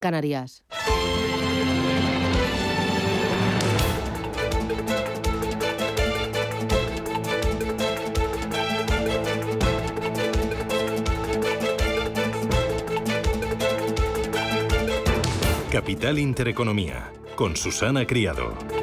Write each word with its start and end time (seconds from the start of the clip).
Canarias. 0.00 0.64
Capital 15.70 16.18
Intereconomía, 16.18 17.12
con 17.36 17.56
Susana 17.56 18.06
Criado. 18.06 18.79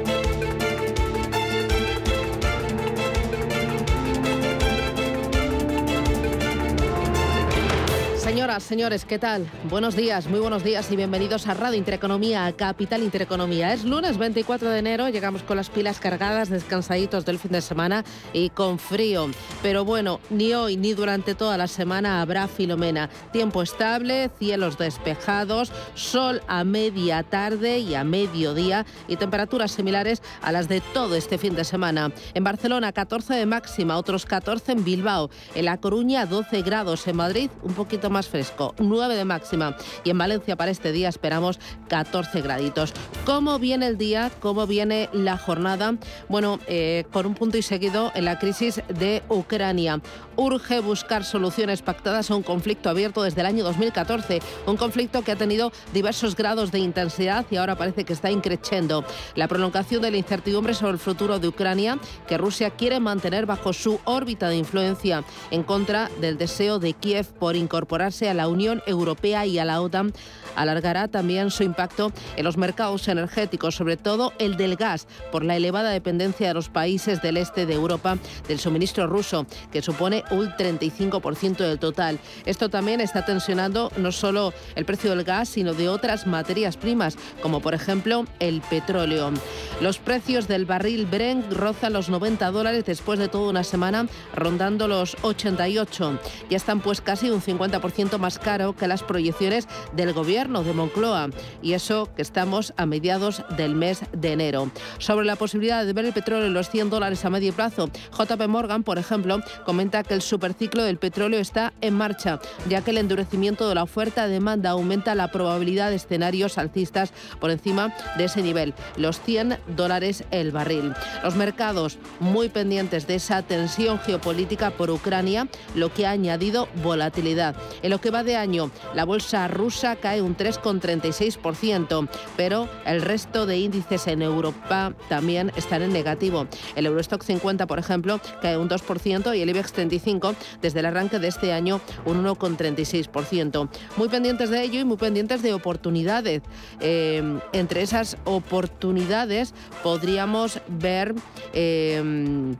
Señores, 8.60 9.04
¿qué 9.04 9.18
tal? 9.18 9.48
Buenos 9.68 9.94
días, 9.94 10.26
muy 10.26 10.40
buenos 10.40 10.64
días 10.64 10.90
y 10.90 10.96
bienvenidos 10.96 11.46
a 11.46 11.54
Radio 11.54 11.78
Intereconomía, 11.78 12.46
a 12.46 12.52
Capital 12.52 13.02
Intereconomía. 13.02 13.72
Es 13.72 13.84
lunes 13.84 14.18
24 14.18 14.70
de 14.70 14.78
enero, 14.78 15.08
llegamos 15.08 15.42
con 15.42 15.56
las 15.56 15.70
pilas 15.70 16.00
cargadas, 16.00 16.48
descansaditos 16.48 17.24
del 17.24 17.38
fin 17.38 17.52
de 17.52 17.60
semana 17.60 18.04
y 18.32 18.50
con 18.50 18.78
frío. 18.78 19.28
Pero 19.62 19.84
bueno, 19.84 20.18
ni 20.30 20.54
hoy 20.54 20.76
ni 20.76 20.92
durante 20.92 21.34
toda 21.34 21.56
la 21.56 21.68
semana 21.68 22.20
habrá 22.20 22.48
filomena. 22.48 23.08
Tiempo 23.32 23.62
estable, 23.62 24.30
cielos 24.38 24.76
despejados, 24.76 25.70
sol 25.94 26.42
a 26.48 26.64
media 26.64 27.22
tarde 27.22 27.78
y 27.78 27.94
a 27.94 28.02
mediodía 28.02 28.86
y 29.06 29.16
temperaturas 29.16 29.72
similares 29.72 30.22
a 30.42 30.52
las 30.52 30.68
de 30.68 30.80
todo 30.80 31.14
este 31.14 31.38
fin 31.38 31.54
de 31.54 31.64
semana. 31.64 32.12
En 32.34 32.44
Barcelona 32.44 32.92
14 32.92 33.34
de 33.34 33.46
máxima, 33.46 33.98
otros 33.98 34.26
14 34.26 34.72
en 34.72 34.84
Bilbao. 34.84 35.30
En 35.54 35.64
La 35.66 35.78
Coruña 35.80 36.26
12 36.26 36.62
grados, 36.62 37.06
en 37.06 37.16
Madrid 37.16 37.50
un 37.62 37.74
poquito 37.74 38.10
más 38.10 38.28
fresco, 38.28 38.47
9 38.78 39.16
de 39.16 39.24
máxima. 39.24 39.76
Y 40.04 40.10
en 40.10 40.18
Valencia 40.18 40.56
para 40.56 40.70
este 40.70 40.92
día 40.92 41.08
esperamos 41.08 41.58
14 41.88 42.40
graditos. 42.40 42.92
¿Cómo 43.24 43.58
viene 43.58 43.86
el 43.86 43.98
día? 43.98 44.30
¿Cómo 44.40 44.66
viene 44.66 45.08
la 45.12 45.36
jornada? 45.36 45.94
Bueno, 46.28 46.58
eh, 46.66 47.04
con 47.12 47.26
un 47.26 47.34
punto 47.34 47.58
y 47.58 47.62
seguido 47.62 48.10
en 48.14 48.24
la 48.24 48.38
crisis 48.38 48.82
de 48.88 49.22
Ucrania. 49.28 50.00
Urge 50.36 50.80
buscar 50.80 51.24
soluciones 51.24 51.82
pactadas 51.82 52.30
a 52.30 52.36
un 52.36 52.42
conflicto 52.42 52.88
abierto 52.88 53.22
desde 53.22 53.40
el 53.40 53.46
año 53.46 53.64
2014. 53.64 54.40
Un 54.66 54.76
conflicto 54.76 55.22
que 55.22 55.32
ha 55.32 55.36
tenido 55.36 55.72
diversos 55.92 56.36
grados 56.36 56.70
de 56.70 56.78
intensidad 56.78 57.44
y 57.50 57.56
ahora 57.56 57.76
parece 57.76 58.04
que 58.04 58.12
está 58.12 58.30
increciendo. 58.30 59.04
La 59.34 59.48
prolongación 59.48 60.02
de 60.02 60.10
la 60.10 60.16
incertidumbre 60.16 60.74
sobre 60.74 60.92
el 60.92 60.98
futuro 60.98 61.38
de 61.38 61.48
Ucrania, 61.48 61.98
que 62.26 62.38
Rusia 62.38 62.70
quiere 62.70 63.00
mantener 63.00 63.46
bajo 63.46 63.72
su 63.72 64.00
órbita 64.04 64.48
de 64.48 64.56
influencia 64.56 65.24
en 65.50 65.62
contra 65.62 66.10
del 66.20 66.38
deseo 66.38 66.78
de 66.78 66.92
Kiev 66.94 67.26
por 67.34 67.56
incorporar 67.56 68.08
a 68.08 68.34
la 68.34 68.37
Unión 68.46 68.82
Europea 68.86 69.46
y 69.46 69.58
a 69.58 69.64
la 69.64 69.80
OTAN 69.80 70.12
alargará 70.54 71.08
también 71.08 71.50
su 71.50 71.62
impacto 71.62 72.12
en 72.36 72.44
los 72.44 72.56
mercados 72.56 73.08
energéticos, 73.08 73.74
sobre 73.74 73.96
todo 73.96 74.32
el 74.38 74.56
del 74.56 74.76
gas, 74.76 75.08
por 75.32 75.44
la 75.44 75.56
elevada 75.56 75.90
dependencia 75.90 76.48
de 76.48 76.54
los 76.54 76.68
países 76.68 77.22
del 77.22 77.36
este 77.36 77.66
de 77.66 77.74
Europa 77.74 78.18
del 78.46 78.60
suministro 78.60 79.06
ruso, 79.06 79.46
que 79.72 79.82
supone 79.82 80.24
un 80.30 80.48
35% 80.50 81.56
del 81.56 81.78
total. 81.78 82.18
Esto 82.44 82.68
también 82.68 83.00
está 83.00 83.24
tensionando 83.24 83.90
no 83.96 84.12
solo 84.12 84.52
el 84.74 84.84
precio 84.84 85.10
del 85.10 85.24
gas, 85.24 85.48
sino 85.48 85.74
de 85.74 85.88
otras 85.88 86.26
materias 86.26 86.76
primas, 86.76 87.16
como 87.42 87.60
por 87.60 87.74
ejemplo 87.74 88.26
el 88.40 88.60
petróleo. 88.62 89.32
Los 89.80 89.98
precios 89.98 90.48
del 90.48 90.66
barril 90.66 91.06
Brent 91.06 91.52
rozan 91.52 91.92
los 91.92 92.08
90 92.08 92.50
dólares 92.50 92.84
después 92.84 93.18
de 93.18 93.28
toda 93.28 93.50
una 93.50 93.64
semana, 93.64 94.06
rondando 94.34 94.88
los 94.88 95.16
88. 95.22 96.18
Ya 96.50 96.56
están 96.56 96.80
pues 96.80 97.00
casi 97.00 97.30
un 97.30 97.40
50% 97.40 98.17
más 98.18 98.38
caro 98.38 98.74
que 98.74 98.88
las 98.88 99.02
proyecciones 99.02 99.68
del 99.92 100.12
gobierno 100.12 100.62
de 100.62 100.72
Moncloa. 100.72 101.30
Y 101.62 101.72
eso 101.72 102.08
que 102.14 102.22
estamos 102.22 102.72
a 102.76 102.86
mediados 102.86 103.42
del 103.56 103.74
mes 103.74 104.02
de 104.12 104.32
enero. 104.32 104.70
Sobre 104.98 105.26
la 105.26 105.36
posibilidad 105.36 105.84
de 105.84 105.92
ver 105.92 106.04
el 106.04 106.12
petróleo 106.12 106.46
en 106.46 106.54
los 106.54 106.70
100 106.70 106.90
dólares 106.90 107.24
a 107.24 107.30
medio 107.30 107.52
plazo, 107.52 107.90
JP 108.16 108.48
Morgan, 108.48 108.82
por 108.82 108.98
ejemplo, 108.98 109.40
comenta 109.64 110.02
que 110.02 110.14
el 110.14 110.22
superciclo 110.22 110.82
del 110.82 110.98
petróleo 110.98 111.40
está 111.40 111.72
en 111.80 111.94
marcha, 111.94 112.40
ya 112.68 112.82
que 112.82 112.90
el 112.90 112.98
endurecimiento 112.98 113.68
de 113.68 113.74
la 113.74 113.82
oferta-demanda 113.82 114.70
aumenta 114.70 115.14
la 115.14 115.30
probabilidad 115.30 115.90
de 115.90 115.96
escenarios 115.96 116.58
alcistas 116.58 117.12
por 117.40 117.50
encima 117.50 117.94
de 118.16 118.24
ese 118.24 118.42
nivel, 118.42 118.74
los 118.96 119.20
100 119.20 119.58
dólares 119.76 120.24
el 120.30 120.50
barril. 120.50 120.92
Los 121.22 121.36
mercados 121.36 121.98
muy 122.20 122.48
pendientes 122.48 123.06
de 123.06 123.16
esa 123.16 123.42
tensión 123.42 123.98
geopolítica 123.98 124.70
por 124.70 124.90
Ucrania, 124.90 125.48
lo 125.74 125.92
que 125.92 126.06
ha 126.06 126.10
añadido 126.10 126.68
volatilidad. 126.82 127.56
En 127.82 127.90
lo 127.90 128.00
que 128.00 128.07
va 128.10 128.24
de 128.24 128.36
año, 128.36 128.70
la 128.94 129.04
bolsa 129.04 129.48
rusa 129.48 129.96
cae 129.96 130.22
un 130.22 130.36
3,36%, 130.36 132.08
pero 132.36 132.68
el 132.86 133.02
resto 133.02 133.46
de 133.46 133.58
índices 133.58 134.06
en 134.06 134.22
Europa 134.22 134.94
también 135.08 135.52
están 135.56 135.82
en 135.82 135.92
negativo. 135.92 136.46
El 136.76 136.86
Eurostock 136.86 137.22
50, 137.22 137.66
por 137.66 137.78
ejemplo, 137.78 138.20
cae 138.40 138.56
un 138.56 138.68
2% 138.68 139.36
y 139.36 139.42
el 139.42 139.50
IBEX 139.50 139.72
35 139.72 140.34
desde 140.60 140.80
el 140.80 140.86
arranque 140.86 141.18
de 141.18 141.28
este 141.28 141.52
año 141.52 141.80
un 142.04 142.24
1,36%. 142.24 143.68
Muy 143.96 144.08
pendientes 144.08 144.50
de 144.50 144.62
ello 144.62 144.80
y 144.80 144.84
muy 144.84 144.96
pendientes 144.96 145.42
de 145.42 145.52
oportunidades. 145.52 146.42
Eh, 146.80 147.38
entre 147.52 147.82
esas 147.82 148.16
oportunidades 148.24 149.54
podríamos 149.82 150.60
ver... 150.68 151.14
Eh, 151.52 152.54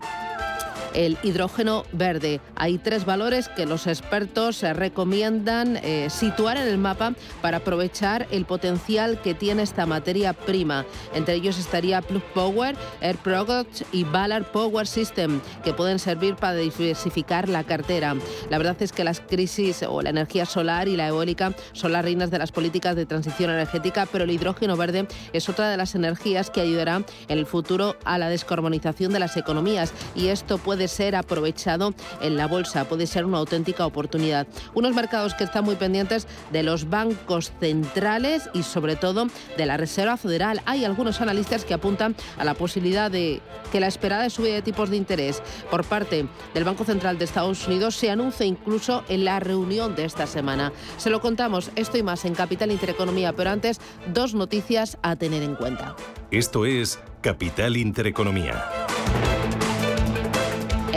el 0.95 1.19
hidrógeno 1.23 1.85
verde. 1.93 2.41
Hay 2.55 2.79
tres 2.79 3.05
valores 3.05 3.49
que 3.49 3.67
los 3.67 3.87
expertos 3.87 4.63
recomiendan 4.63 5.79
eh, 5.79 6.09
situar 6.11 6.57
en 6.57 6.69
el 6.69 6.79
mapa 6.79 7.15
para 7.43 7.59
aprovechar 7.59 8.27
el 8.31 8.45
potencial 8.45 9.21
que 9.21 9.35
tiene 9.35 9.63
esta 9.63 9.87
materia 9.87 10.33
prima. 10.33 10.85
Entre 11.15 11.35
ellos 11.35 11.59
estaría 11.59 12.03
Plug 12.03 12.23
Power, 12.35 12.77
Air 13.01 13.17
Products 13.17 13.85
y 13.93 14.05
Ballard 14.05 14.45
Power 14.47 14.87
System, 14.87 15.41
que 15.65 15.73
pueden 15.73 15.99
servir 15.99 16.37
para 16.37 16.55
diversificar 16.55 17.49
la 17.49 17.65
cartera. 17.65 18.15
La 18.51 18.59
verdad 18.59 18.77
es 18.81 18.93
que 18.93 19.05
las 19.05 19.21
crisis 19.21 19.85
o 19.89 20.03
la 20.03 20.11
energía 20.11 20.47
solar 20.47 20.89
y 20.89 20.97
la 20.97 21.09
eólica 21.09 21.53
son 21.73 21.93
las 21.93 22.05
reinas 22.05 22.31
de 22.31 22.39
las 22.39 22.53
políticas 22.53 22.97
de 22.97 23.07
transición 23.07 23.51
energética, 23.51 24.07
pero 24.11 24.25
el 24.25 24.31
hidrógeno 24.31 24.77
verde 24.77 25.09
es 25.33 25.49
otra 25.49 25.71
de 25.71 25.77
las 25.77 25.95
energías 25.95 26.51
que 26.51 26.61
ayudará 26.61 27.03
en 27.29 27.39
el 27.39 27.47
futuro 27.47 27.97
a 28.05 28.19
la 28.19 28.29
descarbonización 28.29 29.13
de 29.13 29.21
las 29.21 29.37
economías 29.37 29.93
y 30.15 30.29
esto 30.29 30.59
puede 30.59 30.78
ser 30.87 31.17
aprovechado 31.17 31.95
en 32.21 32.37
la 32.37 32.47
bolsa, 32.47 32.85
puede 32.85 33.09
ser 33.09 33.25
una 33.25 33.39
auténtica 33.39 33.87
oportunidad. 33.87 34.47
Unos 34.75 34.95
mercados 34.95 35.35
que 35.35 35.45
están 35.45 35.65
muy 35.65 35.75
pendientes 35.75 36.29
de 36.53 36.63
los 36.63 36.89
bancos 36.89 37.51
centrales 37.59 38.49
y 38.55 38.63
sobre 38.63 38.95
todo 38.95 39.27
de 39.57 39.67
la 39.67 39.77
Reserva 39.77 40.17
Federal. 40.17 40.61
Hay 40.67 40.85
algunos 40.85 41.21
analistas 41.21 41.65
que 41.65 41.75
apuntan 41.75 42.15
a 42.37 42.45
la 42.45 42.55
posibilidad 42.55 43.11
de 43.11 43.41
que 43.73 43.81
la 43.81 43.89
esperada 43.89 44.31
subida 44.31 44.55
de 44.55 44.63
tipos 44.63 44.91
de 44.91 44.97
interés 44.97 45.43
por 45.71 45.85
parte 45.85 46.27
del 46.55 46.65
Banco 46.65 46.85
Central 46.85 47.19
de 47.19 47.25
Estados 47.25 47.67
Unidos 47.67 47.97
se 47.97 48.11
anuncie 48.11 48.47
incluso 48.47 49.03
en 49.09 49.25
la 49.25 49.41
reunión 49.41 49.97
de 49.97 50.05
esta 50.05 50.27
semana. 50.27 50.73
Se 50.97 51.11
lo 51.11 51.21
contamos 51.21 51.71
esto 51.77 51.99
y 51.99 52.03
más 52.03 52.25
en 52.25 52.35
Capital 52.35 52.71
Intereconomía, 52.71 53.33
pero 53.33 53.51
antes 53.51 53.81
dos 54.13 54.35
noticias 54.35 54.99
a 55.03 55.17
tener 55.17 55.43
en 55.43 55.55
cuenta. 55.55 55.97
Esto 56.31 56.67
es 56.67 56.99
Capital 57.23 57.77
Intereconomía. 57.77 58.65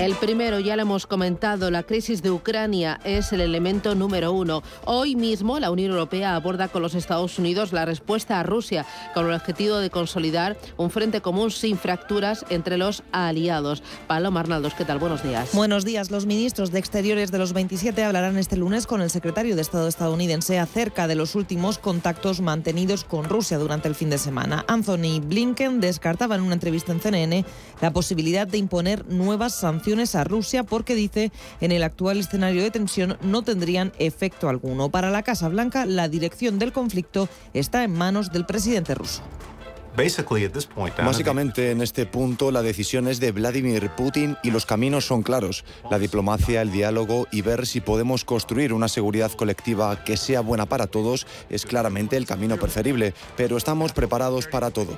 El 0.01 0.15
primero, 0.15 0.59
ya 0.59 0.75
lo 0.75 0.81
hemos 0.81 1.05
comentado, 1.05 1.69
la 1.69 1.83
crisis 1.83 2.23
de 2.23 2.31
Ucrania 2.31 2.99
es 3.03 3.33
el 3.33 3.39
elemento 3.39 3.93
número 3.93 4.31
uno. 4.31 4.63
Hoy 4.85 5.15
mismo 5.15 5.59
la 5.59 5.69
Unión 5.69 5.91
Europea 5.91 6.35
aborda 6.35 6.69
con 6.69 6.81
los 6.81 6.95
Estados 6.95 7.37
Unidos 7.37 7.71
la 7.71 7.85
respuesta 7.85 8.39
a 8.39 8.43
Rusia 8.43 8.83
con 9.13 9.27
el 9.27 9.33
objetivo 9.33 9.77
de 9.77 9.91
consolidar 9.91 10.57
un 10.77 10.89
frente 10.89 11.21
común 11.21 11.51
sin 11.51 11.77
fracturas 11.77 12.47
entre 12.49 12.79
los 12.79 13.03
aliados. 13.11 13.83
Paloma 14.07 14.39
Arnaldos, 14.39 14.73
¿qué 14.73 14.85
tal? 14.85 14.97
Buenos 14.97 15.21
días. 15.21 15.53
Buenos 15.53 15.85
días. 15.85 16.09
Los 16.09 16.25
ministros 16.25 16.71
de 16.71 16.79
Exteriores 16.79 17.31
de 17.31 17.37
los 17.37 17.53
27 17.53 18.03
hablarán 18.03 18.39
este 18.39 18.57
lunes 18.57 18.87
con 18.87 19.01
el 19.03 19.11
secretario 19.11 19.55
de 19.55 19.61
Estado 19.61 19.87
estadounidense 19.87 20.57
acerca 20.57 21.05
de 21.05 21.13
los 21.13 21.35
últimos 21.35 21.77
contactos 21.77 22.41
mantenidos 22.41 23.03
con 23.03 23.25
Rusia 23.25 23.59
durante 23.59 23.87
el 23.87 23.93
fin 23.93 24.09
de 24.09 24.17
semana. 24.17 24.65
Anthony 24.67 25.21
Blinken 25.23 25.79
descartaba 25.79 26.33
en 26.33 26.41
una 26.41 26.55
entrevista 26.55 26.91
en 26.91 27.01
CNN 27.01 27.45
la 27.81 27.93
posibilidad 27.93 28.47
de 28.47 28.57
imponer 28.57 29.05
nuevas 29.05 29.53
sanciones 29.53 29.90
a 29.91 30.23
Rusia 30.23 30.63
porque 30.63 30.95
dice 30.95 31.31
en 31.59 31.71
el 31.71 31.83
actual 31.83 32.17
escenario 32.17 32.63
de 32.63 32.71
tensión 32.71 33.17
no 33.21 33.41
tendrían 33.41 33.91
efecto 33.99 34.47
alguno. 34.47 34.89
Para 34.89 35.11
la 35.11 35.21
Casa 35.21 35.49
Blanca, 35.49 35.85
la 35.85 36.07
dirección 36.07 36.59
del 36.59 36.71
conflicto 36.71 37.27
está 37.53 37.83
en 37.83 37.93
manos 37.93 38.31
del 38.31 38.45
presidente 38.45 38.95
ruso. 38.95 39.21
Básicamente, 41.03 41.71
en 41.71 41.81
este 41.81 42.05
punto, 42.05 42.51
la 42.51 42.61
decisión 42.61 43.09
es 43.09 43.19
de 43.19 43.33
Vladimir 43.33 43.89
Putin 43.89 44.37
y 44.41 44.51
los 44.51 44.65
caminos 44.65 45.05
son 45.05 45.21
claros. 45.21 45.65
La 45.89 45.99
diplomacia, 45.99 46.61
el 46.61 46.71
diálogo 46.71 47.27
y 47.29 47.41
ver 47.41 47.67
si 47.67 47.81
podemos 47.81 48.23
construir 48.23 48.71
una 48.71 48.87
seguridad 48.87 49.31
colectiva 49.33 50.01
que 50.05 50.15
sea 50.15 50.39
buena 50.39 50.65
para 50.65 50.87
todos 50.87 51.27
es 51.49 51.65
claramente 51.65 52.15
el 52.15 52.25
camino 52.25 52.55
preferible, 52.55 53.13
pero 53.35 53.57
estamos 53.57 53.91
preparados 53.91 54.47
para 54.47 54.71
todo. 54.71 54.97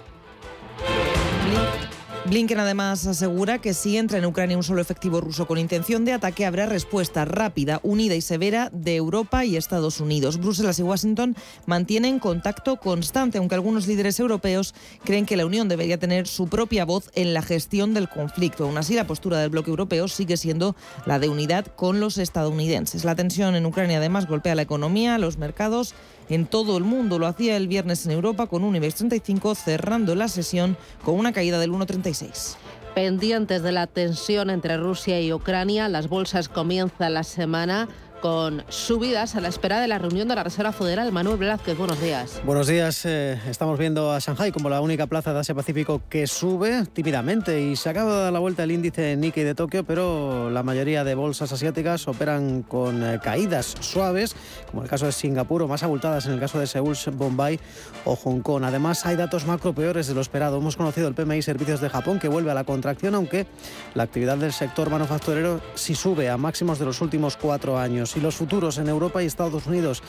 Blinken 2.25 2.58
además 2.58 3.06
asegura 3.06 3.60
que 3.60 3.74
si 3.74 3.98
entra 3.98 4.18
en 4.18 4.25
Ucrania 4.25 4.56
un 4.56 4.64
solo 4.64 4.81
efectivo 4.81 5.20
ruso 5.20 5.46
con 5.46 5.58
intención 5.58 6.06
de 6.06 6.14
ataque, 6.14 6.46
habrá 6.46 6.66
respuesta 6.66 7.25
rápida, 7.25 7.81
unida 7.84 8.16
y 8.16 8.22
severa 8.22 8.70
de 8.72 8.96
Europa 8.96 9.44
y 9.44 9.58
Estados 9.58 10.00
Unidos. 10.00 10.40
Bruselas 10.40 10.80
y 10.80 10.84
Washington 10.84 11.36
mantienen 11.66 12.20
contacto 12.20 12.78
constante, 12.78 13.40
aunque 13.40 13.56
algunos 13.56 13.88
líderes 13.88 14.22
europeos 14.22 14.74
creen 15.04 15.25
que 15.25 15.36
la 15.36 15.46
Unión 15.46 15.68
debería 15.68 16.00
tener 16.00 16.25
su 16.25 16.48
propia 16.48 16.86
voz 16.86 17.12
en 17.14 17.34
la 17.34 17.42
gestión 17.42 17.94
del 17.94 18.08
conflicto. 18.08 18.64
Aún 18.64 18.78
así, 18.78 18.96
la 18.96 19.06
postura 19.06 19.40
del 19.40 19.50
bloque 19.50 19.72
europeo 19.72 20.08
sigue 20.08 20.38
siendo 20.38 20.78
la 21.06 21.20
de 21.20 21.28
unidad 21.28 21.66
con 21.68 22.00
los 22.00 22.18
estadounidenses. 22.18 23.04
La 23.04 23.16
tensión 23.16 23.54
en 23.56 23.66
Ucrania 23.66 23.98
además 23.98 24.28
golpea 24.28 24.56
la 24.56 24.62
economía, 24.62 25.18
los 25.18 25.38
mercados 25.38 25.94
en 26.30 26.46
todo 26.46 26.78
el 26.78 26.84
mundo. 26.84 27.20
Lo 27.20 27.28
hacía 27.28 27.58
el 27.58 27.68
viernes 27.68 28.06
en 28.06 28.12
Europa 28.12 28.48
con 28.48 28.64
un 28.64 28.75
IBEX 28.75 28.96
35 28.96 29.56
cerrando 29.56 30.16
la 30.16 30.28
sesión 30.28 30.78
con 31.04 31.16
una 31.16 31.34
caída 31.34 31.60
del 31.60 31.72
1,36. 31.72 32.56
Pendientes 32.96 33.64
de 33.64 33.72
la 33.72 33.88
tensión 33.88 34.52
entre 34.52 34.78
Rusia 34.78 35.20
y 35.20 35.34
Ucrania, 35.34 35.90
las 35.90 36.08
bolsas 36.08 36.48
comienzan 36.48 37.16
la 37.16 37.24
semana 37.24 37.88
con 38.24 38.64
subidas 38.70 39.36
a 39.36 39.42
la 39.42 39.50
espera 39.50 39.81
de 39.81 39.88
la 39.90 39.98
reunión 39.98 40.30
de 40.30 40.36
la 40.36 40.46
Reserva 40.46 40.72
Federal. 40.72 41.12
Manuel 41.12 41.36
Velázquez, 41.36 41.78
buenos 41.78 42.00
días. 42.00 42.42
Buenos 42.46 42.68
días. 42.68 43.06
Eh, 43.06 43.38
estamos 43.50 43.78
viendo 43.78 44.14
a 44.14 44.20
Shanghai 44.20 44.54
como 44.54 44.70
la 44.70 44.80
única 44.80 45.08
plaza 45.08 45.34
de 45.34 45.42
Asia-Pacífico 45.42 46.04
que 46.08 46.25
sube 46.25 46.86
tímidamente 46.94 47.62
y 47.62 47.75
se 47.75 47.90
acaba 47.90 48.16
de 48.16 48.22
dar 48.24 48.31
la 48.31 48.40
vuelta 48.40 48.64
el 48.64 48.72
índice 48.72 49.18
Nikkei 49.18 49.44
de 49.44 49.56
Tokio, 49.56 49.84
pero 49.84 50.50
la 50.50 50.64
mayoría 50.64 51.04
de 51.04 51.16
bolsas 51.16 51.52
asiáticas 51.52 52.08
operan 52.08 52.62
con 52.64 53.04
eh, 53.04 53.20
caídas 53.22 53.75
suaves, 53.81 54.38
como 54.72 54.84
el 54.84 54.90
caso 54.90 55.06
de 55.06 55.12
Singapur, 55.12 55.62
o 55.62 55.68
más 55.68 55.84
abultadas 55.84 56.25
en 56.25 56.31
el 56.31 56.40
caso 56.40 56.60
de 56.60 56.68
Seúl, 56.68 56.96
Bombay 57.12 57.60
o 58.06 58.16
Hong 58.16 58.40
Kong. 58.40 58.64
Además, 58.64 59.06
hay 59.06 59.18
datos 59.18 59.46
macro 59.46 59.74
peores 59.74 60.08
de 60.08 60.14
lo 60.14 60.22
esperado. 60.22 60.60
Hemos 60.60 60.78
conocido 60.78 61.10
el 61.10 61.14
PMI 61.14 61.42
Servicios 61.42 61.81
de 61.81 61.90
Japón, 61.90 62.20
que 62.20 62.30
vuelve 62.30 62.52
a 62.52 62.54
la 62.54 62.64
contracción, 62.64 63.16
aunque 63.16 63.48
la 63.96 64.04
actividad 64.04 64.38
del 64.38 64.54
sector 64.54 64.90
manufacturero 64.90 65.60
sí 65.75 65.94
sube 65.94 66.30
a 66.30 66.38
máximos 66.38 66.80
de 66.80 66.86
los 66.86 67.02
últimos 67.02 67.36
cuatro 67.36 67.78
años 67.78 68.12
y 68.15 68.19
los 68.19 68.36
futuros 68.36 68.77
en 68.77 68.88
Europa 68.88 69.21
y 69.24 69.25
Estados 69.25 69.68
Unidos. 69.68 70.04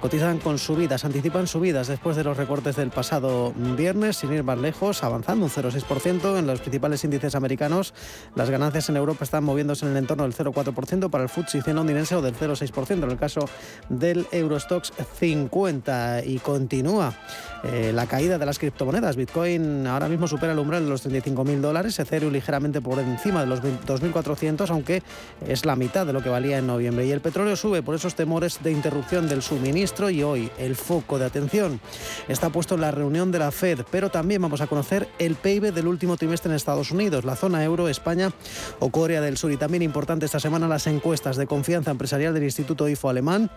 Cotizan 0.00 0.38
con 0.38 0.58
subidas, 0.58 1.04
anticipan 1.04 1.46
subidas 1.46 1.88
después 1.88 2.16
de 2.16 2.24
los 2.24 2.36
recortes 2.36 2.76
del 2.76 2.90
pasado 2.90 3.52
viernes, 3.54 4.16
sin 4.16 4.32
ir 4.32 4.42
más 4.42 4.58
lejos, 4.58 5.04
avanzando 5.04 5.44
un 5.44 5.50
0,6% 5.50 6.38
en 6.38 6.46
los 6.46 6.60
principales 6.60 7.04
índices 7.04 7.34
americanos. 7.34 7.92
Las 8.34 8.48
ganancias 8.48 8.88
en 8.88 8.96
Europa 8.96 9.24
están 9.24 9.44
moviéndose 9.44 9.84
en 9.84 9.92
el 9.92 9.98
entorno 9.98 10.22
del 10.24 10.34
0,4% 10.34 11.10
para 11.10 11.24
el 11.24 11.28
FTSE 11.28 11.62
100 11.62 11.76
londinense 11.76 12.14
o 12.14 12.22
del 12.22 12.34
0,6% 12.34 13.04
en 13.04 13.10
el 13.10 13.18
caso 13.18 13.48
del 13.90 14.26
Eurostox 14.32 14.92
50 15.18 16.24
y 16.24 16.38
continúa 16.38 17.14
eh, 17.62 17.92
la 17.94 18.06
caída 18.06 18.38
de 18.38 18.46
las 18.46 18.58
criptomonedas. 18.58 19.16
Bitcoin 19.16 19.86
ahora 19.86 20.08
mismo 20.08 20.26
supera 20.26 20.52
el 20.52 20.58
umbral 20.58 20.84
de 20.84 20.90
los 20.90 21.06
35.000 21.06 21.60
dólares, 21.60 21.98
Ethereum 21.98 22.32
ligeramente 22.32 22.80
por 22.80 22.98
encima 22.98 23.40
de 23.40 23.46
los 23.46 23.62
2.400, 23.62 24.70
aunque 24.70 25.02
es 25.46 25.66
la 25.66 25.76
mitad 25.76 26.06
de 26.06 26.12
lo 26.12 26.22
que 26.22 26.28
valía 26.28 26.58
en 26.58 26.66
noviembre. 26.66 27.06
Y 27.06 27.10
el 27.10 27.20
petróleo 27.20 27.56
sube 27.56 27.82
por 27.82 27.94
esos 27.94 28.14
temores 28.14 28.62
de 28.62 28.72
interrupción 28.72 29.28
del 29.28 29.42
suministro 29.42 30.08
y 30.10 30.22
hoy 30.22 30.50
el 30.58 30.74
foco 30.74 31.18
de 31.18 31.26
atención 31.26 31.80
está 32.28 32.48
puesto 32.50 32.76
en 32.76 32.80
la 32.80 32.90
reunión 32.90 33.30
de 33.30 33.38
la 33.38 33.50
Fed, 33.50 33.80
pero 33.90 34.10
también 34.10 34.40
vamos 34.40 34.60
a 34.60 34.66
conocer 34.66 35.08
el 35.18 35.34
PIB 35.34 35.72
del 35.72 35.86
último 35.86 36.16
trimestre 36.16 36.50
en 36.50 36.56
Estados 36.56 36.90
Unidos, 36.90 37.24
la 37.24 37.36
zona 37.36 37.62
euro, 37.64 37.88
España 37.88 38.30
o 38.78 38.90
Corea 38.90 39.20
del 39.20 39.36
Sur. 39.36 39.52
Y 39.52 39.56
también 39.56 39.82
importante 39.82 40.26
esta 40.26 40.40
semana 40.40 40.68
las 40.68 40.86
encuestas 40.86 41.36
de 41.36 41.46
confianza 41.46 41.90
empresarial 41.90 42.32
del 42.32 42.44
Instituto 42.44 42.88
IFO 42.88 43.10
alemán 43.10 43.50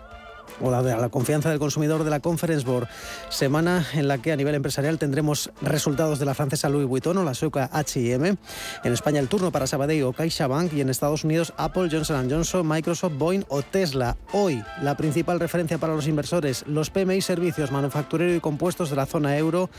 o 0.62 0.72
la, 0.72 0.82
la 0.82 1.10
confianza 1.10 1.50
del 1.50 1.60
consumidor 1.60 2.04
de 2.04 2.10
la 2.10 2.20
Conference 2.20 2.66
Board, 2.66 2.88
semana 3.30 3.86
en 3.94 4.08
la 4.08 4.18
que 4.18 4.32
a 4.32 4.36
nivel 4.36 4.56
empresarial 4.56 4.98
tendremos 5.00 5.52
resultados 5.62 6.20
de 6.20 6.26
la 6.26 6.34
francesa 6.34 6.70
Louis 6.70 6.88
Vuitton 6.88 7.18
o 7.18 7.24
la 7.24 7.34
sueca 7.34 7.70
H&M, 7.72 8.38
en 8.84 8.94
España 8.94 9.20
el 9.20 9.28
turno 9.28 9.52
para 9.52 9.68
Sabadell 9.68 10.04
o 10.04 10.14
CaixaBank 10.14 10.74
y 10.74 10.82
en 10.82 10.90
Estados 10.90 11.24
Unidos 11.24 11.54
Apple, 11.58 11.90
Johnson 11.92 12.30
Johnson, 12.30 12.68
Microsoft, 12.68 13.14
Boeing 13.18 13.44
o 13.50 13.62
Tesla. 13.62 14.18
Hoy 14.32 14.64
la 14.82 14.96
principal 14.98 15.40
referencia 15.40 15.78
para 15.78 15.96
los 15.96 16.08
inversores, 16.08 16.64
los 16.68 16.90
PMI 16.90 17.22
servicios 17.22 17.72
manufacturero 17.72 18.36
y 18.36 18.40
compuestos 18.40 18.90
de 18.90 18.96
la 18.96 19.06
zona 19.06 19.38
euro 19.38 19.70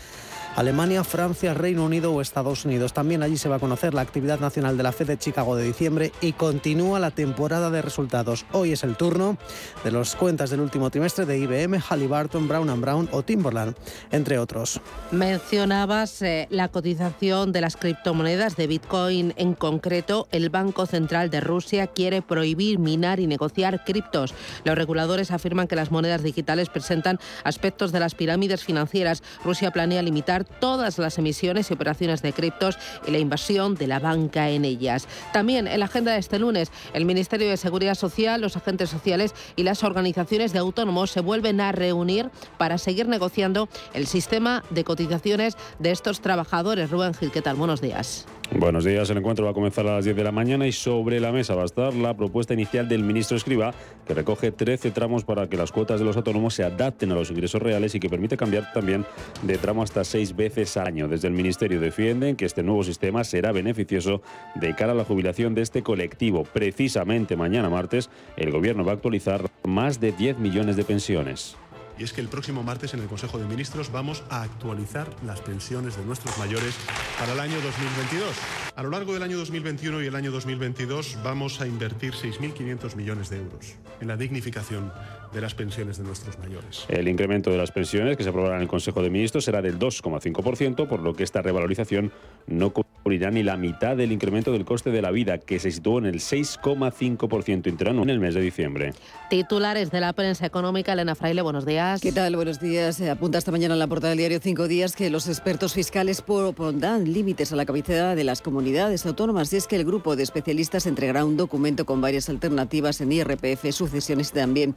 Alemania, 0.56 1.02
Francia, 1.02 1.52
Reino 1.52 1.84
Unido 1.84 2.12
o 2.12 2.20
Estados 2.20 2.64
Unidos. 2.64 2.92
También 2.92 3.24
allí 3.24 3.36
se 3.36 3.48
va 3.48 3.56
a 3.56 3.58
conocer 3.58 3.92
la 3.92 4.02
actividad 4.02 4.38
nacional 4.38 4.76
de 4.76 4.84
la 4.84 4.92
Fed 4.92 5.08
de 5.08 5.18
Chicago 5.18 5.56
de 5.56 5.64
diciembre 5.64 6.12
y 6.20 6.32
continúa 6.32 7.00
la 7.00 7.10
temporada 7.10 7.70
de 7.70 7.82
resultados. 7.82 8.46
Hoy 8.52 8.70
es 8.70 8.84
el 8.84 8.96
turno 8.96 9.36
de 9.82 9.90
las 9.90 10.14
cuentas 10.14 10.50
del 10.50 10.60
último 10.60 10.90
trimestre 10.90 11.26
de 11.26 11.38
IBM, 11.38 11.80
Halliburton, 11.80 12.46
Brown 12.46 12.80
Brown 12.80 13.08
o 13.10 13.22
Timberland, 13.22 13.74
entre 14.12 14.38
otros. 14.38 14.80
Mencionabas 15.10 16.22
eh, 16.22 16.46
la 16.50 16.68
cotización 16.68 17.50
de 17.50 17.60
las 17.60 17.76
criptomonedas 17.76 18.54
de 18.56 18.68
Bitcoin 18.68 19.34
en 19.36 19.54
concreto. 19.54 20.28
El 20.30 20.50
Banco 20.50 20.86
Central 20.86 21.30
de 21.30 21.40
Rusia 21.40 21.88
quiere 21.88 22.22
prohibir 22.22 22.78
minar 22.78 23.18
y 23.18 23.26
negociar 23.26 23.84
criptos. 23.84 24.34
Los 24.64 24.76
reguladores 24.76 25.32
afirman 25.32 25.66
que 25.66 25.76
las 25.76 25.90
monedas 25.90 26.22
digitales 26.22 26.68
presentan 26.68 27.18
aspectos 27.42 27.90
de 27.90 28.00
las 28.00 28.14
pirámides 28.14 28.62
financieras. 28.62 29.22
Rusia 29.44 29.72
planea 29.72 30.02
limitar 30.02 30.43
todas 30.44 30.98
las 30.98 31.18
emisiones 31.18 31.70
y 31.70 31.74
operaciones 31.74 32.22
de 32.22 32.32
criptos 32.32 32.78
y 33.06 33.10
la 33.10 33.18
invasión 33.18 33.74
de 33.74 33.86
la 33.86 33.98
banca 33.98 34.50
en 34.50 34.64
ellas. 34.64 35.08
También 35.32 35.66
en 35.66 35.80
la 35.80 35.86
agenda 35.86 36.12
de 36.12 36.18
este 36.18 36.38
lunes, 36.38 36.70
el 36.92 37.04
Ministerio 37.04 37.48
de 37.48 37.56
Seguridad 37.56 37.94
Social, 37.94 38.40
los 38.40 38.56
agentes 38.56 38.90
sociales 38.90 39.34
y 39.56 39.62
las 39.62 39.84
organizaciones 39.84 40.52
de 40.52 40.58
autónomos 40.58 41.10
se 41.10 41.20
vuelven 41.20 41.60
a 41.60 41.72
reunir 41.72 42.30
para 42.58 42.78
seguir 42.78 43.08
negociando 43.08 43.68
el 43.92 44.06
sistema 44.06 44.64
de 44.70 44.84
cotizaciones 44.84 45.56
de 45.78 45.90
estos 45.90 46.20
trabajadores. 46.20 46.90
Rubén 46.90 47.14
Gil, 47.14 47.30
¿qué 47.30 47.42
tal? 47.42 47.56
Buenos 47.56 47.80
días. 47.80 48.26
Buenos 48.56 48.84
días, 48.84 49.10
el 49.10 49.18
encuentro 49.18 49.44
va 49.44 49.50
a 49.50 49.54
comenzar 49.54 49.84
a 49.88 49.96
las 49.96 50.04
10 50.04 50.14
de 50.14 50.22
la 50.22 50.30
mañana 50.30 50.64
y 50.64 50.70
sobre 50.70 51.18
la 51.18 51.32
mesa 51.32 51.56
va 51.56 51.62
a 51.62 51.64
estar 51.64 51.92
la 51.92 52.16
propuesta 52.16 52.54
inicial 52.54 52.88
del 52.88 53.02
ministro 53.02 53.36
Escriba, 53.36 53.74
que 54.06 54.14
recoge 54.14 54.52
13 54.52 54.92
tramos 54.92 55.24
para 55.24 55.48
que 55.48 55.56
las 55.56 55.72
cuotas 55.72 55.98
de 55.98 56.06
los 56.06 56.16
autónomos 56.16 56.54
se 56.54 56.62
adapten 56.62 57.10
a 57.10 57.16
los 57.16 57.32
ingresos 57.32 57.60
reales 57.60 57.96
y 57.96 58.00
que 58.00 58.08
permite 58.08 58.36
cambiar 58.36 58.72
también 58.72 59.04
de 59.42 59.58
tramo 59.58 59.82
hasta 59.82 60.04
seis 60.04 60.36
veces 60.36 60.76
al 60.76 60.86
año. 60.86 61.08
Desde 61.08 61.26
el 61.26 61.34
ministerio 61.34 61.80
defienden 61.80 62.36
que 62.36 62.44
este 62.44 62.62
nuevo 62.62 62.84
sistema 62.84 63.24
será 63.24 63.50
beneficioso 63.50 64.22
de 64.54 64.72
cara 64.76 64.92
a 64.92 64.94
la 64.94 65.04
jubilación 65.04 65.56
de 65.56 65.62
este 65.62 65.82
colectivo. 65.82 66.44
Precisamente 66.44 67.36
mañana 67.36 67.68
martes, 67.68 68.08
el 68.36 68.52
gobierno 68.52 68.84
va 68.84 68.92
a 68.92 68.94
actualizar 68.94 69.50
más 69.64 69.98
de 69.98 70.12
10 70.12 70.38
millones 70.38 70.76
de 70.76 70.84
pensiones 70.84 71.56
y 71.98 72.04
es 72.04 72.12
que 72.12 72.20
el 72.20 72.28
próximo 72.28 72.62
martes 72.62 72.94
en 72.94 73.00
el 73.00 73.06
Consejo 73.06 73.38
de 73.38 73.46
Ministros 73.46 73.92
vamos 73.92 74.22
a 74.30 74.42
actualizar 74.42 75.08
las 75.24 75.40
pensiones 75.40 75.96
de 75.96 76.04
nuestros 76.04 76.36
mayores 76.38 76.74
para 77.18 77.32
el 77.32 77.40
año 77.40 77.56
2022. 77.60 78.34
A 78.76 78.82
lo 78.82 78.90
largo 78.90 79.14
del 79.14 79.22
año 79.22 79.36
2021 79.38 80.02
y 80.02 80.06
el 80.06 80.16
año 80.16 80.30
2022 80.30 81.18
vamos 81.22 81.60
a 81.60 81.66
invertir 81.66 82.12
6.500 82.14 82.96
millones 82.96 83.30
de 83.30 83.38
euros 83.38 83.74
en 84.00 84.08
la 84.08 84.16
dignificación 84.16 84.92
de 85.34 85.40
las 85.40 85.54
pensiones 85.54 85.98
de 85.98 86.04
nuestros 86.04 86.38
mayores. 86.38 86.86
El 86.88 87.08
incremento 87.08 87.50
de 87.50 87.58
las 87.58 87.72
pensiones 87.72 88.16
que 88.16 88.22
se 88.22 88.28
aprobará 88.28 88.56
en 88.56 88.62
el 88.62 88.68
Consejo 88.68 89.02
de 89.02 89.10
Ministros 89.10 89.44
será 89.44 89.60
del 89.60 89.78
2,5%, 89.78 90.86
por 90.88 91.00
lo 91.00 91.14
que 91.14 91.24
esta 91.24 91.42
revalorización 91.42 92.12
no 92.46 92.72
cubrirá 92.72 93.30
ni 93.30 93.42
la 93.42 93.56
mitad 93.56 93.96
del 93.96 94.12
incremento 94.12 94.52
del 94.52 94.64
coste 94.64 94.90
de 94.90 95.02
la 95.02 95.10
vida, 95.10 95.38
que 95.38 95.58
se 95.58 95.70
situó 95.70 95.98
en 95.98 96.06
el 96.06 96.20
6,5% 96.20 97.66
interanual 97.66 98.04
en 98.08 98.10
el 98.10 98.20
mes 98.20 98.34
de 98.34 98.40
diciembre. 98.40 98.92
Titulares 99.28 99.90
de 99.90 100.00
la 100.00 100.12
prensa 100.12 100.46
económica, 100.46 100.92
Elena 100.92 101.14
Fraile, 101.14 101.42
buenos 101.42 101.66
días. 101.66 102.00
¿Qué 102.00 102.12
tal? 102.12 102.36
Buenos 102.36 102.60
días. 102.60 102.96
Se 102.96 103.10
apunta 103.10 103.38
esta 103.38 103.50
mañana 103.50 103.74
en 103.74 103.80
la 103.80 103.86
portada 103.86 104.10
del 104.10 104.18
diario 104.18 104.38
Cinco 104.40 104.68
Días 104.68 104.94
que 104.94 105.10
los 105.10 105.28
expertos 105.28 105.74
fiscales 105.74 106.22
propondrán 106.22 107.12
límites 107.12 107.52
a 107.52 107.56
la 107.56 107.64
capacidad 107.64 108.14
de 108.14 108.24
las 108.24 108.40
comunidades 108.40 109.04
autónomas 109.06 109.52
y 109.52 109.56
es 109.56 109.66
que 109.66 109.76
el 109.76 109.84
grupo 109.84 110.16
de 110.16 110.22
especialistas 110.22 110.86
entregará 110.86 111.24
un 111.24 111.36
documento 111.36 111.84
con 111.84 112.00
varias 112.00 112.28
alternativas 112.28 113.00
en 113.00 113.12
IRPF, 113.12 113.72
sucesiones 113.72 114.30
y 114.30 114.34
también 114.34 114.74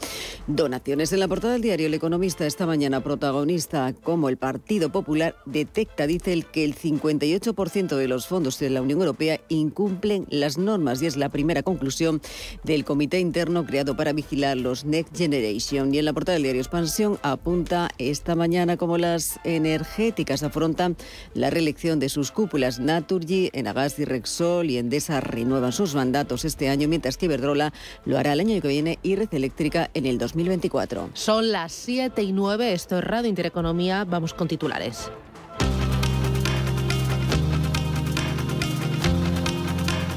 Donaciones. 0.48 1.12
En 1.12 1.20
la 1.20 1.28
portada 1.28 1.52
del 1.54 1.62
diario 1.62 1.88
El 1.88 1.94
Economista 1.94 2.46
esta 2.46 2.66
mañana 2.66 3.02
protagonista 3.02 3.94
como 4.02 4.30
el 4.30 4.38
Partido 4.38 4.90
Popular 4.90 5.36
detecta, 5.46 6.08
dice 6.08 6.32
el 6.32 6.46
que 6.46 6.64
el 6.64 6.74
58% 6.74 7.98
de 7.98 8.08
los 8.08 8.28
fondos 8.28 8.58
de 8.58 8.70
la 8.70 8.82
Unión 8.82 9.02
Europea 9.02 9.42
incumplen 9.50 10.26
las 10.30 10.58
normas 10.58 11.02
y 11.02 11.06
es 11.06 11.18
la 11.18 11.28
primera 11.28 11.64
conclusión 11.64 12.22
del 12.64 12.86
comité 12.86 13.20
interno 13.20 13.66
creado 13.66 13.98
para 13.98 14.14
vigilar 14.14 14.56
los 14.56 14.86
Next 14.86 15.18
Generation. 15.18 15.94
Y 15.94 16.00
en 16.00 16.06
la 16.06 16.14
portada 16.14 16.36
del 16.36 16.44
diario 16.44 16.62
Expansión 16.62 17.20
apunta 17.24 17.90
esta 17.98 18.34
mañana 18.36 18.78
como 18.78 18.98
las 18.98 19.42
energéticas 19.44 20.44
afrontan 20.44 20.96
la 21.34 21.50
reelección 21.50 22.00
de 22.00 22.08
sus 22.08 22.32
cúpulas 22.32 22.80
Naturgy, 22.80 23.50
Enagas 23.52 24.00
y 24.00 24.06
Rexol 24.06 24.70
y 24.70 24.78
Endesa 24.78 25.20
renuevan 25.20 25.74
sus 25.74 25.94
mandatos 25.94 26.46
este 26.46 26.70
año, 26.70 26.88
mientras 26.88 27.18
que 27.18 27.26
Iberdrola 27.26 27.74
lo 28.06 28.18
hará 28.18 28.32
el 28.32 28.40
año 28.40 28.62
que 28.62 28.70
viene 28.70 28.98
y 29.04 29.18
Red 29.18 29.34
Eléctrica 29.34 29.92
en 29.94 30.06
el 30.06 30.18
2020. 30.18 30.27
2024. 30.34 31.10
Son 31.14 31.52
las 31.52 31.72
7 31.72 32.22
y 32.24 32.32
9, 32.32 32.74
esto 32.74 32.98
es 32.98 33.04
Radio 33.04 33.30
Intereconomía, 33.30 34.06
vamos 34.06 34.34
con 34.34 34.48
titulares. 34.48 35.12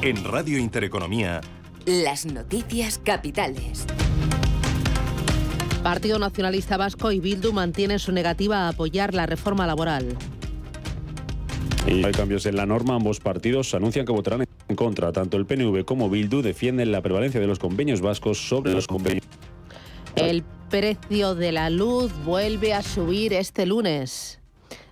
En 0.02 0.24
Radio 0.24 0.58
Intereconomía, 0.58 1.40
las 1.86 2.26
noticias 2.26 2.98
capitales. 2.98 3.86
Partido 5.82 6.18
Nacionalista 6.18 6.76
Vasco 6.76 7.10
y 7.10 7.20
Bildu 7.20 7.52
mantienen 7.52 7.98
su 7.98 8.12
negativa 8.12 8.66
a 8.66 8.68
apoyar 8.68 9.14
la 9.14 9.26
reforma 9.26 9.66
laboral. 9.66 10.16
Y 11.86 12.04
hay 12.04 12.12
cambios 12.12 12.44
en 12.46 12.56
la 12.56 12.66
norma. 12.66 12.94
Ambos 12.94 13.20
partidos 13.20 13.74
anuncian 13.74 14.04
que 14.04 14.12
votarán 14.12 14.44
en 14.68 14.76
contra. 14.76 15.12
Tanto 15.12 15.36
el 15.36 15.46
PNV 15.46 15.84
como 15.84 16.10
Bildu 16.10 16.42
defienden 16.42 16.92
la 16.92 17.00
prevalencia 17.00 17.40
de 17.40 17.46
los 17.46 17.58
convenios 17.58 18.00
vascos 18.00 18.38
sobre 18.48 18.72
los 18.72 18.86
convenios. 18.86 19.24
El 20.16 20.42
precio 20.68 21.34
de 21.34 21.52
la 21.52 21.70
luz 21.70 22.12
vuelve 22.24 22.74
a 22.74 22.82
subir 22.82 23.32
este 23.32 23.66
lunes 23.66 24.39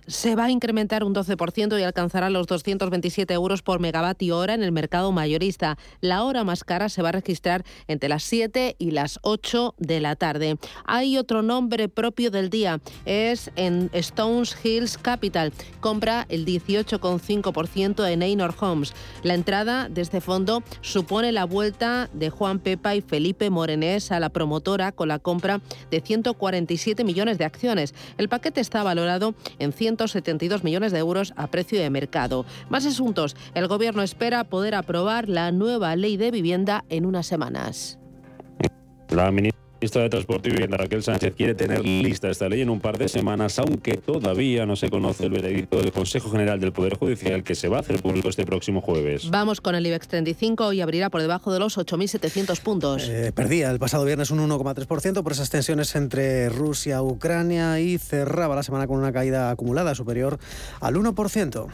se 0.09 0.35
va 0.35 0.45
a 0.45 0.51
incrementar 0.51 1.03
un 1.03 1.13
12% 1.13 1.79
y 1.79 1.83
alcanzará 1.83 2.29
los 2.29 2.47
227 2.47 3.33
euros 3.33 3.61
por 3.61 3.79
megavatio 3.79 4.37
hora 4.37 4.55
en 4.55 4.63
el 4.63 4.71
mercado 4.71 5.11
mayorista. 5.11 5.77
La 6.01 6.23
hora 6.23 6.43
más 6.43 6.63
cara 6.63 6.89
se 6.89 7.01
va 7.01 7.09
a 7.09 7.13
registrar 7.13 7.63
entre 7.87 8.09
las 8.09 8.23
7 8.23 8.75
y 8.79 8.91
las 8.91 9.19
8 9.21 9.75
de 9.77 9.99
la 9.99 10.15
tarde. 10.15 10.57
Hay 10.85 11.17
otro 11.17 11.43
nombre 11.43 11.89
propio 11.89 12.31
del 12.31 12.49
día, 12.49 12.81
es 13.05 13.51
en 13.55 13.91
Stones 13.93 14.57
Hills 14.63 14.97
Capital. 14.97 15.53
Compra 15.79 16.25
el 16.29 16.45
18,5% 16.45 18.09
en 18.09 18.23
Einor 18.23 18.55
Homes. 18.59 18.93
La 19.21 19.35
entrada 19.35 19.89
de 19.89 20.01
este 20.01 20.21
fondo 20.21 20.63
supone 20.81 21.31
la 21.31 21.45
vuelta 21.45 22.09
de 22.13 22.31
Juan 22.31 22.59
Pepa 22.59 22.95
y 22.95 23.01
Felipe 23.01 23.51
Morenés 23.51 24.11
a 24.11 24.19
la 24.19 24.29
promotora 24.29 24.91
con 24.91 25.07
la 25.07 25.19
compra 25.19 25.61
de 25.91 26.01
147 26.01 27.03
millones 27.03 27.37
de 27.37 27.45
acciones. 27.45 27.93
El 28.17 28.27
paquete 28.27 28.59
está 28.59 28.81
valorado 28.81 29.35
en 29.59 29.71
100 29.71 29.98
172 29.99 30.63
millones 30.63 30.91
de 30.91 30.99
euros 30.99 31.33
a 31.35 31.47
precio 31.47 31.79
de 31.79 31.89
mercado. 31.89 32.45
Más 32.69 32.85
asuntos. 32.85 33.35
El 33.53 33.67
Gobierno 33.67 34.01
espera 34.01 34.45
poder 34.45 34.75
aprobar 34.75 35.27
la 35.27 35.51
nueva 35.51 35.95
ley 35.95 36.15
de 36.15 36.31
vivienda 36.31 36.85
en 36.89 37.05
unas 37.05 37.27
semanas. 37.27 37.99
La 39.09 39.31
ministra 39.31 39.68
de 39.79 40.09
Transporte 40.09 40.49
y 40.49 40.51
Vivienda, 40.51 40.75
Raquel 40.75 41.01
Sánchez, 41.01 41.33
quiere 41.35 41.55
tener 41.55 41.85
lista 41.85 42.29
esta 42.29 42.49
ley 42.49 42.61
en 42.61 42.69
un 42.69 42.81
par 42.81 42.97
de 42.97 43.07
semanas, 43.07 43.59
aunque 43.59 43.95
todavía 43.95 44.65
no 44.65 44.75
se 44.75 44.89
conoce 44.89 45.25
el 45.25 45.31
veredicto 45.31 45.77
del 45.77 45.93
Consejo 45.93 46.29
General 46.29 46.59
del 46.59 46.73
Poder 46.73 46.97
Judicial 46.97 47.43
que 47.43 47.55
se 47.55 47.69
va 47.69 47.77
a 47.77 47.79
hacer 47.79 48.01
público 48.01 48.27
este 48.27 48.45
próximo 48.45 48.81
jueves. 48.81 49.29
Vamos 49.29 49.61
con 49.61 49.75
el 49.75 49.87
IBEX 49.87 50.09
35 50.09 50.73
y 50.73 50.81
abrirá 50.81 51.09
por 51.09 51.21
debajo 51.21 51.53
de 51.53 51.59
los 51.59 51.77
8.700 51.77 52.59
puntos. 52.59 53.07
Eh, 53.07 53.31
perdía 53.33 53.71
el 53.71 53.79
pasado 53.79 54.03
viernes 54.03 54.31
un 54.31 54.39
1,3% 54.39 55.23
por 55.23 55.31
esas 55.31 55.49
tensiones 55.49 55.95
entre 55.95 56.49
Rusia, 56.49 57.01
Ucrania 57.01 57.79
y 57.79 57.97
cerraba 57.97 58.55
la 58.55 58.63
semana 58.63 58.85
con 58.85 58.99
una 58.99 59.13
caída 59.13 59.49
acumulada 59.49 59.95
superior 59.95 60.39
al 60.81 60.95
1%. 60.95 61.67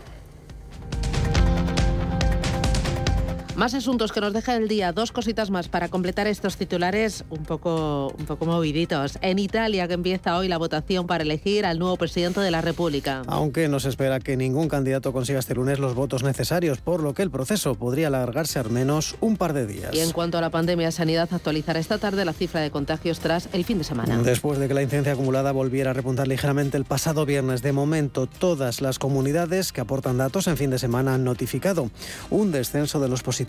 Más 3.56 3.74
asuntos 3.74 4.12
que 4.12 4.20
nos 4.20 4.34
deja 4.34 4.54
el 4.58 4.68
día, 4.68 4.92
dos 4.92 5.14
cositas 5.14 5.50
más 5.50 5.70
para 5.70 5.88
completar 5.88 6.28
estos 6.28 6.58
titulares 6.58 7.24
un 7.30 7.46
poco, 7.46 8.14
un 8.20 8.26
poco 8.26 8.46
moviditos. 8.46 9.18
En 9.22 9.40
Italia 9.40 9.88
que 9.88 9.94
empieza 9.94 10.38
hoy 10.38 10.50
la 10.50 10.58
votación 10.58 11.08
para 11.08 11.24
elegir 11.24 11.66
al 11.66 11.80
nuevo 11.80 11.96
presidente 11.96 12.42
de 12.42 12.52
la 12.52 12.60
República. 12.60 13.22
Aunque 13.28 13.70
no 13.70 13.80
se 13.80 13.88
espera 13.88 14.20
que 14.20 14.36
ningún 14.36 14.68
candidato 14.68 15.14
consiga 15.14 15.40
este 15.40 15.56
lunes 15.56 15.80
los 15.80 15.96
votos 15.96 16.22
necesarios, 16.22 16.80
por 16.80 17.02
lo 17.02 17.14
que 17.14 17.22
el 17.22 17.32
proceso 17.32 17.76
podría 17.76 18.08
alargarse 18.08 18.60
al 18.60 18.72
menos 18.72 19.16
un 19.22 19.38
par 19.38 19.54
de 19.54 19.66
días. 19.66 19.94
Y 19.94 20.00
en 20.00 20.12
cuanto 20.12 20.38
a 20.38 20.42
la 20.42 20.50
pandemia, 20.50 20.92
Sanidad 20.92 21.30
actualizará 21.32 21.80
esta 21.80 21.98
tarde 21.98 22.26
la 22.26 22.34
cifra 22.34 22.60
de 22.60 22.72
contagios 22.72 23.22
tras 23.22 23.48
el 23.54 23.64
fin 23.64 23.78
de 23.78 23.86
semana. 23.86 24.18
Después 24.22 24.60
de 24.60 24.68
que 24.68 24.74
la 24.74 24.82
incidencia 24.82 25.14
acumulada 25.14 25.54
volviera 25.54 25.92
a 25.92 25.94
repuntar 25.94 26.28
ligeramente 26.28 26.76
el 26.76 26.84
pasado 26.84 27.26
viernes, 27.26 27.62
de 27.62 27.72
momento 27.72 28.28
todas 28.28 28.82
las 28.82 29.00
comunidades 29.00 29.72
que 29.72 29.80
aportan 29.80 30.18
datos 30.18 30.48
en 30.48 30.58
fin 30.58 30.72
de 30.72 30.78
semana 30.78 31.14
han 31.14 31.24
notificado 31.24 31.90
un 32.30 32.52
descenso 32.52 33.00
de 33.00 33.08
los 33.08 33.24
positivos 33.24 33.45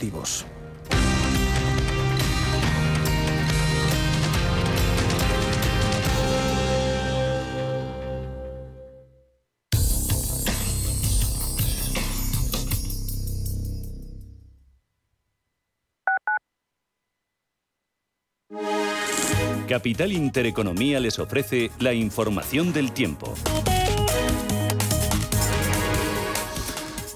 Capital 19.67 20.13
Intereconomía 20.13 21.01
les 21.01 21.19
ofrece 21.19 21.71
la 21.81 21.93
información 21.93 22.73
del 22.73 22.93
tiempo. 22.93 23.35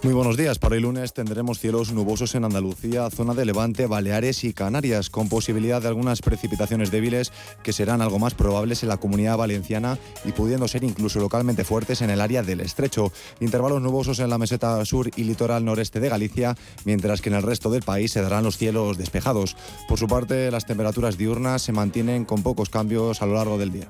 Muy 0.03 0.15
buenos 0.15 0.39
días. 0.39 0.59
Para 0.59 0.77
el 0.77 0.83
lunes 0.83 1.13
tendremos 1.13 1.59
cielos 1.59 1.93
nubosos 1.93 2.35
en 2.35 2.47
Andalucía, 2.47 3.11
zona 3.11 3.35
de 3.35 3.45
Levante, 3.45 3.87
Baleares 3.87 4.45
y 4.45 4.55
Canarias, 4.55 5.11
con 5.11 5.29
posibilidad 5.29 5.83
de 5.83 5.89
algunas 5.89 6.23
precipitaciones 6.23 6.91
débiles 6.91 7.33
que 7.63 7.75
serán 7.75 8.01
algo 8.01 8.19
más 8.19 8.33
probables 8.33 8.83
en 8.83 8.89
la 8.89 8.97
comunidad 8.97 9.37
valenciana 9.37 9.99
y 10.25 10.33
pudiendo 10.33 10.69
ser 10.69 10.85
incluso 10.85 11.21
localmente 11.21 11.65
fuertes 11.65 12.01
en 12.01 12.09
el 12.09 12.23
área 12.23 12.43
del 12.43 12.63
estrecho. 12.63 13.13
Intervalos 13.41 13.83
nubosos 13.83 14.21
en 14.21 14.31
la 14.31 14.39
meseta 14.39 14.83
sur 14.87 15.11
y 15.17 15.25
litoral 15.25 15.67
noreste 15.67 16.01
de 16.01 16.09
Galicia, 16.09 16.57
mientras 16.87 17.21
que 17.21 17.29
en 17.29 17.35
el 17.35 17.43
resto 17.43 17.69
del 17.69 17.83
país 17.83 18.11
se 18.11 18.23
darán 18.23 18.45
los 18.45 18.57
cielos 18.57 18.97
despejados. 18.97 19.55
Por 19.87 19.99
su 19.99 20.07
parte, 20.07 20.51
las 20.51 20.65
temperaturas 20.65 21.19
diurnas 21.19 21.61
se 21.61 21.73
mantienen 21.73 22.25
con 22.25 22.43
pocos 22.43 22.71
cambios 22.71 23.21
a 23.21 23.27
lo 23.27 23.35
largo 23.35 23.59
del 23.59 23.71
día. 23.71 23.89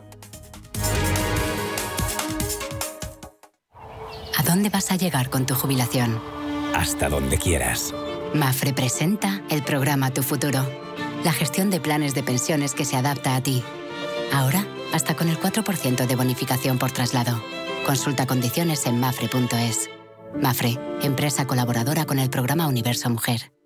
¿A 4.40 4.42
dónde 4.42 4.70
vas 4.70 4.90
a 4.90 4.97
llegar 4.97 5.28
con 5.28 5.44
tu 5.44 5.54
jubilación? 5.54 6.18
Hasta 6.75 7.11
donde 7.11 7.37
quieras. 7.37 7.92
Mafre 8.32 8.73
presenta 8.73 9.42
el 9.50 9.62
programa 9.62 10.14
Tu 10.14 10.23
Futuro, 10.23 10.66
la 11.25 11.32
gestión 11.35 11.68
de 11.68 11.78
planes 11.78 12.14
de 12.14 12.23
pensiones 12.23 12.73
que 12.73 12.87
se 12.87 12.97
adapta 12.97 13.37
a 13.37 13.42
ti. 13.42 13.62
Ahora, 14.32 14.66
hasta 14.94 15.14
con 15.14 15.28
el 15.28 15.38
4% 15.38 16.06
de 16.06 16.16
bonificación 16.16 16.78
por 16.78 16.90
traslado. 16.90 17.38
Consulta 17.85 18.26
condiciones 18.26 18.87
en 18.87 18.99
mafre.es. 18.99 19.90
Mafre, 20.40 20.78
empresa 21.02 21.47
colaboradora 21.47 22.06
con 22.06 22.18
el 22.18 22.30
programa 22.30 22.66
Universo 22.66 23.11
Mujer. 23.11 23.52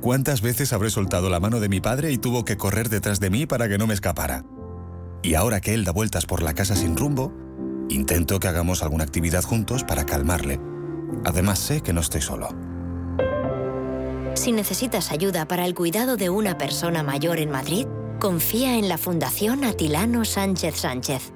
¿Cuántas 0.00 0.40
veces 0.40 0.72
habré 0.72 0.88
soltado 0.88 1.28
la 1.28 1.40
mano 1.40 1.60
de 1.60 1.68
mi 1.68 1.82
padre 1.82 2.10
y 2.10 2.16
tuvo 2.16 2.46
que 2.46 2.56
correr 2.56 2.88
detrás 2.88 3.20
de 3.20 3.28
mí 3.28 3.44
para 3.44 3.68
que 3.68 3.76
no 3.76 3.86
me 3.86 3.92
escapara? 3.92 4.44
Y 5.22 5.34
ahora 5.34 5.60
que 5.60 5.74
él 5.74 5.84
da 5.84 5.92
vueltas 5.92 6.24
por 6.24 6.42
la 6.42 6.54
casa 6.54 6.74
sin 6.74 6.96
rumbo, 6.96 7.34
intento 7.90 8.40
que 8.40 8.48
hagamos 8.48 8.82
alguna 8.82 9.04
actividad 9.04 9.42
juntos 9.42 9.84
para 9.84 10.06
calmarle. 10.06 10.58
Además 11.26 11.58
sé 11.58 11.82
que 11.82 11.92
no 11.92 12.00
estoy 12.00 12.22
solo. 12.22 12.48
Si 14.34 14.52
necesitas 14.52 15.12
ayuda 15.12 15.46
para 15.46 15.66
el 15.66 15.74
cuidado 15.74 16.16
de 16.16 16.30
una 16.30 16.56
persona 16.56 17.02
mayor 17.02 17.38
en 17.38 17.50
Madrid, 17.50 17.86
confía 18.20 18.78
en 18.78 18.88
la 18.88 18.96
Fundación 18.96 19.64
Atilano 19.64 20.24
Sánchez 20.24 20.76
Sánchez. 20.76 21.34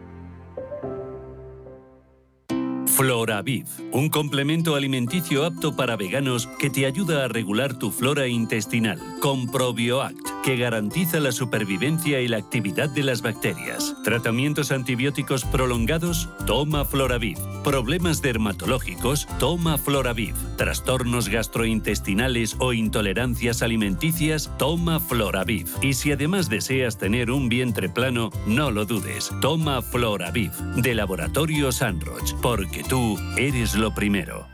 Floraviv, 2.94 3.66
un 3.90 4.08
complemento 4.08 4.76
alimenticio 4.76 5.44
apto 5.44 5.74
para 5.74 5.96
veganos 5.96 6.46
que 6.60 6.70
te 6.70 6.86
ayuda 6.86 7.24
a 7.24 7.28
regular 7.28 7.76
tu 7.76 7.90
flora 7.90 8.28
intestinal, 8.28 9.00
con 9.20 9.48
ProbioAct, 9.48 10.33
que 10.44 10.56
garantiza 10.56 11.20
la 11.20 11.32
supervivencia 11.32 12.20
y 12.20 12.28
la 12.28 12.36
actividad 12.36 12.90
de 12.90 13.02
las 13.02 13.22
bacterias. 13.22 13.96
Tratamientos 14.04 14.72
antibióticos 14.72 15.44
prolongados, 15.46 16.28
toma 16.46 16.84
Floraviv. 16.84 17.38
Problemas 17.64 18.20
dermatológicos, 18.20 19.26
toma 19.38 19.78
Floraviv. 19.78 20.34
Trastornos 20.58 21.30
gastrointestinales 21.30 22.56
o 22.58 22.74
intolerancias 22.74 23.62
alimenticias, 23.62 24.50
toma 24.58 25.00
Floraviv. 25.00 25.66
Y 25.80 25.94
si 25.94 26.12
además 26.12 26.50
deseas 26.50 26.98
tener 26.98 27.30
un 27.30 27.48
vientre 27.48 27.88
plano, 27.88 28.28
no 28.46 28.70
lo 28.70 28.84
dudes, 28.84 29.32
toma 29.40 29.80
Floraviv, 29.80 30.52
de 30.76 30.94
Laboratorio 30.94 31.72
Sanroch, 31.72 32.34
porque 32.42 32.82
tú 32.82 33.18
eres 33.38 33.74
lo 33.74 33.94
primero. 33.94 34.53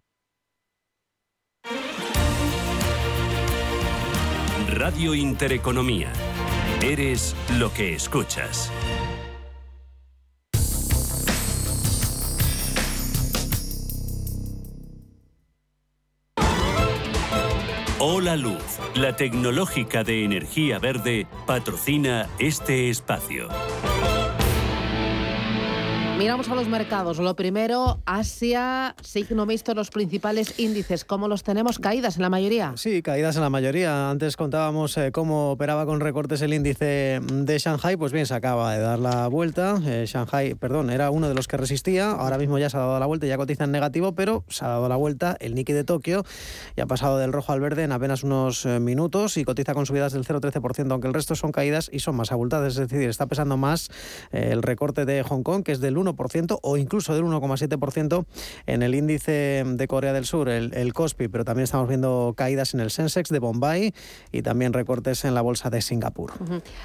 Radio 4.91 5.15
Intereconomía. 5.15 6.11
Eres 6.81 7.33
lo 7.57 7.73
que 7.73 7.93
escuchas. 7.93 8.69
Hola 17.99 18.35
Luz, 18.35 18.57
la 18.95 19.15
tecnológica 19.15 20.03
de 20.03 20.25
energía 20.25 20.77
verde, 20.79 21.25
patrocina 21.45 22.27
este 22.37 22.89
espacio. 22.89 23.47
Miramos 26.21 26.47
a 26.49 26.53
los 26.53 26.67
mercados. 26.67 27.17
Lo 27.17 27.35
primero, 27.35 27.99
Asia, 28.05 28.95
signo 29.01 29.47
mixto, 29.47 29.73
los 29.73 29.89
principales 29.89 30.59
índices. 30.59 31.03
¿Cómo 31.03 31.27
los 31.27 31.41
tenemos? 31.41 31.79
¿Caídas 31.79 32.17
en 32.17 32.21
la 32.21 32.29
mayoría? 32.29 32.73
Sí, 32.75 33.01
caídas 33.01 33.37
en 33.37 33.41
la 33.41 33.49
mayoría. 33.49 34.11
Antes 34.11 34.37
contábamos 34.37 34.95
eh, 34.99 35.11
cómo 35.11 35.49
operaba 35.49 35.87
con 35.87 35.99
recortes 35.99 36.43
el 36.43 36.53
índice 36.53 37.19
de 37.23 37.57
Shanghai. 37.57 37.97
Pues 37.97 38.11
bien, 38.11 38.27
se 38.27 38.35
acaba 38.35 38.71
de 38.75 38.81
dar 38.81 38.99
la 38.99 39.29
vuelta. 39.29 39.81
Eh, 39.83 40.05
Shanghai, 40.07 40.53
perdón, 40.53 40.91
era 40.91 41.09
uno 41.09 41.27
de 41.27 41.33
los 41.33 41.47
que 41.47 41.57
resistía. 41.57 42.11
Ahora 42.11 42.37
mismo 42.37 42.59
ya 42.59 42.69
se 42.69 42.77
ha 42.77 42.81
dado 42.81 42.99
la 42.99 43.07
vuelta, 43.07 43.25
ya 43.25 43.37
cotiza 43.37 43.63
en 43.63 43.71
negativo, 43.71 44.13
pero 44.13 44.43
se 44.47 44.63
ha 44.63 44.67
dado 44.67 44.87
la 44.89 44.97
vuelta 44.97 45.37
el 45.39 45.55
Nikkei 45.55 45.73
de 45.73 45.85
Tokio 45.85 46.23
y 46.77 46.81
ha 46.81 46.85
pasado 46.85 47.17
del 47.17 47.33
rojo 47.33 47.51
al 47.51 47.61
verde 47.61 47.81
en 47.81 47.93
apenas 47.93 48.23
unos 48.23 48.67
eh, 48.67 48.79
minutos 48.79 49.37
y 49.37 49.43
cotiza 49.43 49.73
con 49.73 49.87
subidas 49.87 50.13
del 50.13 50.23
0,13%, 50.23 50.91
aunque 50.91 51.07
el 51.07 51.15
resto 51.15 51.33
son 51.33 51.51
caídas 51.51 51.89
y 51.91 51.97
son 51.97 52.15
más 52.15 52.31
abultadas. 52.31 52.77
Es 52.77 52.89
decir, 52.89 53.09
está 53.09 53.25
pesando 53.25 53.57
más 53.57 53.89
el 54.31 54.61
recorte 54.61 55.05
de 55.05 55.23
Hong 55.23 55.41
Kong, 55.41 55.63
que 55.63 55.71
es 55.71 55.79
del 55.79 55.97
1 55.97 56.10
o 56.61 56.77
incluso 56.77 57.13
del 57.13 57.23
1,7% 57.23 58.25
en 58.67 58.83
el 58.83 58.95
índice 58.95 59.63
de 59.65 59.87
Corea 59.87 60.13
del 60.13 60.25
Sur, 60.25 60.49
el, 60.49 60.73
el 60.73 60.93
Kospi, 60.93 61.27
pero 61.27 61.45
también 61.45 61.63
estamos 61.63 61.87
viendo 61.87 62.33
caídas 62.35 62.73
en 62.73 62.79
el 62.79 62.91
Sensex 62.91 63.29
de 63.29 63.39
Bombay 63.39 63.93
y 64.31 64.41
también 64.41 64.73
recortes 64.73 65.25
en 65.25 65.33
la 65.33 65.41
bolsa 65.41 65.69
de 65.69 65.81
Singapur. 65.81 66.31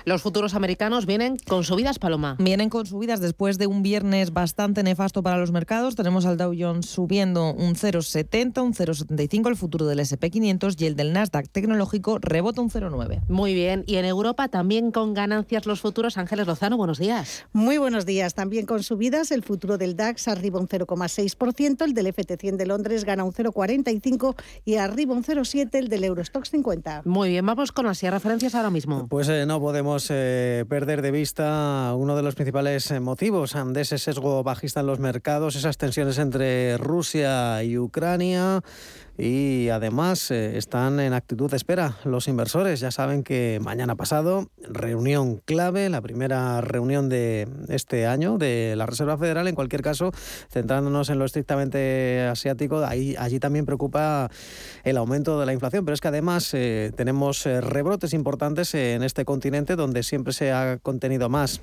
Los 0.04 0.22
futuros 0.22 0.54
americanos 0.54 1.06
vienen 1.06 1.36
con 1.46 1.64
subidas, 1.64 1.98
Paloma. 1.98 2.36
Vienen 2.38 2.70
con 2.70 2.86
subidas 2.86 3.20
después 3.20 3.58
de 3.58 3.66
un 3.66 3.82
viernes 3.82 4.32
bastante 4.32 4.82
nefasto 4.82 5.22
para 5.22 5.38
los 5.38 5.52
mercados. 5.52 5.94
Tenemos 5.96 6.26
al 6.26 6.36
Dow 6.36 6.54
Jones 6.58 6.86
subiendo 6.86 7.52
un 7.52 7.74
0,70, 7.74 8.62
un 8.62 8.74
0,75 8.74 9.48
el 9.48 9.56
futuro 9.56 9.86
del 9.86 10.00
SP500 10.00 10.80
y 10.80 10.86
el 10.86 10.96
del 10.96 11.12
Nasdaq 11.12 11.48
tecnológico 11.48 12.18
rebota 12.20 12.60
un 12.60 12.70
0,9. 12.70 13.22
Muy 13.28 13.54
bien. 13.54 13.84
Y 13.86 13.96
en 13.96 14.04
Europa 14.04 14.48
también 14.48 14.90
con 14.90 15.14
ganancias 15.14 15.66
los 15.66 15.80
futuros. 15.80 16.18
Ángeles 16.18 16.46
Lozano, 16.46 16.76
buenos 16.76 16.98
días. 16.98 17.44
Muy 17.52 17.78
buenos 17.78 18.06
días. 18.06 18.34
También 18.34 18.66
con 18.66 18.82
subidas 18.82 19.05
el 19.06 19.42
futuro 19.42 19.78
del 19.78 19.94
DAX 19.94 20.26
arriba 20.26 20.58
un 20.58 20.68
0,6%, 20.68 21.84
el 21.84 21.94
del 21.94 22.06
FT100 22.08 22.56
de 22.56 22.66
Londres 22.66 23.04
gana 23.04 23.22
un 23.22 23.32
0,45% 23.32 24.34
y 24.64 24.76
arriba 24.76 25.14
un 25.14 25.22
0,7% 25.22 25.68
el 25.74 25.88
del 25.88 26.04
Eurostox 26.04 26.50
50. 26.50 27.02
Muy 27.04 27.30
bien, 27.30 27.46
vamos 27.46 27.70
con 27.70 27.86
Asia. 27.86 28.10
¿Referencias 28.10 28.54
ahora 28.54 28.70
mismo? 28.70 29.06
Pues 29.08 29.28
eh, 29.28 29.46
no 29.46 29.60
podemos 29.60 30.08
eh, 30.10 30.64
perder 30.68 31.02
de 31.02 31.12
vista 31.12 31.94
uno 31.96 32.16
de 32.16 32.22
los 32.22 32.34
principales 32.34 32.90
eh, 32.90 32.98
motivos 32.98 33.54
de 33.54 33.80
ese 33.80 33.98
sesgo 33.98 34.42
bajista 34.42 34.80
en 34.80 34.86
los 34.86 34.98
mercados, 34.98 35.54
esas 35.54 35.78
tensiones 35.78 36.18
entre 36.18 36.76
Rusia 36.76 37.62
y 37.62 37.78
Ucrania 37.78 38.62
y 39.18 39.70
además 39.70 40.30
eh, 40.30 40.58
están 40.58 41.00
en 41.00 41.14
actitud 41.14 41.50
de 41.50 41.56
espera 41.56 41.96
los 42.04 42.28
inversores. 42.28 42.80
Ya 42.80 42.90
saben 42.90 43.22
que 43.22 43.58
mañana 43.62 43.94
pasado, 43.94 44.50
reunión 44.62 45.40
clave, 45.44 45.88
la 45.88 46.02
primera 46.02 46.60
reunión 46.60 47.08
de 47.08 47.48
este 47.68 48.06
año 48.06 48.36
de 48.36 48.74
la 48.76 48.84
Reserva 48.84 49.16
Federal. 49.16 49.48
En 49.48 49.54
cualquier 49.54 49.80
caso, 49.80 50.12
centrándonos 50.50 51.08
en 51.08 51.18
lo 51.18 51.24
estrictamente 51.24 52.26
asiático, 52.30 52.84
ahí, 52.84 53.14
allí 53.18 53.40
también 53.40 53.64
preocupa 53.64 54.30
el 54.84 54.98
aumento 54.98 55.40
de 55.40 55.46
la 55.46 55.54
inflación. 55.54 55.86
Pero 55.86 55.94
es 55.94 56.00
que 56.02 56.08
además 56.08 56.52
eh, 56.52 56.92
tenemos 56.94 57.46
eh, 57.46 57.62
rebrotes 57.62 58.12
importantes 58.12 58.74
en 58.74 59.02
este 59.02 59.24
continente 59.24 59.76
donde 59.76 60.02
siempre 60.02 60.34
se 60.34 60.52
ha 60.52 60.78
contenido 60.82 61.28
más 61.28 61.62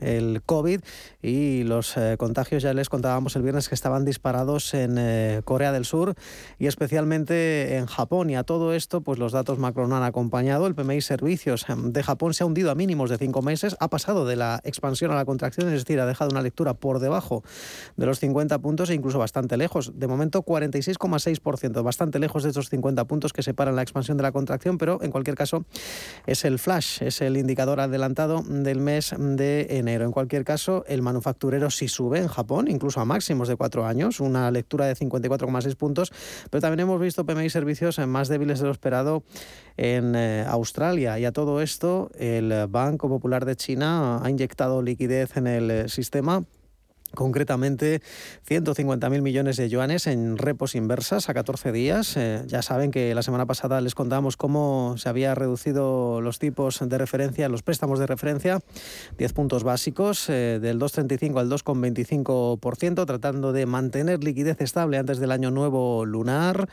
el 0.00 0.42
COVID 0.44 0.80
y 1.22 1.64
los 1.64 1.96
contagios, 2.18 2.62
ya 2.62 2.72
les 2.74 2.88
contábamos 2.88 3.36
el 3.36 3.42
viernes 3.42 3.68
que 3.68 3.74
estaban 3.74 4.04
disparados 4.04 4.74
en 4.74 5.42
Corea 5.42 5.72
del 5.72 5.84
Sur 5.84 6.14
y 6.60 6.66
especialmente 6.66 7.78
en 7.78 7.86
Japón. 7.86 8.28
Y 8.28 8.36
a 8.36 8.44
todo 8.44 8.74
esto, 8.74 9.00
pues 9.00 9.18
los 9.18 9.32
datos 9.32 9.58
macro 9.58 9.88
no 9.88 9.96
han 9.96 10.02
acompañado. 10.02 10.66
El 10.66 10.74
PMI 10.74 11.00
Servicios 11.00 11.64
em, 11.68 11.90
de 11.90 12.02
Japón 12.02 12.34
se 12.34 12.44
ha 12.44 12.46
hundido 12.46 12.70
a 12.70 12.74
mínimos 12.74 13.08
de 13.08 13.16
cinco 13.16 13.40
meses, 13.40 13.76
ha 13.80 13.88
pasado 13.88 14.26
de 14.26 14.36
la 14.36 14.60
expansión 14.62 15.10
a 15.10 15.14
la 15.14 15.24
contracción, 15.24 15.68
es 15.68 15.72
decir, 15.72 15.98
ha 15.98 16.06
dejado 16.06 16.30
una 16.30 16.42
lectura 16.42 16.74
por 16.74 16.98
debajo 16.98 17.42
de 17.96 18.04
los 18.04 18.20
50 18.20 18.58
puntos 18.58 18.90
e 18.90 18.94
incluso 18.94 19.18
bastante 19.18 19.56
lejos. 19.56 19.98
De 19.98 20.06
momento, 20.06 20.42
46,6%, 20.42 21.82
bastante 21.82 22.18
lejos 22.18 22.42
de 22.42 22.50
esos 22.50 22.68
50 22.68 23.06
puntos 23.06 23.32
que 23.32 23.42
separan 23.42 23.74
la 23.74 23.82
expansión 23.82 24.18
de 24.18 24.22
la 24.22 24.32
contracción, 24.32 24.76
pero 24.76 25.02
en 25.02 25.10
cualquier 25.10 25.36
caso 25.36 25.64
es 26.26 26.44
el 26.44 26.58
flash, 26.58 27.02
es 27.02 27.22
el 27.22 27.38
indicador 27.38 27.80
adelantado 27.80 28.42
del 28.42 28.80
mes 28.80 29.14
de 29.18 29.66
enero. 29.70 30.04
En 30.04 30.12
cualquier 30.12 30.44
caso, 30.44 30.84
el 30.86 31.00
manufacturero 31.00 31.70
sí 31.70 31.88
sube 31.88 32.18
en 32.18 32.28
Japón, 32.28 32.68
incluso 32.68 33.00
a 33.00 33.06
máximos 33.06 33.48
de 33.48 33.56
cuatro 33.56 33.86
años, 33.86 34.20
una 34.20 34.50
lectura 34.50 34.84
de 34.84 34.94
54,6 34.94 35.74
puntos, 35.76 36.12
pero 36.50 36.60
también 36.60 36.80
hemos 36.80 37.00
visto 37.00 37.24
PMI 37.24 37.48
servicios 37.48 37.98
más 38.06 38.28
débiles 38.28 38.58
de 38.60 38.66
lo 38.66 38.72
esperado 38.72 39.22
en 39.76 40.14
eh, 40.14 40.44
Australia. 40.46 41.18
Y 41.18 41.24
a 41.24 41.32
todo 41.32 41.62
esto, 41.62 42.10
el 42.18 42.66
Banco 42.68 43.08
Popular 43.08 43.44
de 43.44 43.56
China 43.56 44.20
ha 44.22 44.28
inyectado 44.30 44.82
liquidez 44.82 45.36
en 45.36 45.46
el 45.46 45.70
eh, 45.70 45.88
sistema 45.88 46.44
concretamente 47.14 48.02
150.000 48.48 49.22
millones 49.22 49.56
de 49.56 49.68
yuanes 49.68 50.06
en 50.06 50.38
repos 50.38 50.74
inversas 50.74 51.28
a 51.28 51.34
14 51.34 51.72
días. 51.72 52.16
Eh, 52.16 52.42
ya 52.46 52.62
saben 52.62 52.90
que 52.90 53.14
la 53.14 53.22
semana 53.22 53.46
pasada 53.46 53.80
les 53.80 53.94
contamos 53.94 54.36
cómo 54.36 54.94
se 54.96 55.08
había 55.08 55.34
reducido 55.34 56.20
los 56.20 56.38
tipos 56.38 56.80
de 56.80 56.98
referencia, 56.98 57.48
los 57.48 57.62
préstamos 57.62 57.98
de 57.98 58.06
referencia, 58.06 58.60
10 59.18 59.32
puntos 59.32 59.64
básicos, 59.64 60.28
eh, 60.28 60.58
del 60.60 60.78
2,35 60.78 61.40
al 61.40 61.48
2,25%, 61.48 63.06
tratando 63.06 63.52
de 63.52 63.66
mantener 63.66 64.22
liquidez 64.22 64.60
estable 64.60 64.98
antes 64.98 65.18
del 65.18 65.32
año 65.32 65.50
nuevo 65.50 66.04
lunar. 66.04 66.68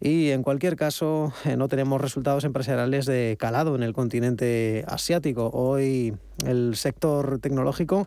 Y 0.00 0.30
en 0.30 0.42
cualquier 0.42 0.76
caso, 0.76 1.32
eh, 1.44 1.56
no 1.56 1.68
tenemos 1.68 2.00
resultados 2.00 2.44
empresariales 2.44 3.06
de 3.06 3.36
calado 3.38 3.74
en 3.76 3.82
el 3.82 3.92
continente 3.92 4.84
asiático. 4.88 5.50
Hoy 5.52 6.14
el 6.44 6.76
sector 6.76 7.38
tecnológico 7.40 8.06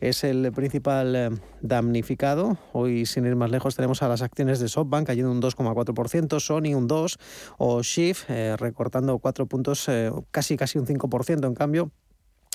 es 0.00 0.24
el 0.24 0.50
principal 0.52 1.14
eh, 1.14 1.30
damnificado. 1.60 2.58
Hoy, 2.72 3.06
sin 3.06 3.24
ir 3.26 3.36
más 3.36 3.50
lejos, 3.50 3.76
tenemos 3.76 4.02
a 4.02 4.08
las 4.08 4.22
acciones 4.22 4.58
de 4.58 4.68
SoftBank 4.68 5.06
cayendo 5.06 5.30
un 5.30 5.40
2,4%, 5.40 6.40
Sony 6.40 6.74
un 6.74 6.88
2% 6.88 7.16
o 7.58 7.82
Shift 7.82 8.30
eh, 8.30 8.56
recortando 8.56 9.18
4 9.18 9.46
puntos, 9.46 9.88
casi 10.30 10.56
casi 10.56 10.78
un 10.78 10.86
5%. 10.86 11.46
En 11.46 11.54
cambio, 11.54 11.92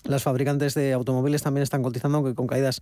las 0.04 0.24
fabricantes 0.24 0.74
de 0.74 0.94
automóviles 0.94 1.44
también 1.44 1.64
están 1.64 1.84
cotizando, 1.84 2.18
aunque 2.18 2.36
con 2.36 2.48
caídas 2.48 2.82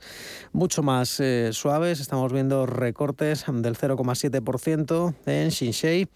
mucho 0.52 0.84
más 0.84 1.20
eh, 1.20 1.50
suaves. 1.54 2.00
Estamos 2.00 2.32
viendo 2.34 2.66
recortes 2.66 3.46
del 3.48 3.76
0,7% 3.76 5.14
en 5.26 5.50
Shinsei. 5.50 6.08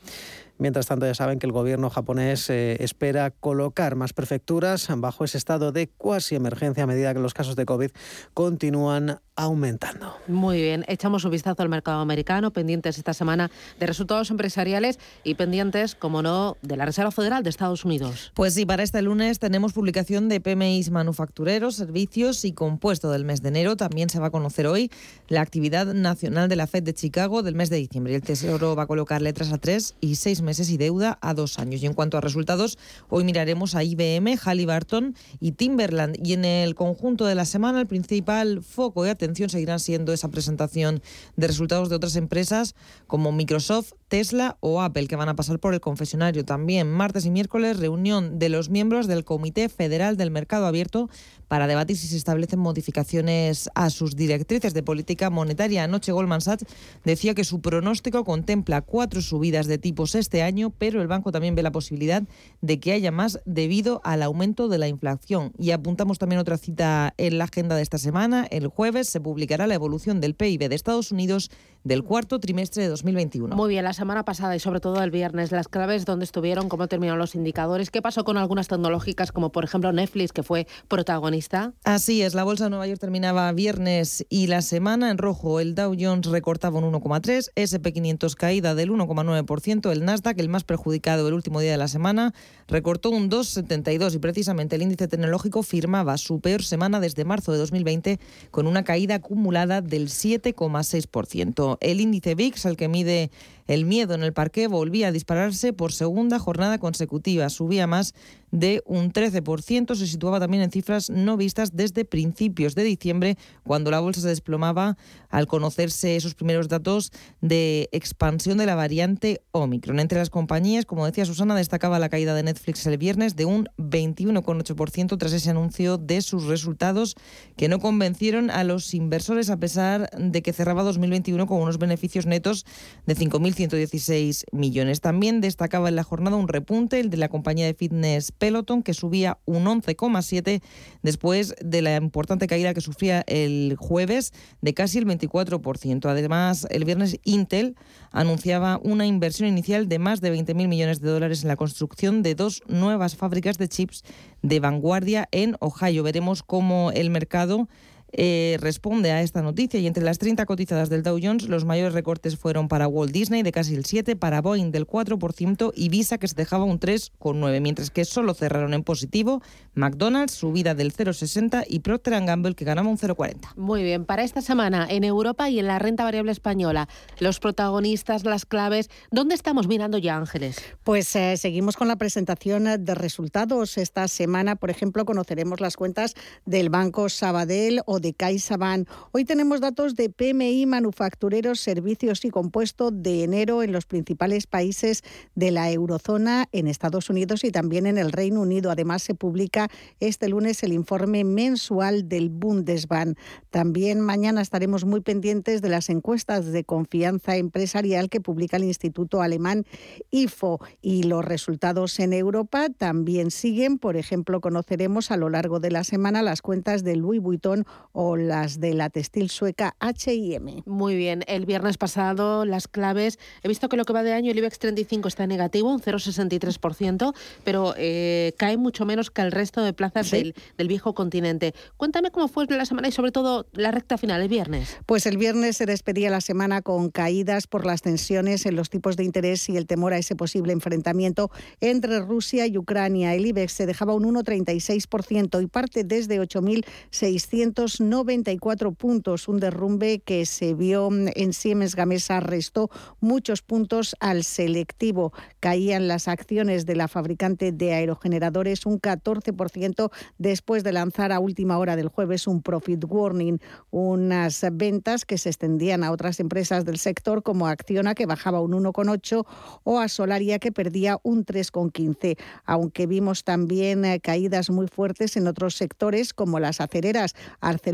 Mientras 0.58 0.88
tanto, 0.88 1.06
ya 1.06 1.14
saben 1.14 1.38
que 1.38 1.46
el 1.46 1.52
gobierno 1.52 1.90
japonés 1.90 2.50
eh, 2.50 2.78
espera 2.80 3.30
colocar 3.30 3.96
más 3.96 4.14
prefecturas 4.14 4.88
bajo 4.98 5.26
ese 5.26 5.38
estado 5.38 5.74
de 5.74 5.90
cuasi 5.90 6.36
emergencia 6.36 6.86
a 6.86 6.88
medida 6.88 7.14
que 7.14 7.20
los 7.20 7.34
casos 7.34 7.58
de 7.58 7.66
COVID 7.66 7.92
continúan 8.34 9.20
aumentando. 9.36 10.16
Muy 10.28 10.62
bien, 10.62 10.86
echamos 10.88 11.26
un 11.26 11.32
vistazo 11.32 11.62
al 11.62 11.68
mercado 11.68 12.00
americano, 12.00 12.52
pendientes 12.52 12.98
esta 12.98 13.14
semana 13.14 13.52
de 13.80 13.86
resultados 13.86 14.32
empresariales 14.32 14.98
y 15.26 15.36
pendientes, 15.36 15.94
como 15.94 16.22
no, 16.22 16.56
de 16.62 16.78
la 16.78 16.86
Reserva 16.86 17.12
Federal 17.12 17.44
de 17.44 17.50
Estados 17.50 17.84
Unidos. 17.84 18.32
Pues 18.34 18.54
sí, 18.54 18.66
para 18.66 18.84
este 18.84 19.02
lunes 19.02 19.40
tenemos 19.40 19.74
publicación 19.74 20.30
de 20.30 20.40
PMIs 20.40 20.90
manufactureros, 20.90 21.76
servicios 21.76 22.46
y 22.46 22.54
compuesto 22.54 23.12
del 23.12 23.26
mes 23.26 23.42
de 23.42 23.50
enero. 23.50 23.76
También 23.76 24.10
se 24.10 24.20
va 24.20 24.28
a 24.28 24.32
conocer 24.32 24.68
hoy 24.68 24.90
la 25.28 25.42
actividad 25.42 25.94
nacional 25.94 26.48
de 26.48 26.56
la 26.56 26.66
Fed 26.66 26.84
de 26.84 26.94
Chicago 26.94 27.44
del 27.44 27.56
mes 27.56 27.70
de 27.70 27.76
diciembre. 27.76 28.16
El 28.16 28.22
Tesoro 28.22 28.76
va 28.76 28.84
a 28.84 28.88
colocar 28.88 29.22
letras 29.22 29.52
a 29.52 29.58
tres 29.58 29.96
y 30.00 30.16
seis 30.16 30.42
meses 30.42 30.70
y 30.70 30.78
deuda 30.78 31.18
a 31.22 31.34
dos 31.34 31.60
años. 31.60 31.84
Y 31.84 31.88
en 31.88 31.94
cuanto 31.94 32.18
a 32.18 32.22
resultados, 32.22 32.78
hoy 33.10 33.26
miraremos 33.26 33.76
a 33.76 33.84
IBM, 33.84 34.38
Halliburton 34.38 35.14
y 35.42 35.52
Timberland. 35.52 36.16
Y 36.26 36.34
en 36.34 36.46
el 36.46 36.74
conjunto 36.74 37.26
de 37.26 37.36
la 37.36 37.44
semana, 37.44 37.82
el 37.82 37.88
principal 37.88 38.64
foco 38.64 39.04
de 39.04 39.10
atención 39.10 39.25
atención 39.26 39.50
seguirán 39.50 39.80
siendo 39.80 40.14
esa 40.14 40.30
presentación 40.30 41.02
de 41.36 41.48
resultados 41.48 41.90
de 41.90 41.96
otras 41.96 42.16
empresas 42.16 42.76
como 43.08 43.32
Microsoft, 43.32 43.94
Tesla 44.08 44.58
o 44.60 44.82
Apple, 44.82 45.08
que 45.08 45.16
van 45.16 45.30
a 45.30 45.36
pasar 45.36 45.60
por 45.60 45.74
el 45.74 45.82
confesionario. 45.82 46.46
También 46.46 46.90
martes 46.90 47.26
y 47.26 47.32
miércoles, 47.32 47.80
reunión 47.80 48.40
de 48.40 48.50
los 48.50 48.70
miembros 48.70 49.08
del 49.08 49.26
Comité 49.26 49.70
Federal 49.70 50.18
del 50.18 50.32
Mercado 50.32 50.66
Abierto 50.66 51.10
para 51.56 51.68
debatir 51.68 51.96
si 51.96 52.10
se 52.10 52.18
establecen 52.18 52.60
modificaciones 52.60 53.70
a 53.76 53.90
sus 53.90 54.18
directrices 54.18 54.74
de 54.74 54.84
política 54.84 55.30
monetaria. 55.30 55.86
Anoche 55.86 56.12
Goldman 56.12 56.42
Sachs 56.42 56.66
decía 57.06 57.34
que 57.34 57.46
su 57.46 57.62
pronóstico 57.62 58.26
contempla 58.26 58.82
cuatro 58.82 59.22
subidas 59.22 59.66
de 59.66 59.78
tipos 59.78 60.16
este 60.16 60.44
año, 60.44 60.74
pero 60.78 61.02
el 61.02 61.08
banco 61.08 61.32
también 61.32 61.56
ve 61.56 61.64
la 61.64 61.72
posibilidad 61.72 62.24
de 62.60 62.80
que 62.82 62.92
haya 62.92 63.14
más 63.14 63.40
debido 63.46 64.02
al 64.04 64.22
aumento 64.22 64.68
de 64.68 64.80
la 64.80 64.90
inflación. 64.90 65.54
Y 65.58 65.72
apuntamos 65.72 66.20
también 66.20 66.42
otra 66.42 66.58
cita 66.58 67.14
en 67.16 67.38
la 67.38 67.46
agenda 67.46 67.78
de 67.78 67.84
esta 67.84 68.00
semana. 68.00 68.46
El 68.52 68.68
jueves 68.68 69.08
se 69.08 69.22
publicará 69.22 69.66
la 69.66 69.76
evolución 69.76 70.20
del 70.20 70.36
PIB 70.36 70.68
de 70.68 70.76
Estados 70.76 71.14
Unidos 71.14 71.52
del 71.86 72.04
cuarto 72.04 72.40
trimestre 72.40 72.84
de 72.84 72.90
2021. 72.90 73.56
Muy 73.56 73.70
bien, 73.70 73.86
la 73.86 73.94
semana 73.94 74.26
pasada 74.26 74.56
y 74.56 74.60
sobre 74.60 74.80
todo 74.80 75.02
el 75.02 75.12
viernes, 75.12 75.52
las 75.52 75.68
claves, 75.68 76.04
dónde 76.04 76.26
estuvieron, 76.26 76.68
cómo 76.68 76.88
terminaron 76.88 77.20
los 77.20 77.36
indicadores, 77.36 77.92
qué 77.92 78.02
pasó 78.02 78.26
con 78.26 78.38
algunas 78.38 78.68
tecnológicas 78.68 79.32
como 79.32 79.52
por 79.52 79.64
ejemplo 79.64 79.94
Netflix, 79.94 80.34
que 80.34 80.42
fue 80.42 80.68
protagonista. 80.88 81.74
Así 81.84 82.24
es, 82.24 82.34
la 82.34 82.44
bolsa 82.44 82.66
de 82.66 82.72
Nueva 82.72 82.88
York 82.88 83.00
terminaba 83.00 83.52
viernes 83.52 84.26
y 84.30 84.48
la 84.48 84.64
semana 84.64 85.12
en 85.12 85.20
rojo. 85.20 85.60
El 85.60 85.76
Dow 85.76 85.96
Jones 85.98 86.26
recortaba 86.26 86.80
un 86.80 86.92
1,3, 86.92 87.52
SP500 87.56 88.34
caída 88.34 88.74
del 88.74 88.90
1,9%, 88.90 89.92
el 89.92 90.06
Nasdaq, 90.06 90.40
el 90.40 90.50
más 90.50 90.64
perjudicado 90.64 91.28
el 91.28 91.36
último 91.36 91.60
día 91.60 91.72
de 91.72 91.78
la 91.78 91.88
semana, 91.88 92.34
recortó 92.68 93.12
un 93.12 93.30
2,72 93.30 94.16
y 94.16 94.18
precisamente 94.18 94.76
el 94.76 94.82
índice 94.82 95.08
tecnológico 95.08 95.62
firmaba 95.62 96.18
su 96.18 96.40
peor 96.40 96.64
semana 96.64 97.00
desde 97.00 97.26
marzo 97.26 97.52
de 97.52 97.60
2020 97.60 98.20
con 98.50 98.66
una 98.66 98.84
caída 98.84 99.16
acumulada 99.16 99.82
del 99.82 100.08
7,6%. 100.08 101.75
El 101.82 102.02
índice 102.02 102.36
VIX, 102.36 102.66
al 102.66 102.78
que 102.78 102.88
mide 102.88 103.30
el 103.68 103.86
miedo 103.86 104.14
en 104.14 104.24
el 104.24 104.34
parque, 104.34 104.68
volvía 104.68 105.08
a 105.08 105.12
dispararse 105.12 105.74
por 105.74 105.92
segunda 105.92 106.40
jornada 106.40 106.78
consecutiva. 106.78 107.50
Subía 107.50 107.88
más 107.88 108.14
de 108.52 108.82
un 108.86 109.12
13%. 109.12 109.96
Se 109.96 110.08
situaba 110.08 110.40
también 110.40 110.64
en 110.64 110.72
cifras 110.72 111.10
no 111.10 111.38
vistas 111.38 111.76
desde 111.76 112.06
principios 112.06 112.76
de 112.76 112.84
diciembre, 112.84 113.38
cuando 113.64 113.92
la 113.92 114.00
bolsa 114.00 114.22
se 114.22 114.28
desplomaba 114.28 114.98
al 115.30 115.48
conocerse 115.48 116.16
esos 116.16 116.36
primeros 116.36 116.70
datos 116.70 117.12
de 117.42 117.90
expansión 117.92 118.58
de 118.58 118.66
la 118.66 118.76
variante 118.76 119.42
Omicron. 119.52 120.00
Entre 120.00 120.20
las 120.20 120.30
compañías, 120.30 120.86
como 120.86 121.06
decía 121.06 121.26
Susana, 121.26 121.56
destacaba 121.56 122.00
la 122.00 122.10
caída 122.10 122.34
de 122.34 122.44
Netflix 122.44 122.86
el 122.86 122.98
viernes 122.98 123.36
de 123.36 123.46
un 123.46 123.68
21,8% 123.78 125.18
tras 125.18 125.34
ese 125.34 125.50
anuncio 125.50 125.98
de 125.98 126.22
sus 126.22 126.46
resultados 126.46 127.16
que 127.58 127.68
no 127.68 127.80
convencieron 127.80 128.50
a 128.50 128.64
los 128.64 128.94
inversores 128.94 129.50
a 129.50 129.58
pesar 129.58 130.10
de 130.18 130.42
que 130.42 130.54
cerraba 130.54 130.84
2021 130.84 131.48
con 131.48 131.62
unos 131.62 131.78
beneficios 131.78 132.26
netos 132.26 132.66
de 133.06 133.16
5.116 133.56 134.46
millones. 134.52 135.02
También 135.02 135.42
destacaba 135.42 135.90
en 135.90 135.96
la 135.96 136.04
jornada 136.04 136.36
un 136.36 136.48
repunte, 136.48 137.00
el 137.00 137.10
de 137.10 137.18
la 137.18 137.30
compañía 137.30 137.66
de 137.66 137.74
fitness 137.74 138.32
Peloton, 138.32 138.84
que 138.84 138.94
subía 138.94 139.40
un 139.46 139.66
11,7 139.66 140.62
después 141.02 141.56
de 141.64 141.82
la 141.82 141.96
importante 141.96 142.48
caída 142.48 142.74
que 142.74 142.82
sufría 142.82 143.24
el 143.28 143.76
jueves 143.78 144.34
de 144.62 144.74
casi 144.74 144.98
el 144.98 145.06
24%. 145.06 146.10
Además, 146.10 146.68
el 146.70 146.86
viernes 146.86 147.20
Intel 147.24 147.76
anunciaba 148.12 148.80
una 148.84 149.06
inversión 149.06 149.50
inicial 149.50 149.88
de 149.88 150.00
más 150.00 150.22
de 150.22 150.34
20.000 150.34 150.68
millones 150.68 151.02
de 151.02 151.10
dólares 151.10 151.44
en 151.44 151.48
la 151.48 151.56
construcción 151.56 152.24
de 152.24 152.36
dos 152.36 152.64
nuevas 152.68 153.16
fábricas 153.16 153.58
de 153.58 153.68
chips 153.68 154.04
de 154.42 154.60
vanguardia 154.60 155.28
en 155.32 155.56
Ohio. 155.60 156.04
Veremos 156.04 156.44
cómo 156.44 156.92
el 156.92 157.10
mercado 157.10 157.68
eh, 158.12 158.58
responde 158.60 159.12
a 159.12 159.22
esta 159.22 159.42
noticia 159.42 159.80
y 159.80 159.88
entre 159.88 160.04
las 160.04 160.20
30 160.20 160.46
cotizadas 160.46 160.90
del 160.90 161.04
Dow 161.04 161.20
Jones 161.22 161.50
los 161.50 161.66
mayores 161.66 161.94
recortes 161.94 162.38
fueron 162.38 162.68
para 162.68 162.88
Walt 162.88 163.12
Disney 163.12 163.44
de 163.44 163.52
casi 163.52 163.76
el 163.76 163.86
7, 163.86 164.16
para 164.16 164.42
Boeing 164.42 164.72
del 164.72 164.88
4% 164.88 165.72
y 165.76 165.90
Visa 165.90 166.18
que 166.18 166.28
se 166.28 166.36
dejaba 166.36 166.64
un 166.64 166.80
3,9, 166.80 167.62
mientras 167.62 167.90
que 167.90 168.06
solo 168.06 168.34
cerraron 168.34 168.74
en 168.74 168.84
positivo 168.84 169.42
McDonald's 169.74 170.34
subida 170.34 170.76
del 170.76 170.94
0,60 170.94 171.66
y 171.68 171.80
Procter 171.80 172.16
Gamble 172.26 172.56
que 172.56 172.64
ganaba 172.66 172.88
un 172.88 172.98
0,40. 172.98 173.56
Muy 173.56 173.84
bien, 173.84 174.06
para 174.06 174.24
esta 174.24 174.42
semana 174.42 174.88
en 174.90 175.04
Europa 175.04 175.50
y 175.50 175.60
en 175.60 175.68
la 175.68 175.80
renta 175.80 176.04
variable 176.04 176.32
española, 176.32 176.88
los 177.20 177.40
protagonistas, 177.40 178.24
las 178.24 178.46
claves, 178.46 178.90
¿dónde 179.12 179.36
estamos 179.36 179.68
mirando 179.68 179.98
ya 179.98 180.16
Ángeles? 180.16 180.58
Pues 180.84 181.16
eh, 181.16 181.38
seguimos 181.38 181.76
con 181.76 181.88
la 181.88 181.96
presentación 181.96 182.86
de 182.86 182.96
resultados. 182.96 183.78
Esta 183.78 184.08
semana, 184.08 184.56
por 184.56 184.70
ejemplo, 184.70 185.06
conoceremos 185.06 185.60
las 185.60 185.76
cuentas 185.76 186.16
del 186.46 186.70
Banco 186.70 187.10
Sabadell 187.10 187.82
o 187.86 187.95
de 188.00 188.14
CaixaBank. 188.14 188.88
Hoy 189.12 189.26
tenemos 189.26 189.62
datos 189.62 189.96
de 189.96 190.10
PMI, 190.10 190.66
manufactureros, 190.66 191.60
servicios 191.60 192.26
y 192.26 192.30
compuesto 192.30 192.92
de 192.92 193.24
enero 193.24 193.64
en 193.64 193.72
los 193.72 193.86
principales 193.86 194.48
países 194.48 195.04
de 195.36 195.52
la 195.52 195.72
eurozona, 195.72 196.48
en 196.52 196.68
Estados 196.68 197.10
Unidos 197.10 197.44
y 197.44 197.52
también 197.52 197.86
en 197.86 197.98
el 197.98 198.12
Reino 198.12 198.42
Unido. 198.42 198.72
Además, 198.72 199.04
se 199.04 199.16
publica 199.16 199.70
este 200.00 200.30
lunes 200.30 200.64
el 200.64 200.74
informe 200.74 201.24
mensual 201.24 202.08
del 202.10 202.30
Bundesbank. 202.30 203.18
También 203.50 204.02
mañana 204.02 204.42
estaremos 204.42 204.86
muy 204.86 205.02
pendientes 205.02 205.62
de 205.62 205.70
las 205.70 205.90
encuestas 205.90 206.46
de 206.46 206.64
confianza 206.64 207.38
empresarial 207.38 208.10
que 208.10 208.22
publica 208.22 208.58
el 208.58 208.64
Instituto 208.64 209.22
Alemán 209.22 209.66
IFO 210.12 210.60
y 210.82 211.04
los 211.04 211.24
resultados 211.24 212.00
en 212.00 212.14
Europa 212.14 212.68
también 212.70 213.32
siguen. 213.32 213.78
Por 213.78 213.98
ejemplo, 213.98 214.42
conoceremos 214.42 215.12
a 215.12 215.18
lo 215.18 215.30
largo 215.30 215.60
de 215.60 215.72
la 215.72 215.84
semana 215.84 216.22
las 216.22 216.42
cuentas 216.42 216.84
de 216.84 216.96
Louis 216.96 217.22
Vuitton 217.22 217.66
o 217.96 218.18
las 218.18 218.60
de 218.60 218.74
la 218.74 218.90
textil 218.90 219.30
sueca 219.30 219.76
H&M. 219.80 220.64
Muy 220.66 220.96
bien, 220.96 221.24
el 221.28 221.46
viernes 221.46 221.78
pasado 221.78 222.46
las 222.46 222.68
claves, 222.68 223.18
he 223.42 223.48
visto 223.48 223.70
que 223.70 223.78
lo 223.78 223.86
que 223.86 223.94
va 223.94 224.04
de 224.04 224.12
año 224.12 224.32
el 224.32 224.38
IBEX 224.38 224.60
35 224.60 225.08
está 225.08 225.26
negativo, 225.26 225.72
un 225.72 225.82
0,63%, 225.82 227.16
pero 227.46 227.74
eh, 227.78 228.34
cae 228.38 228.58
mucho 228.58 228.86
menos 228.86 229.12
que 229.12 229.22
el 229.22 229.32
resto 229.32 229.64
de 229.64 229.72
plazas 229.72 230.12
del, 230.12 230.36
del, 230.58 230.68
viejo 230.68 230.94
continente. 230.94 231.54
Cuéntame 231.78 232.12
cómo 232.12 232.28
fue 232.28 232.46
la 232.48 232.66
semana 232.66 232.90
y 232.90 232.92
sobre 232.92 233.12
todo 233.12 233.48
la 233.54 233.72
recta 233.72 233.98
final, 233.98 234.22
el 234.22 234.28
viernes. 234.28 234.78
Pues 234.86 235.06
el 235.06 235.18
viernes 235.18 235.56
se 235.56 235.66
despedía 235.66 236.10
la 236.10 236.20
semana 236.20 236.62
con 236.62 236.90
caídas 236.90 237.48
por 237.48 237.66
las 237.66 237.82
tensiones 237.82 238.46
en 238.46 238.58
los 238.58 238.70
tipos 238.70 238.98
de 238.98 239.06
interés 239.06 239.48
y 239.48 239.56
el 239.56 239.68
temor 239.68 239.94
a 239.94 239.98
ese 239.98 240.18
posible 240.18 240.52
enfrentamiento 240.52 241.32
entre 241.62 242.02
Rusia 242.02 242.46
y 242.46 242.58
Ucrania. 242.58 243.14
El 243.14 243.26
IBEX 243.26 243.54
se 243.54 243.66
dejaba 243.66 243.94
un 243.94 244.04
1,36% 244.04 245.42
y 245.42 245.48
parte 245.48 245.86
desde 245.86 246.20
8.600 246.20 247.85
94 247.90 248.72
puntos, 248.74 249.28
un 249.28 249.40
derrumbe 249.40 250.00
que 250.00 250.26
se 250.26 250.54
vio 250.54 250.90
en 250.92 251.34
Siemens 251.34 251.76
Gamesa 251.76 252.20
restó 252.20 252.70
muchos 253.00 253.42
puntos 253.42 253.96
al 254.00 254.24
selectivo. 254.24 255.14
Caían 255.40 255.88
las 255.88 256.08
acciones 256.08 256.66
de 256.66 256.76
la 256.76 256.88
fabricante 256.88 257.52
de 257.52 257.74
aerogeneradores 257.74 258.66
un 258.66 258.80
14% 258.80 259.92
después 260.18 260.64
de 260.64 260.74
lanzar 260.74 261.12
a 261.12 261.20
última 261.20 261.58
hora 261.58 261.76
del 261.76 261.88
jueves 261.88 262.28
un 262.28 262.42
profit 262.42 262.84
warning, 262.88 263.40
unas 263.72 264.46
ventas 264.54 265.06
que 265.06 265.18
se 265.18 265.30
extendían 265.30 265.84
a 265.84 265.92
otras 265.92 266.20
empresas 266.20 266.66
del 266.66 266.78
sector 266.78 267.24
como 267.24 267.48
Acciona 267.48 267.96
que 267.96 268.06
bajaba 268.06 268.42
un 268.42 268.52
1,8 268.52 269.26
o 269.64 269.80
a 269.80 269.88
Solaria 269.88 270.40
que 270.40 270.52
perdía 270.52 270.98
un 271.04 271.26
3,15, 271.26 272.18
aunque 272.46 272.88
vimos 272.88 273.24
también 273.24 273.86
eh, 273.86 274.00
caídas 274.00 274.50
muy 274.50 274.68
fuertes 274.68 275.18
en 275.18 275.28
otros 275.28 275.56
sectores 275.56 276.14
como 276.14 276.40
las 276.40 276.62
acereras. 276.62 277.16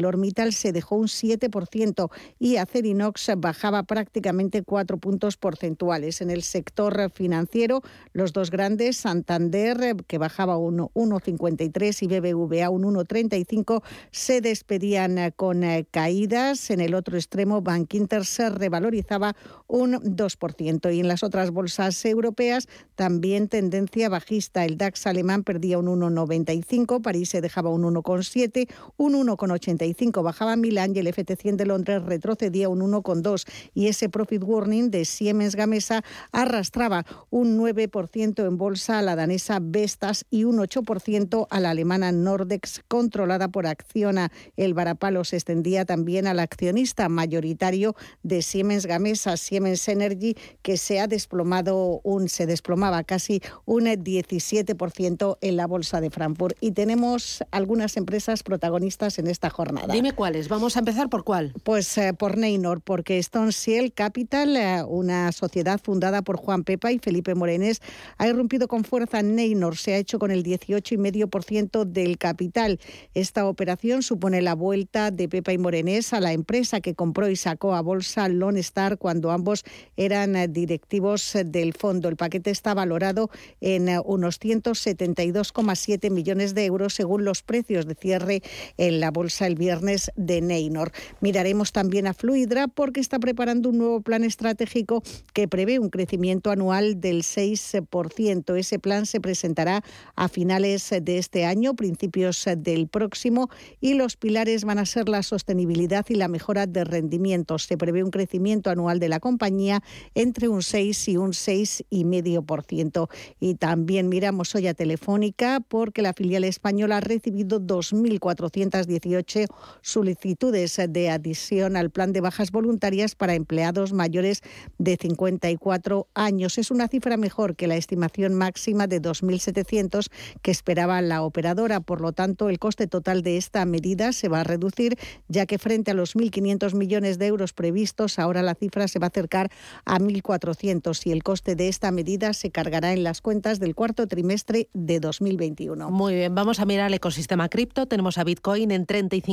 ArcelorMittal 0.02 0.54
se 0.54 0.72
dejó 0.72 0.96
un 0.96 1.08
7% 1.08 2.10
y 2.40 2.58
Acerinox 2.58 3.32
bajaba 3.38 3.84
prácticamente 3.84 4.64
4 4.64 4.98
puntos 4.98 5.38
porcentuales. 5.38 6.22
En 6.22 6.30
el 6.30 6.44
sector 6.44 7.12
financiero, 7.12 7.82
los 8.14 8.34
dos 8.34 8.50
grandes, 8.52 8.98
Santander, 8.98 9.96
que 10.08 10.18
bajaba 10.18 10.58
un 10.58 10.80
1,53 10.80 12.02
y 12.02 12.08
BBVA 12.08 12.70
un 12.70 12.84
1,35, 12.84 13.84
se 14.12 14.42
despedían 14.42 15.32
con 15.36 15.64
caídas. 15.92 16.70
En 16.72 16.82
el 16.82 16.96
otro 16.96 17.18
extremo, 17.18 17.62
Bank 17.62 17.94
Inter 17.94 18.26
se 18.26 18.50
revalorizaba 18.50 19.36
un 19.68 19.94
2%. 19.94 20.96
Y 20.96 21.00
en 21.00 21.08
las 21.08 21.24
otras 21.24 21.52
bolsas 21.52 22.04
europeas, 22.06 22.68
también 22.96 23.48
tendencia 23.48 24.10
bajista. 24.10 24.66
El 24.66 24.78
DAX 24.78 25.06
alemán 25.08 25.44
perdía 25.44 25.78
un 25.78 25.88
1,95, 25.88 27.02
París 27.02 27.30
se 27.30 27.42
dejaba 27.42 27.70
un 27.70 27.84
1,7, 27.84 28.68
un 28.98 29.14
1,85 29.14 29.91
bajaba 30.24 30.56
Milán 30.56 30.96
y 30.96 31.00
el 31.00 31.08
FT100 31.08 31.56
de 31.56 31.66
Londres 31.66 32.04
retrocedía 32.04 32.70
un 32.70 32.82
1,2 32.82 33.46
y 33.74 33.88
ese 33.88 34.10
profit 34.10 34.44
warning 34.44 34.92
de 34.92 35.06
Siemens 35.06 35.56
Gamesa 35.56 36.04
arrastraba 36.32 37.06
un 37.30 37.58
9% 37.58 38.46
en 38.46 38.58
bolsa 38.58 39.00
a 39.00 39.02
la 39.02 39.16
danesa 39.16 39.60
Vestas 39.62 40.26
y 40.30 40.44
un 40.44 40.58
8% 40.58 41.48
a 41.50 41.60
la 41.60 41.72
alemana 41.72 42.12
Nordex 42.12 42.84
controlada 42.88 43.48
por 43.48 43.68
Acciona. 43.68 44.32
El 44.58 44.74
varapalo 44.74 45.24
se 45.24 45.38
extendía 45.38 45.86
también 45.86 46.28
al 46.28 46.40
accionista 46.40 47.10
mayoritario 47.10 47.96
de 48.24 48.42
Siemens 48.42 48.86
Gamesa, 48.86 49.38
Siemens 49.38 49.88
Energy, 49.88 50.36
que 50.62 50.78
se 50.78 51.00
ha 51.00 51.08
desplomado 51.08 52.02
un 52.04 52.30
se 52.30 52.46
desplomaba 52.46 53.04
casi 53.04 53.42
un 53.66 53.86
17% 53.86 55.38
en 55.42 55.58
la 55.58 55.68
bolsa 55.68 56.02
de 56.02 56.10
Frankfurt 56.10 56.56
y 56.62 56.72
tenemos 56.72 57.44
algunas 57.52 57.98
empresas 57.98 58.44
protagonistas 58.44 59.20
en 59.20 59.28
esta 59.28 59.50
jornada 59.50 59.71
jornada. 59.72 59.94
Dime 59.94 60.14
cuáles. 60.14 60.50
Vamos 60.50 60.76
a 60.76 60.80
empezar 60.80 61.10
por 61.10 61.24
cuál. 61.24 61.54
Pues 61.64 61.98
eh, 61.98 62.14
por 62.14 62.38
Neynor, 62.38 62.82
porque 62.82 63.18
Stone 63.20 63.52
Ciel 63.52 63.94
Capital, 63.94 64.56
eh, 64.58 64.84
una 64.88 65.32
sociedad 65.32 65.80
fundada 65.82 66.22
por 66.22 66.38
Juan 66.38 66.64
Pepa 66.64 66.92
y 66.92 67.00
Felipe 67.00 67.36
Morenés, 67.36 67.82
ha 68.18 68.28
irrumpido 68.28 68.68
con 68.68 68.84
fuerza 68.84 69.20
en 69.20 69.36
Neynor. 69.36 69.78
Se 69.78 69.94
ha 69.94 69.98
hecho 69.98 70.20
con 70.20 70.32
el 70.32 70.44
18,5% 70.44 71.86
del 71.86 72.18
capital. 72.18 72.80
Esta 73.14 73.48
operación 73.48 74.04
supone 74.04 74.42
la 74.42 74.56
vuelta 74.56 75.12
de 75.12 75.30
Pepa 75.30 75.54
y 75.54 75.58
Morenés 75.58 76.14
a 76.14 76.20
la 76.20 76.34
empresa 76.34 76.82
que 76.82 76.96
compró 76.96 77.30
y 77.30 77.36
sacó 77.36 77.76
a 77.76 77.82
bolsa 77.82 78.28
Lone 78.28 78.60
Star 78.60 78.98
cuando 78.98 79.32
ambos 79.32 79.64
eran 79.96 80.36
eh, 80.36 80.48
directivos 80.48 81.38
del 81.46 81.74
fondo. 81.74 82.10
El 82.10 82.18
paquete 82.18 82.52
está 82.52 82.74
valorado 82.74 83.30
en 83.62 83.90
unos 84.06 84.40
172,7 84.40 86.10
millones 86.10 86.54
de 86.54 86.66
euros 86.66 86.94
según 86.94 87.26
los 87.26 87.44
precios 87.44 87.86
de 87.86 87.96
cierre 87.96 88.42
en 88.78 89.00
la 89.00 89.12
bolsa 89.12 89.48
el 89.48 89.56
viernes 89.62 90.12
de 90.16 90.42
Neynor. 90.42 90.92
Miraremos 91.22 91.72
también 91.72 92.08
a 92.08 92.16
Fluidra 92.16 92.68
porque 92.68 93.00
está 93.00 93.20
preparando 93.20 93.70
un 93.70 93.78
nuevo 93.78 94.02
plan 94.02 94.24
estratégico 94.24 95.04
que 95.34 95.48
prevé 95.48 95.78
un 95.78 95.92
crecimiento 95.92 96.50
anual 96.50 97.00
del 97.00 97.22
6%. 97.22 98.58
Ese 98.58 98.80
plan 98.80 99.06
se 99.06 99.22
presentará 99.22 99.84
a 100.16 100.28
finales 100.30 100.90
de 101.00 101.18
este 101.20 101.46
año, 101.46 101.76
principios 101.76 102.44
del 102.58 102.88
próximo, 102.88 103.50
y 103.80 103.94
los 103.94 104.18
pilares 104.18 104.66
van 104.66 104.80
a 104.80 104.86
ser 104.88 105.08
la 105.08 105.22
sostenibilidad 105.22 106.06
y 106.10 106.16
la 106.16 106.28
mejora 106.28 106.66
de 106.66 106.84
rendimientos. 106.84 107.66
Se 107.66 107.78
prevé 107.78 108.04
un 108.04 108.10
crecimiento 108.10 108.72
anual 108.72 109.00
de 109.00 109.10
la 109.10 109.20
compañía 109.20 109.84
entre 110.16 110.48
un 110.48 110.64
6 110.64 111.08
y 111.10 111.18
un 111.18 111.34
6,5%. 111.34 113.10
Y 113.40 113.56
también 113.56 114.10
miramos 114.10 114.56
hoy 114.56 114.66
a 114.66 114.74
Telefónica 114.74 115.60
porque 115.68 116.02
la 116.02 116.14
filial 116.14 116.46
española 116.46 116.98
ha 116.98 117.02
recibido 117.02 117.62
2.418 117.62 119.51
solicitudes 119.82 120.80
de 120.90 121.10
adición 121.10 121.76
al 121.76 121.90
plan 121.90 122.14
de 122.14 122.22
bajas 122.22 122.52
voluntarias 122.52 123.16
para 123.16 123.36
empleados 123.36 123.94
mayores 123.94 124.42
de 124.78 124.98
54 124.98 126.08
años. 126.14 126.58
Es 126.58 126.72
una 126.72 126.88
cifra 126.88 127.18
mejor 127.18 127.56
que 127.56 127.68
la 127.68 127.76
estimación 127.76 128.34
máxima 128.36 128.88
de 128.88 129.02
2.700 129.02 130.10
que 130.42 130.52
esperaba 130.52 131.02
la 131.02 131.24
operadora. 131.24 131.80
Por 131.80 132.02
lo 132.02 132.12
tanto, 132.14 132.50
el 132.50 132.60
coste 132.60 132.88
total 132.88 133.22
de 133.22 133.38
esta 133.38 133.66
medida 133.66 134.14
se 134.14 134.30
va 134.30 134.42
a 134.42 134.44
reducir, 134.44 134.98
ya 135.28 135.46
que 135.46 135.58
frente 135.58 135.92
a 135.92 135.94
los 135.94 136.16
1.500 136.16 136.74
millones 136.76 137.18
de 137.18 137.28
euros 137.28 137.54
previstos, 137.54 138.20
ahora 138.20 138.42
la 138.42 138.56
cifra 138.56 138.88
se 138.88 139.00
va 139.00 139.08
a 139.08 139.10
acercar 139.10 139.50
a 139.86 140.00
1.400 140.00 141.06
y 141.06 141.12
el 141.12 141.24
coste 141.24 141.56
de 141.56 141.68
esta 141.68 141.92
medida 141.92 142.34
se 142.34 142.52
cargará 142.52 142.94
en 142.94 143.04
las 143.04 143.22
cuentas 143.22 143.60
del 143.60 143.76
cuarto 143.76 144.08
trimestre 144.08 144.70
de 144.74 145.00
2021. 145.00 145.92
Muy 145.92 146.16
bien, 146.16 146.36
vamos 146.36 146.60
a 146.60 146.66
mirar 146.66 146.88
el 146.88 146.94
ecosistema 146.94 147.50
cripto. 147.50 147.86
Tenemos 147.86 148.18
a 148.18 148.24
Bitcoin 148.24 148.72
en 148.72 148.86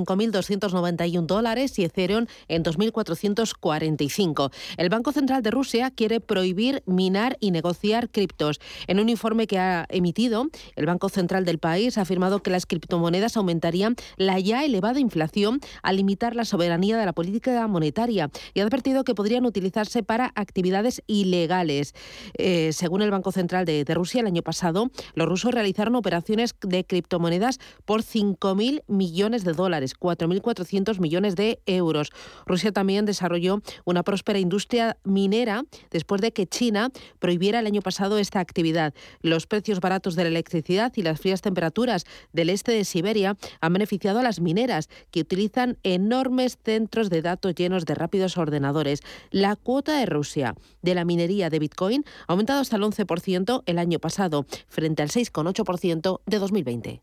35.291 0.08 1.26
dólares 1.26 1.78
y 1.78 1.84
Ethereum 1.84 2.26
en 2.48 2.64
2.445. 2.64 4.50
El 4.76 4.88
Banco 4.88 5.12
Central 5.12 5.42
de 5.42 5.50
Rusia 5.50 5.90
quiere 5.90 6.20
prohibir 6.20 6.82
minar 6.86 7.36
y 7.40 7.50
negociar 7.50 8.10
criptos. 8.10 8.60
En 8.86 9.00
un 9.00 9.08
informe 9.08 9.46
que 9.46 9.58
ha 9.58 9.86
emitido, 9.90 10.48
el 10.76 10.86
Banco 10.86 11.08
Central 11.08 11.44
del 11.44 11.58
país 11.58 11.98
ha 11.98 12.02
afirmado 12.02 12.42
que 12.42 12.50
las 12.50 12.66
criptomonedas 12.66 13.36
aumentarían 13.36 13.96
la 14.16 14.38
ya 14.38 14.64
elevada 14.64 15.00
inflación 15.00 15.60
al 15.82 15.96
limitar 15.96 16.34
la 16.34 16.44
soberanía 16.44 16.96
de 16.96 17.06
la 17.06 17.12
política 17.12 17.66
monetaria 17.66 18.30
y 18.54 18.60
ha 18.60 18.64
advertido 18.64 19.04
que 19.04 19.14
podrían 19.14 19.44
utilizarse 19.44 20.02
para 20.02 20.32
actividades 20.34 21.02
ilegales. 21.06 21.94
Eh, 22.34 22.72
según 22.72 23.02
el 23.02 23.10
Banco 23.10 23.32
Central 23.32 23.64
de, 23.64 23.84
de 23.84 23.94
Rusia, 23.94 24.20
el 24.20 24.26
año 24.26 24.42
pasado 24.42 24.90
los 25.14 25.28
rusos 25.28 25.52
realizaron 25.52 25.96
operaciones 25.96 26.54
de 26.62 26.84
criptomonedas 26.84 27.58
por 27.84 28.02
5.000 28.02 28.82
millones 28.86 29.44
de 29.44 29.52
dólares, 29.52 29.94
4.400 30.00 30.98
millones 31.00 31.36
de 31.36 31.60
euros. 31.66 32.10
Rusia 32.46 32.72
también 32.72 33.04
desarrolló 33.04 33.62
una 33.84 34.02
próspera 34.02 34.38
industria 34.38 34.96
minera 35.04 35.64
después 35.90 36.20
de 36.20 36.32
que 36.32 36.46
China 36.46 36.90
prohibiera 37.18 37.60
el 37.60 37.66
año 37.66 37.82
pasado 37.82 38.18
esta 38.18 38.40
actividad. 38.40 38.94
Los 39.22 39.46
precios 39.46 39.80
baratos 39.80 40.14
de 40.16 40.24
la 40.24 40.30
electricidad 40.30 40.92
y 40.96 41.02
las 41.02 41.20
frías 41.20 41.42
temperaturas 41.42 42.04
del 42.32 42.50
este 42.50 42.72
de 42.72 42.84
Siberia 42.84 43.36
han 43.60 43.72
beneficiado 43.72 44.20
a 44.20 44.22
las 44.22 44.40
mineras, 44.40 44.88
que 45.10 45.20
utilizan 45.20 45.78
enormes 45.82 46.58
centros 46.62 47.10
de 47.10 47.22
datos 47.22 47.54
llenos 47.54 47.84
de 47.84 47.94
rápidos 47.94 48.36
ordenadores. 48.36 49.00
La 49.30 49.56
cuota 49.56 49.98
de 49.98 50.06
Rusia 50.06 50.54
de 50.82 50.94
la 50.94 51.04
minería 51.04 51.50
de 51.50 51.58
Bitcoin 51.58 52.04
ha 52.26 52.32
aumentado 52.32 52.60
hasta 52.60 52.76
el 52.76 52.82
11% 52.82 53.62
el 53.66 53.78
año 53.78 53.98
pasado, 53.98 54.46
frente 54.68 55.02
al 55.02 55.10
6,8% 55.10 56.20
de 56.26 56.38
2020. 56.38 57.02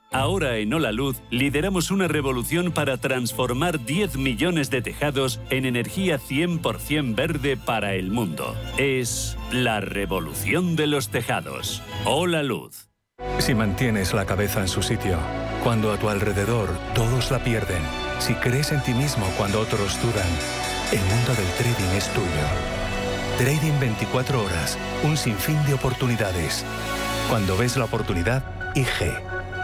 Ahora 0.13 0.57
en 0.57 0.73
Hola 0.73 0.91
Luz 0.91 1.21
lideramos 1.29 1.89
una 1.89 2.09
revolución 2.09 2.73
para 2.73 2.97
transformar 2.97 3.85
10 3.85 4.17
millones 4.17 4.69
de 4.69 4.81
tejados 4.81 5.39
en 5.49 5.63
energía 5.63 6.19
100% 6.19 7.15
verde 7.15 7.55
para 7.55 7.93
el 7.93 8.11
mundo. 8.11 8.53
Es 8.77 9.37
la 9.53 9.79
revolución 9.79 10.75
de 10.75 10.87
los 10.87 11.07
tejados. 11.07 11.81
Hola 12.03 12.43
Luz. 12.43 12.89
Si 13.39 13.55
mantienes 13.55 14.13
la 14.13 14.25
cabeza 14.25 14.59
en 14.59 14.67
su 14.67 14.81
sitio, 14.81 15.17
cuando 15.63 15.93
a 15.93 15.97
tu 15.97 16.09
alrededor 16.09 16.67
todos 16.93 17.31
la 17.31 17.41
pierden, 17.41 17.81
si 18.19 18.33
crees 18.33 18.73
en 18.73 18.83
ti 18.83 18.93
mismo 18.93 19.25
cuando 19.37 19.61
otros 19.61 19.97
dudan, 20.01 20.27
el 20.91 20.99
mundo 20.99 21.33
del 21.35 21.47
trading 21.57 21.95
es 21.95 22.09
tuyo. 22.09 22.27
Trading 23.37 23.79
24 23.79 24.43
horas, 24.43 24.77
un 25.03 25.15
sinfín 25.15 25.63
de 25.65 25.73
oportunidades. 25.73 26.65
Cuando 27.29 27.55
ves 27.55 27.77
la 27.77 27.85
oportunidad, 27.85 28.43
IG. 28.75 29.31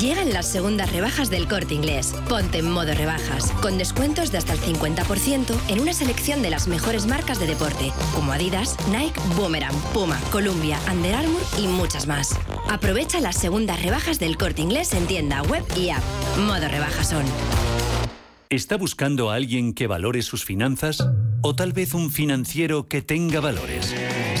Llegan 0.00 0.30
las 0.30 0.46
segundas 0.46 0.92
rebajas 0.92 1.30
del 1.30 1.48
corte 1.48 1.72
inglés. 1.72 2.14
Ponte 2.28 2.58
en 2.58 2.70
modo 2.70 2.92
rebajas, 2.92 3.50
con 3.62 3.78
descuentos 3.78 4.30
de 4.30 4.36
hasta 4.36 4.52
el 4.52 4.60
50% 4.60 5.56
en 5.68 5.80
una 5.80 5.94
selección 5.94 6.42
de 6.42 6.50
las 6.50 6.68
mejores 6.68 7.06
marcas 7.06 7.40
de 7.40 7.46
deporte, 7.46 7.92
como 8.14 8.32
Adidas, 8.32 8.76
Nike, 8.90 9.18
Boomerang, 9.36 9.74
Puma, 9.94 10.20
Columbia, 10.30 10.78
Under 10.92 11.14
Armour 11.14 11.40
y 11.58 11.66
muchas 11.66 12.06
más. 12.06 12.38
Aprovecha 12.68 13.20
las 13.20 13.36
segundas 13.36 13.82
rebajas 13.82 14.18
del 14.18 14.36
corte 14.36 14.60
inglés 14.60 14.92
en 14.92 15.06
tienda, 15.06 15.40
web 15.44 15.64
y 15.76 15.88
app. 15.88 16.02
Modo 16.46 16.68
rebajas 16.68 17.08
son. 17.08 17.24
¿Está 18.50 18.76
buscando 18.76 19.30
a 19.30 19.34
alguien 19.34 19.72
que 19.72 19.86
valore 19.86 20.20
sus 20.20 20.44
finanzas? 20.44 21.08
¿O 21.40 21.56
tal 21.56 21.72
vez 21.72 21.94
un 21.94 22.10
financiero 22.10 22.86
que 22.86 23.00
tenga 23.00 23.40
valores? 23.40 23.94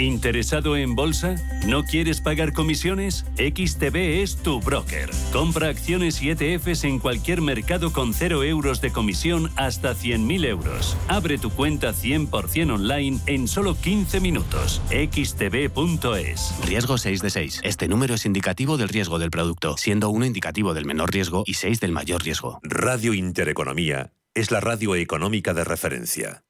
¿Interesado 0.00 0.76
en 0.78 0.94
bolsa? 0.94 1.36
¿No 1.66 1.84
quieres 1.84 2.22
pagar 2.22 2.54
comisiones? 2.54 3.26
XTB 3.36 4.22
es 4.22 4.36
tu 4.36 4.60
broker. 4.60 5.10
Compra 5.30 5.68
acciones 5.68 6.22
y 6.22 6.30
ETFs 6.30 6.84
en 6.84 6.98
cualquier 6.98 7.42
mercado 7.42 7.92
con 7.92 8.14
0 8.14 8.42
euros 8.44 8.80
de 8.80 8.92
comisión 8.92 9.50
hasta 9.56 9.94
100.000 9.94 10.46
euros. 10.46 10.96
Abre 11.08 11.36
tu 11.36 11.50
cuenta 11.50 11.92
100% 11.92 12.74
online 12.74 13.20
en 13.26 13.46
solo 13.46 13.74
15 13.74 14.20
minutos. 14.20 14.80
xtb.es. 14.88 16.54
Riesgo 16.66 16.96
6 16.96 17.22
de 17.22 17.30
6. 17.30 17.60
Este 17.62 17.86
número 17.86 18.14
es 18.14 18.24
indicativo 18.24 18.78
del 18.78 18.88
riesgo 18.88 19.18
del 19.18 19.30
producto, 19.30 19.76
siendo 19.76 20.08
1 20.08 20.24
indicativo 20.24 20.72
del 20.72 20.86
menor 20.86 21.12
riesgo 21.12 21.44
y 21.46 21.54
6 21.54 21.78
del 21.78 21.92
mayor 21.92 22.22
riesgo. 22.22 22.58
Radio 22.62 23.12
Intereconomía 23.12 24.12
es 24.34 24.50
la 24.50 24.60
radio 24.60 24.94
económica 24.94 25.52
de 25.52 25.64
referencia. 25.64 26.42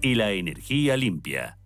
y 0.00 0.14
la 0.14 0.32
energía 0.32 0.96
limpia. 0.96 1.58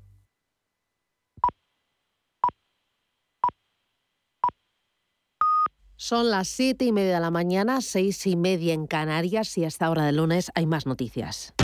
Son 5.99 6.31
las 6.31 6.49
siete 6.49 6.85
y 6.85 6.93
media 6.93 7.15
de 7.15 7.21
la 7.21 7.31
mañana, 7.31 7.81
seis 7.81 8.27
y 8.27 8.37
media 8.37 8.75
en 8.75 8.87
Canarias 8.87 9.57
y 9.57 9.65
a 9.65 9.69
esta 9.69 9.91
hora 9.91 10.05
del 10.05 10.17
lunes 10.17 10.53
hay 10.55 10.67
más 10.67 10.87
noticias. 10.87 11.55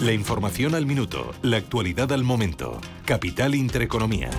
La 0.00 0.12
información 0.12 0.74
al 0.74 0.86
minuto, 0.86 1.32
la 1.42 1.58
actualidad 1.58 2.10
al 2.12 2.24
momento. 2.24 2.80
Capital 3.04 3.54
Intereconomía. 3.54 4.30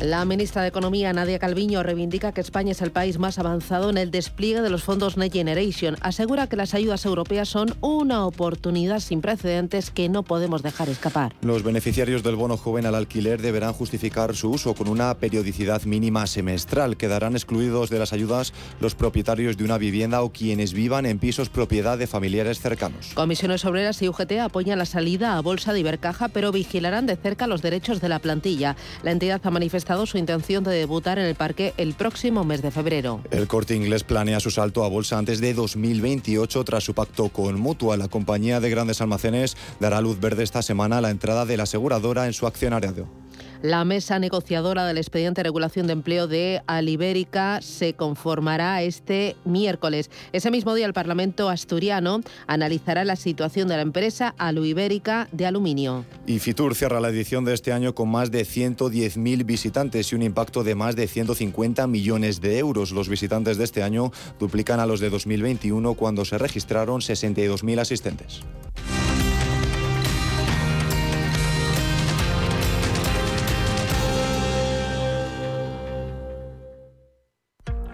La 0.00 0.24
ministra 0.24 0.60
de 0.60 0.68
Economía, 0.68 1.12
Nadia 1.12 1.38
Calviño, 1.38 1.82
reivindica 1.82 2.32
que 2.32 2.40
España 2.40 2.72
es 2.72 2.82
el 2.82 2.90
país 2.90 3.18
más 3.18 3.38
avanzado 3.38 3.88
en 3.90 3.96
el 3.96 4.10
despliegue 4.10 4.60
de 4.60 4.68
los 4.68 4.82
fondos 4.82 5.16
Next 5.16 5.34
Generation. 5.34 5.96
Asegura 6.00 6.46
que 6.48 6.56
las 6.56 6.74
ayudas 6.74 7.06
europeas 7.06 7.48
son 7.48 7.74
una 7.80 8.26
oportunidad 8.26 9.00
sin 9.00 9.20
precedentes 9.20 9.90
que 9.90 10.08
no 10.08 10.22
podemos 10.24 10.62
dejar 10.62 10.88
escapar. 10.88 11.34
Los 11.42 11.62
beneficiarios 11.62 12.22
del 12.22 12.36
bono 12.36 12.56
joven 12.56 12.86
al 12.86 12.96
alquiler 12.96 13.40
deberán 13.40 13.72
justificar 13.72 14.34
su 14.34 14.50
uso 14.50 14.74
con 14.74 14.88
una 14.88 15.14
periodicidad 15.14 15.82
mínima 15.84 16.26
semestral. 16.26 16.96
Quedarán 16.96 17.34
excluidos 17.34 17.88
de 17.88 18.00
las 18.00 18.12
ayudas 18.12 18.52
los 18.80 18.94
propietarios 18.94 19.56
de 19.56 19.64
una 19.64 19.78
vivienda 19.78 20.22
o 20.22 20.32
quienes 20.32 20.74
vivan 20.74 21.06
en 21.06 21.18
pisos 21.18 21.48
propiedad 21.48 21.96
de 21.96 22.08
familiares 22.08 22.60
cercanos. 22.60 23.12
Comisiones 23.14 23.64
Obreras 23.64 24.02
y 24.02 24.08
UGT 24.08 24.32
apoyan 24.40 24.78
la 24.78 24.86
salida 24.86 25.38
a 25.38 25.40
bolsa 25.40 25.72
de 25.72 25.80
Ibercaja, 25.80 26.28
pero 26.28 26.52
vigilarán 26.52 27.06
de 27.06 27.16
cerca 27.16 27.46
los 27.46 27.62
derechos 27.62 28.00
de 28.00 28.08
la 28.08 28.18
plantilla. 28.18 28.76
La 29.02 29.12
entidad 29.12 29.40
ha 29.44 29.50
manifestado 29.50 29.83
su 30.06 30.18
intención 30.18 30.64
de 30.64 30.72
debutar 30.72 31.18
en 31.18 31.26
el 31.26 31.34
parque 31.34 31.74
el 31.76 31.94
próximo 31.94 32.44
mes 32.44 32.62
de 32.62 32.70
febrero. 32.70 33.20
El 33.30 33.46
corte 33.46 33.74
inglés 33.74 34.02
planea 34.02 34.40
su 34.40 34.50
salto 34.50 34.84
a 34.84 34.88
bolsa 34.88 35.18
antes 35.18 35.40
de 35.40 35.54
2028 35.54 36.64
tras 36.64 36.84
su 36.84 36.94
pacto 36.94 37.28
con 37.28 37.60
Mutua. 37.60 37.96
La 37.96 38.08
compañía 38.08 38.60
de 38.60 38.70
grandes 38.70 39.00
almacenes 39.00 39.56
dará 39.80 40.00
luz 40.00 40.18
verde 40.18 40.42
esta 40.42 40.62
semana 40.62 40.98
a 40.98 41.00
la 41.00 41.10
entrada 41.10 41.44
de 41.46 41.56
la 41.56 41.64
aseguradora 41.64 42.26
en 42.26 42.32
su 42.32 42.46
accionariado. 42.46 43.23
La 43.64 43.86
mesa 43.86 44.18
negociadora 44.18 44.84
del 44.84 44.98
expediente 44.98 45.38
de 45.38 45.44
regulación 45.44 45.86
de 45.86 45.94
empleo 45.94 46.26
de 46.26 46.60
Alibérica 46.66 47.62
se 47.62 47.94
conformará 47.94 48.82
este 48.82 49.36
miércoles. 49.46 50.10
Ese 50.34 50.50
mismo 50.50 50.74
día 50.74 50.84
el 50.84 50.92
Parlamento 50.92 51.48
asturiano 51.48 52.20
analizará 52.46 53.06
la 53.06 53.16
situación 53.16 53.66
de 53.68 53.76
la 53.76 53.80
empresa 53.80 54.34
Aluibérica 54.36 55.28
de 55.32 55.46
aluminio. 55.46 56.04
Y 56.26 56.40
Fitur 56.40 56.74
cierra 56.74 57.00
la 57.00 57.08
edición 57.08 57.46
de 57.46 57.54
este 57.54 57.72
año 57.72 57.94
con 57.94 58.10
más 58.10 58.30
de 58.30 58.42
110.000 58.42 59.46
visitantes 59.46 60.12
y 60.12 60.14
un 60.14 60.20
impacto 60.20 60.62
de 60.62 60.74
más 60.74 60.94
de 60.94 61.08
150 61.08 61.86
millones 61.86 62.42
de 62.42 62.58
euros. 62.58 62.92
Los 62.92 63.08
visitantes 63.08 63.56
de 63.56 63.64
este 63.64 63.82
año 63.82 64.12
duplican 64.38 64.78
a 64.78 64.84
los 64.84 65.00
de 65.00 65.08
2021 65.08 65.94
cuando 65.94 66.26
se 66.26 66.36
registraron 66.36 67.00
62.000 67.00 67.80
asistentes. 67.80 68.42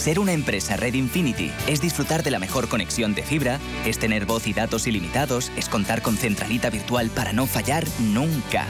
Ser 0.00 0.18
una 0.18 0.32
empresa 0.32 0.78
Red 0.78 0.94
Infinity 0.94 1.52
es 1.66 1.82
disfrutar 1.82 2.22
de 2.22 2.30
la 2.30 2.38
mejor 2.38 2.70
conexión 2.70 3.14
de 3.14 3.22
fibra, 3.22 3.60
es 3.84 3.98
tener 3.98 4.24
voz 4.24 4.46
y 4.46 4.54
datos 4.54 4.86
ilimitados, 4.86 5.52
es 5.58 5.68
contar 5.68 6.00
con 6.00 6.16
centralita 6.16 6.70
virtual 6.70 7.10
para 7.10 7.34
no 7.34 7.46
fallar 7.46 7.84
nunca. 7.98 8.64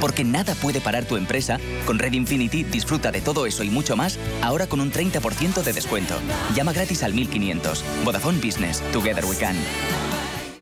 Porque 0.00 0.24
nada 0.24 0.56
puede 0.56 0.80
parar 0.80 1.04
tu 1.04 1.16
empresa, 1.16 1.60
con 1.86 2.00
Red 2.00 2.14
Infinity 2.14 2.64
disfruta 2.64 3.12
de 3.12 3.20
todo 3.20 3.46
eso 3.46 3.62
y 3.62 3.70
mucho 3.70 3.94
más, 3.94 4.18
ahora 4.42 4.66
con 4.66 4.80
un 4.80 4.90
30% 4.90 5.62
de 5.62 5.72
descuento. 5.72 6.18
Llama 6.56 6.72
gratis 6.72 7.04
al 7.04 7.14
1500. 7.14 7.84
Vodafone 8.04 8.40
Business. 8.44 8.82
Together 8.92 9.24
we 9.24 9.36
can. 9.36 9.54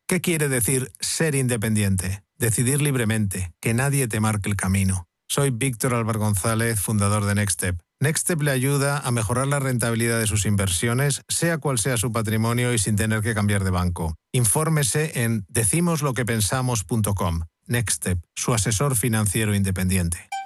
¿Qué 0.06 0.20
quiere 0.20 0.50
decir 0.50 0.92
ser 1.00 1.34
independiente? 1.34 2.22
Decidir 2.36 2.82
libremente, 2.82 3.52
que 3.58 3.72
nadie 3.72 4.06
te 4.06 4.20
marque 4.20 4.50
el 4.50 4.56
camino. 4.56 5.06
Soy 5.28 5.48
Víctor 5.48 5.94
Álvaro 5.94 6.20
González, 6.20 6.78
fundador 6.78 7.24
de 7.24 7.36
Nextstep. 7.36 7.80
Nextstep 8.02 8.40
le 8.40 8.50
ayuda 8.50 8.98
a 8.98 9.10
mejorar 9.10 9.46
la 9.46 9.58
rentabilidad 9.58 10.18
de 10.18 10.26
sus 10.26 10.46
inversiones, 10.46 11.20
sea 11.28 11.58
cual 11.58 11.78
sea 11.78 11.98
su 11.98 12.10
patrimonio 12.12 12.72
y 12.72 12.78
sin 12.78 12.96
tener 12.96 13.20
que 13.20 13.34
cambiar 13.34 13.62
de 13.62 13.70
banco. 13.70 14.14
Infórmese 14.32 15.22
en 15.22 15.44
decimosloquepensamos.com. 15.48 17.42
Nextstep, 17.66 18.18
su 18.34 18.54
asesor 18.54 18.96
financiero 18.96 19.54
independiente. 19.54 20.30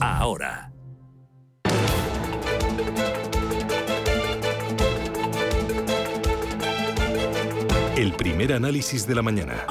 ahora. 0.00 0.72
El 7.94 8.14
primer 8.14 8.54
análisis 8.54 9.06
de 9.06 9.14
la 9.14 9.20
mañana. 9.20 9.66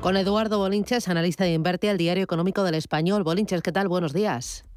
Con 0.00 0.16
Eduardo 0.16 0.58
Bolinches, 0.58 1.06
analista 1.06 1.44
de 1.44 1.52
Inverte 1.52 1.88
al 1.88 1.98
Diario 1.98 2.24
Económico 2.24 2.64
del 2.64 2.74
Español. 2.74 3.22
Bolinches, 3.22 3.62
¿qué 3.62 3.70
tal? 3.70 3.86
Buenos 3.86 4.12
días. 4.12 4.67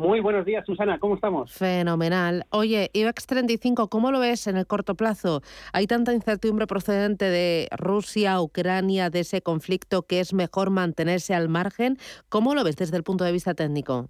Muy 0.00 0.20
buenos 0.20 0.46
días, 0.46 0.64
Susana. 0.64 0.98
¿Cómo 0.98 1.16
estamos? 1.16 1.52
Fenomenal. 1.52 2.46
Oye, 2.48 2.88
IBEX 2.94 3.26
35, 3.26 3.90
¿cómo 3.90 4.10
lo 4.10 4.18
ves 4.18 4.46
en 4.46 4.56
el 4.56 4.66
corto 4.66 4.94
plazo? 4.94 5.42
Hay 5.74 5.86
tanta 5.86 6.14
incertidumbre 6.14 6.66
procedente 6.66 7.26
de 7.26 7.68
Rusia, 7.76 8.40
Ucrania, 8.40 9.10
de 9.10 9.20
ese 9.20 9.42
conflicto 9.42 10.04
que 10.04 10.20
es 10.20 10.32
mejor 10.32 10.70
mantenerse 10.70 11.34
al 11.34 11.50
margen. 11.50 11.98
¿Cómo 12.30 12.54
lo 12.54 12.64
ves 12.64 12.76
desde 12.76 12.96
el 12.96 13.02
punto 13.02 13.24
de 13.24 13.32
vista 13.32 13.52
técnico? 13.52 14.08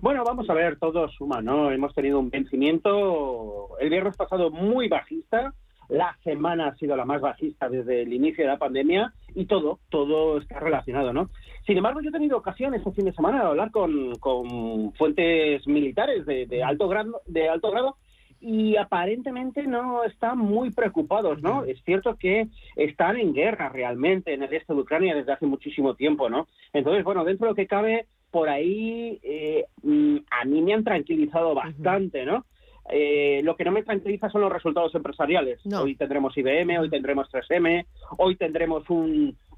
Bueno, 0.00 0.24
vamos 0.24 0.48
a 0.48 0.54
ver, 0.54 0.78
todo 0.78 1.06
suma, 1.10 1.42
¿no? 1.42 1.70
Hemos 1.70 1.94
tenido 1.94 2.18
un 2.18 2.30
vencimiento 2.30 3.78
el 3.80 3.90
viernes 3.90 4.16
pasado 4.16 4.50
muy 4.50 4.88
bajista, 4.88 5.52
la 5.88 6.16
semana 6.22 6.68
ha 6.68 6.76
sido 6.76 6.96
la 6.96 7.04
más 7.04 7.20
bajista 7.20 7.68
desde 7.68 8.02
el 8.02 8.12
inicio 8.12 8.44
de 8.44 8.50
la 8.50 8.58
pandemia 8.58 9.12
y 9.34 9.46
todo, 9.46 9.78
todo 9.88 10.38
está 10.38 10.60
relacionado, 10.60 11.12
¿no? 11.12 11.30
Sin 11.66 11.76
embargo, 11.76 12.00
yo 12.00 12.10
he 12.10 12.12
tenido 12.12 12.36
ocasión 12.36 12.74
este 12.74 12.92
fin 12.92 13.06
de 13.06 13.12
semana 13.12 13.40
de 13.40 13.48
hablar 13.48 13.70
con, 13.70 14.14
con 14.16 14.92
fuentes 14.94 15.66
militares 15.66 16.24
de, 16.26 16.62
alto 16.62 16.88
grado, 16.88 17.20
de 17.26 17.48
alto 17.48 17.70
grado 17.70 17.96
y 18.40 18.76
aparentemente 18.76 19.66
no 19.66 20.04
están 20.04 20.38
muy 20.38 20.70
preocupados, 20.70 21.42
¿no? 21.42 21.64
Es 21.64 21.82
cierto 21.84 22.16
que 22.16 22.48
están 22.76 23.16
en 23.16 23.34
guerra 23.34 23.68
realmente 23.68 24.32
en 24.32 24.42
el 24.42 24.52
este 24.52 24.72
de 24.72 24.80
Ucrania 24.80 25.14
desde 25.14 25.32
hace 25.32 25.46
muchísimo 25.46 25.94
tiempo, 25.94 26.30
¿no? 26.30 26.46
Entonces, 26.72 27.02
bueno, 27.04 27.24
dentro 27.24 27.46
de 27.46 27.50
lo 27.52 27.56
que 27.56 27.66
cabe, 27.66 28.06
por 28.30 28.48
ahí 28.48 29.18
eh, 29.22 29.64
mm, 29.82 30.18
a 30.30 30.44
mí 30.44 30.62
me 30.62 30.74
han 30.74 30.84
tranquilizado 30.84 31.54
bastante, 31.54 32.24
¿no? 32.24 32.44
Eh, 32.90 33.40
lo 33.44 33.56
que 33.56 33.64
no 33.64 33.72
me 33.72 33.82
tranquiliza 33.82 34.30
son 34.30 34.40
los 34.42 34.52
resultados 34.52 34.94
empresariales. 34.94 35.60
Hoy 35.66 35.94
tendremos 35.94 36.36
IBM, 36.36 36.78
hoy 36.78 36.90
tendremos 36.90 37.28
3M, 37.30 37.86
hoy 38.18 38.36
tendremos 38.36 38.84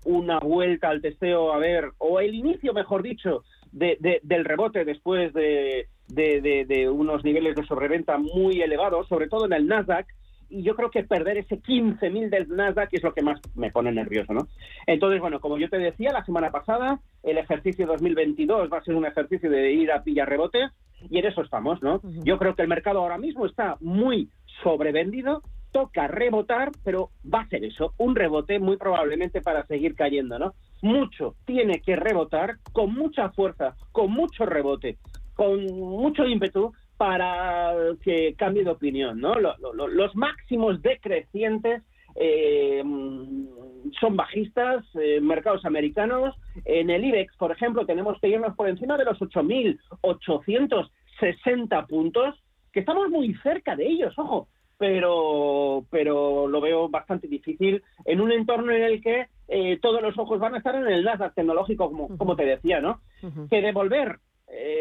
una 0.05 0.39
vuelta 0.41 0.89
al 0.89 1.01
testeo, 1.01 1.53
a 1.53 1.59
ver, 1.59 1.91
o 1.99 2.21
el 2.21 2.35
inicio, 2.35 2.73
mejor 2.73 3.03
dicho, 3.03 3.45
del 3.73 4.45
rebote 4.45 4.85
después 4.85 5.33
de, 5.33 5.87
de, 6.09 6.91
unos 6.91 7.25
niveles 7.25 7.55
de 7.55 7.67
sobreventa 7.67 8.19
muy 8.19 8.63
elevados, 8.63 9.07
sobre 9.09 9.29
todo 9.29 9.47
en 9.47 9.53
el 9.53 9.67
Nasdaq, 9.67 10.07
y 10.51 10.63
yo 10.63 10.75
creo 10.75 10.91
que 10.91 11.05
perder 11.05 11.39
ese 11.39 11.61
15.000 11.61 12.29
del 12.29 12.49
Nasdaq 12.49 12.93
es 12.93 13.03
lo 13.03 13.15
que 13.15 13.23
más 13.23 13.41
me 13.55 13.71
pone 13.71 13.93
nervioso, 13.93 14.33
¿no? 14.33 14.49
Entonces, 14.87 15.21
bueno, 15.21 15.41
como 15.41 15.57
yo 15.59 15.69
te 15.71 15.79
decía 15.79 16.13
la 16.13 16.25
semana 16.25 16.51
pasada, 16.51 17.01
el 17.23 17.39
ejercicio 17.39 17.87
2022 17.87 18.71
va 18.73 18.79
a 18.79 18.85
ser 18.85 18.97
un 18.97 19.07
ejercicio 19.07 19.51
de 19.51 19.73
ir 19.73 19.93
a 19.93 20.03
pillar 20.03 20.29
rebotes, 20.29 20.71
y 21.09 21.19
en 21.19 21.27
eso 21.27 21.43
estamos, 21.43 21.83
¿no? 21.83 22.01
Yo 22.25 22.39
creo 22.39 22.55
que 22.55 22.63
el 22.63 22.69
mercado 22.69 22.99
ahora 22.99 23.17
mismo 23.17 23.47
está 23.47 23.77
muy 23.81 24.29
sobrevendido, 24.63 25.43
toca 25.73 26.09
rebotar, 26.09 26.73
pero 26.85 27.11
va 27.33 27.43
a 27.43 27.49
ser 27.49 27.65
eso, 27.65 27.95
un 27.97 28.15
rebote 28.15 28.59
muy 28.59 28.77
probablemente 28.77 29.41
para 29.41 29.65
seguir 29.67 29.95
cayendo, 29.95 30.39
¿no? 30.39 30.55
Mucho 30.83 31.37
tiene 31.47 31.81
que 31.81 31.97
rebotar 31.97 32.57
con 32.73 32.93
mucha 32.93 33.31
fuerza, 33.31 33.77
con 33.93 34.11
mucho 34.11 34.47
rebote, 34.47 34.99
con 35.35 35.65
mucho 35.65 36.27
ímpetu 36.27 36.73
para 37.01 37.73
que 38.03 38.35
cambie 38.37 38.63
de 38.63 38.73
opinión, 38.73 39.23
¿no? 39.23 39.37
Los 39.41 40.15
máximos 40.15 40.83
decrecientes 40.83 41.83
eh, 42.15 42.83
son 43.99 44.17
bajistas, 44.17 44.85
eh, 45.01 45.19
mercados 45.23 45.65
americanos. 45.65 46.37
En 46.67 46.91
el 46.91 47.03
IBEX, 47.03 47.35
por 47.39 47.53
ejemplo, 47.53 47.87
tenemos 47.87 48.21
que 48.21 48.29
irnos 48.29 48.55
por 48.55 48.69
encima 48.69 48.99
de 48.99 49.07
los 49.07 49.19
8.860 49.19 51.87
puntos, 51.87 52.35
que 52.71 52.81
estamos 52.81 53.09
muy 53.09 53.33
cerca 53.37 53.77
de 53.77 53.87
ellos, 53.87 54.13
ojo, 54.19 54.49
pero, 54.77 55.87
pero 55.89 56.49
lo 56.49 56.61
veo 56.61 56.91
bastante 56.91 57.29
difícil 57.29 57.83
en 58.05 58.21
un 58.21 58.31
entorno 58.31 58.73
en 58.73 58.83
el 58.83 59.01
que 59.01 59.29
eh, 59.49 59.79
todos 59.81 60.03
los 60.03 60.19
ojos 60.19 60.39
van 60.39 60.55
a 60.55 60.59
estar 60.59 60.75
en 60.75 60.87
el 60.87 61.03
Nasdaq 61.03 61.35
tecnológico, 61.35 61.89
como, 61.89 62.19
como 62.19 62.37
te 62.37 62.45
decía, 62.45 62.83
¿no? 62.83 63.01
Que 63.49 63.63
devolver 63.63 64.19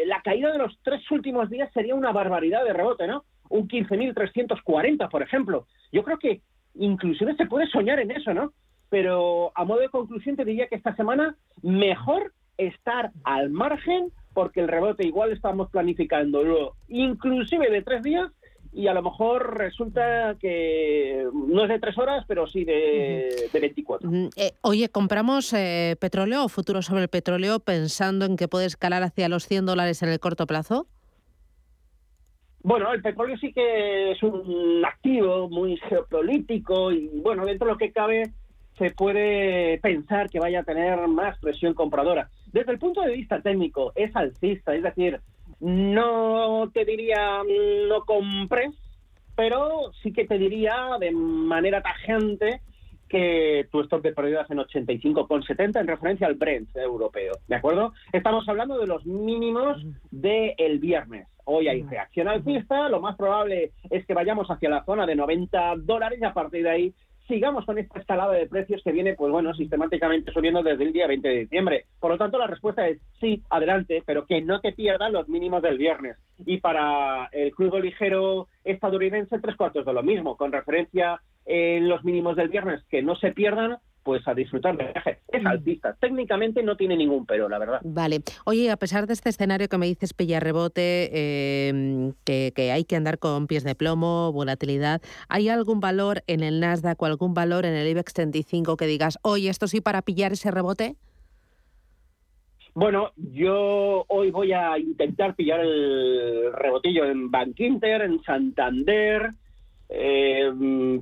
la 0.06 0.20
caída 0.22 0.52
de 0.52 0.58
los 0.58 0.78
tres 0.82 1.08
últimos 1.10 1.48
días 1.48 1.70
sería 1.72 1.94
una 1.94 2.12
barbaridad 2.12 2.64
de 2.64 2.72
rebote, 2.72 3.06
¿no? 3.06 3.24
Un 3.48 3.68
15.340, 3.68 5.08
por 5.08 5.22
ejemplo. 5.22 5.66
Yo 5.92 6.02
creo 6.02 6.18
que 6.18 6.40
inclusive 6.74 7.34
se 7.36 7.46
puede 7.46 7.66
soñar 7.68 8.00
en 8.00 8.10
eso, 8.10 8.34
¿no? 8.34 8.52
Pero 8.88 9.52
a 9.54 9.64
modo 9.64 9.80
de 9.80 9.88
conclusión 9.88 10.36
te 10.36 10.44
diría 10.44 10.68
que 10.68 10.74
esta 10.76 10.94
semana 10.96 11.36
mejor 11.62 12.32
estar 12.56 13.10
al 13.24 13.50
margen 13.50 14.10
porque 14.34 14.60
el 14.60 14.68
rebote 14.68 15.06
igual 15.06 15.32
estamos 15.32 15.70
planificándolo 15.70 16.74
inclusive 16.88 17.70
de 17.70 17.82
tres 17.82 18.02
días 18.02 18.30
y 18.72 18.86
a 18.86 18.94
lo 18.94 19.02
mejor 19.02 19.58
resulta 19.58 20.36
que 20.40 21.26
no 21.32 21.62
es 21.64 21.68
de 21.68 21.80
tres 21.80 21.98
horas, 21.98 22.24
pero 22.28 22.46
sí 22.46 22.64
de, 22.64 23.48
de 23.52 23.60
24. 23.60 24.08
Mm, 24.08 24.28
eh, 24.36 24.52
oye, 24.62 24.88
¿compramos 24.88 25.52
eh, 25.52 25.96
petróleo 26.00 26.44
o 26.44 26.48
futuro 26.48 26.80
sobre 26.82 27.02
el 27.02 27.08
petróleo 27.08 27.58
pensando 27.60 28.24
en 28.24 28.36
que 28.36 28.48
puede 28.48 28.66
escalar 28.66 29.02
hacia 29.02 29.28
los 29.28 29.46
100 29.46 29.66
dólares 29.66 30.02
en 30.02 30.10
el 30.10 30.20
corto 30.20 30.46
plazo? 30.46 30.86
Bueno, 32.62 32.92
el 32.92 33.02
petróleo 33.02 33.36
sí 33.38 33.52
que 33.52 34.12
es 34.12 34.22
un 34.22 34.84
activo 34.84 35.48
muy 35.48 35.76
geopolítico 35.88 36.92
y 36.92 37.08
bueno, 37.22 37.46
dentro 37.46 37.66
de 37.66 37.72
lo 37.72 37.78
que 37.78 37.90
cabe 37.90 38.30
se 38.78 38.90
puede 38.90 39.78
pensar 39.80 40.30
que 40.30 40.40
vaya 40.40 40.60
a 40.60 40.64
tener 40.64 41.08
más 41.08 41.38
presión 41.38 41.74
compradora. 41.74 42.30
Desde 42.52 42.72
el 42.72 42.78
punto 42.78 43.00
de 43.00 43.12
vista 43.12 43.40
técnico 43.40 43.92
es 43.94 44.14
alcista, 44.14 44.74
es 44.74 44.82
decir, 44.82 45.20
no 45.60 46.70
te 46.72 46.84
diría 46.84 47.42
no 47.88 48.04
compres, 48.04 48.70
pero 49.36 49.92
sí 50.02 50.12
que 50.12 50.26
te 50.26 50.38
diría 50.38 50.96
de 50.98 51.10
manera 51.12 51.82
tajante 51.82 52.60
que 53.08 53.66
tu 53.72 53.80
stop 53.80 54.02
de 54.02 54.12
pérdidas 54.12 54.48
en 54.50 54.58
85,70 54.58 55.80
en 55.80 55.86
referencia 55.86 56.26
al 56.26 56.34
Brent 56.36 56.74
europeo, 56.76 57.32
¿de 57.48 57.56
acuerdo? 57.56 57.92
Estamos 58.12 58.48
hablando 58.48 58.78
de 58.78 58.86
los 58.86 59.04
mínimos 59.04 59.84
del 60.10 60.78
viernes. 60.78 61.26
Hoy 61.44 61.66
hay 61.66 61.82
reacción 61.82 62.28
alcista, 62.28 62.88
lo 62.88 63.00
más 63.00 63.16
probable 63.16 63.72
es 63.90 64.06
que 64.06 64.14
vayamos 64.14 64.48
hacia 64.48 64.70
la 64.70 64.84
zona 64.84 65.06
de 65.06 65.16
90 65.16 65.74
dólares 65.78 66.20
y 66.22 66.24
a 66.24 66.32
partir 66.32 66.62
de 66.62 66.70
ahí 66.70 66.94
sigamos 67.30 67.64
con 67.64 67.78
esta 67.78 68.00
escalada 68.00 68.32
de 68.32 68.48
precios 68.48 68.82
que 68.82 68.90
viene, 68.90 69.14
pues 69.14 69.30
bueno, 69.30 69.54
sistemáticamente 69.54 70.32
subiendo 70.32 70.64
desde 70.64 70.82
el 70.82 70.92
día 70.92 71.06
20 71.06 71.28
de 71.28 71.38
diciembre. 71.38 71.84
Por 72.00 72.10
lo 72.10 72.18
tanto, 72.18 72.38
la 72.38 72.48
respuesta 72.48 72.88
es 72.88 72.98
sí, 73.20 73.42
adelante, 73.48 74.02
pero 74.04 74.26
que 74.26 74.42
no 74.42 74.60
te 74.60 74.72
pierdan 74.72 75.12
los 75.12 75.28
mínimos 75.28 75.62
del 75.62 75.78
viernes. 75.78 76.16
Y 76.44 76.58
para 76.58 77.28
el 77.30 77.54
crudo 77.54 77.78
ligero 77.78 78.48
estadounidense, 78.64 79.38
tres 79.38 79.54
cuartos 79.54 79.86
de 79.86 79.92
lo 79.92 80.02
mismo, 80.02 80.36
con 80.36 80.50
referencia 80.50 81.20
en 81.46 81.88
los 81.88 82.04
mínimos 82.04 82.34
del 82.36 82.48
viernes, 82.48 82.82
que 82.90 83.00
no 83.00 83.14
se 83.14 83.30
pierdan, 83.30 83.78
pues 84.02 84.26
a 84.26 84.34
disfrutar 84.34 84.76
del 84.76 84.92
viaje. 84.92 85.18
Es 85.28 85.42
mm. 85.42 85.46
altista, 85.46 85.96
técnicamente 86.00 86.62
no 86.62 86.76
tiene 86.76 86.96
ningún 86.96 87.26
pero, 87.26 87.48
la 87.48 87.58
verdad. 87.58 87.80
Vale. 87.84 88.20
Oye, 88.44 88.70
a 88.70 88.76
pesar 88.76 89.06
de 89.06 89.12
este 89.12 89.28
escenario 89.28 89.68
que 89.68 89.78
me 89.78 89.86
dices, 89.86 90.14
pilla 90.14 90.40
rebote, 90.40 91.68
em, 91.68 92.12
que, 92.24 92.52
que, 92.54 92.72
hay 92.72 92.84
que 92.84 92.96
andar 92.96 93.18
con 93.18 93.46
pies 93.46 93.64
de 93.64 93.74
plomo, 93.74 94.32
volatilidad, 94.32 95.00
¿hay 95.28 95.48
algún 95.48 95.80
valor 95.80 96.22
en 96.26 96.42
el 96.42 96.60
Nasdaq 96.60 97.00
o 97.02 97.06
algún 97.06 97.34
valor 97.34 97.64
en 97.64 97.74
el 97.74 97.86
IBEX 97.88 98.12
35 98.14 98.76
que 98.76 98.86
digas, 98.86 99.18
oye, 99.22 99.48
esto 99.48 99.66
sí 99.66 99.80
para 99.80 100.02
pillar 100.02 100.32
ese 100.32 100.50
rebote? 100.50 100.96
Bueno, 102.74 103.10
yo 103.16 104.04
hoy 104.08 104.30
voy 104.30 104.52
a 104.52 104.78
intentar 104.78 105.34
pillar 105.34 105.60
el 105.60 106.52
rebotillo 106.52 107.04
en 107.04 107.30
Bank 107.30 107.58
Inter, 107.58 108.02
en 108.02 108.22
Santander, 108.22 109.30
eh, 109.88 110.50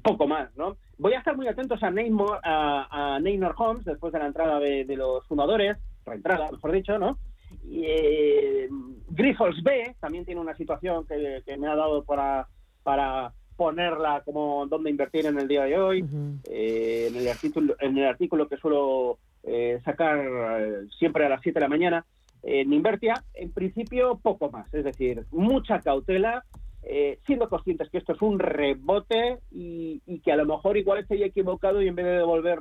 poco 0.03 0.27
más, 0.27 0.57
¿no? 0.57 0.77
Voy 0.99 1.13
a 1.13 1.19
estar 1.19 1.37
muy 1.37 1.47
atentos 1.47 1.83
a 1.83 1.91
Neymar, 1.91 2.41
a, 2.43 3.19
Neymar 3.23 3.55
Holmes 3.57 3.85
después 3.85 4.13
de 4.13 4.19
la 4.19 4.27
entrada 4.27 4.59
de, 4.59 4.85
los 4.97 5.27
fundadores, 5.27 5.77
reentrada, 6.05 6.51
mejor 6.51 6.73
dicho, 6.73 6.99
¿no? 6.99 7.19
Y, 7.65 7.85
eh, 7.87 8.69
Grifols 9.11 9.63
B 9.63 9.95
también 10.01 10.25
tiene 10.25 10.41
una 10.41 10.57
situación 10.57 11.07
que, 11.07 11.57
me 11.57 11.69
ha 11.69 11.77
dado 11.77 12.05
para, 12.05 12.49
para 12.83 13.33
ponerla 13.57 14.23
como 14.25 14.67
donde 14.67 14.89
invertir 14.89 15.27
en 15.27 15.39
el 15.39 15.49
día 15.49 15.65
de 15.65 15.79
hoy. 15.79 16.05
Eh, 16.49 17.09
en, 17.11 17.17
el 17.17 17.29
artículo, 17.29 17.75
en 17.81 17.99
el 17.99 18.07
artículo 18.07 18.49
que 18.49 18.57
suelo 18.57 19.19
eh, 19.43 19.81
sacar 19.85 20.19
eh, 20.19 20.87
siempre 20.99 21.27
a 21.27 21.29
las 21.29 21.41
7 21.43 21.59
de 21.59 21.65
la 21.65 21.69
mañana, 21.69 22.07
en 22.45 22.73
Invertia, 22.73 23.25
en 23.35 23.51
principio 23.51 24.21
poco 24.23 24.49
más, 24.51 24.73
es 24.73 24.85
decir, 24.85 25.25
mucha 25.33 25.81
cautela, 25.81 26.45
eh, 26.91 27.19
siendo 27.27 27.51
conscientes 27.51 27.91
que 27.91 27.99
esto 27.99 28.15
es 28.15 28.23
un 28.23 28.39
rebote 28.39 29.41
y, 29.51 30.01
que 30.25 30.33
a 30.33 30.37
lo 30.37 30.47
mejor 30.47 30.79
igual 30.79 31.01
estoy 31.01 31.23
equivocado 31.23 31.83
y 31.83 31.89
en 31.89 31.95
vez 31.95 32.07
de 32.07 32.13
devolver, 32.13 32.61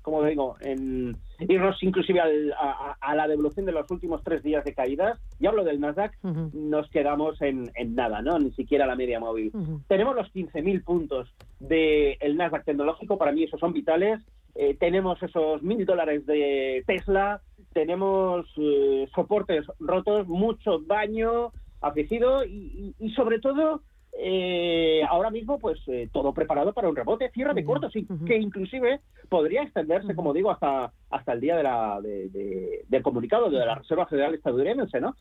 como 0.00 0.22
digo, 0.22 0.54
en 0.60 1.16
irnos 1.40 1.82
inclusive 1.82 2.20
a, 2.20 3.14
la 3.16 3.26
devolución 3.26 3.66
de 3.66 3.72
los 3.72 3.90
últimos 3.90 4.22
tres 4.22 4.44
días 4.44 4.64
de 4.64 4.74
caídas, 4.74 5.20
y 5.40 5.46
hablo 5.46 5.64
del 5.64 5.80
Nasdaq, 5.80 6.16
nos 6.22 6.88
quedamos 6.88 7.42
en, 7.42 7.72
nada, 7.96 8.22
¿no? 8.22 8.38
Ni 8.38 8.52
siquiera 8.52 8.86
la 8.86 8.94
media 8.94 9.18
móvil. 9.18 9.50
Tenemos 9.88 10.14
los 10.14 10.32
15.000 10.32 10.84
puntos 10.84 11.34
del 11.58 12.36
Nasdaq 12.36 12.64
tecnológico, 12.64 13.18
para 13.18 13.32
mí 13.32 13.42
esos 13.42 13.58
son 13.58 13.72
vitales. 13.72 14.22
Eh, 14.54 14.76
tenemos 14.78 15.20
esos 15.20 15.64
mil 15.64 15.84
dólares 15.84 16.24
de 16.26 16.84
Tesla, 16.86 17.40
tenemos 17.72 18.46
eh, 18.56 19.08
soportes 19.12 19.66
rotos, 19.80 20.28
mucho 20.28 20.78
daño, 20.78 21.50
afligido 21.84 22.44
y, 22.44 22.94
sobre 23.14 23.38
todo 23.38 23.82
eh, 24.16 25.02
ahora 25.08 25.30
mismo 25.30 25.58
pues 25.58 25.78
eh, 25.88 26.08
todo 26.12 26.32
preparado 26.32 26.72
para 26.72 26.88
un 26.88 26.96
rebote, 26.96 27.30
cierre 27.30 27.54
de 27.54 27.64
corto, 27.64 27.90
sí, 27.90 28.06
que 28.26 28.36
inclusive 28.36 29.00
podría 29.28 29.62
extenderse, 29.62 30.14
como 30.14 30.32
digo, 30.32 30.50
hasta 30.50 30.92
hasta 31.10 31.32
el 31.32 31.40
día 31.40 31.56
de 31.56 31.62
la, 31.62 32.00
del 32.00 33.02
comunicado 33.02 33.50
de 33.50 33.64
la 33.64 33.74
Reserva 33.74 34.06
Federal 34.06 34.34
estadounidense, 34.34 35.00
¿no? 35.00 35.16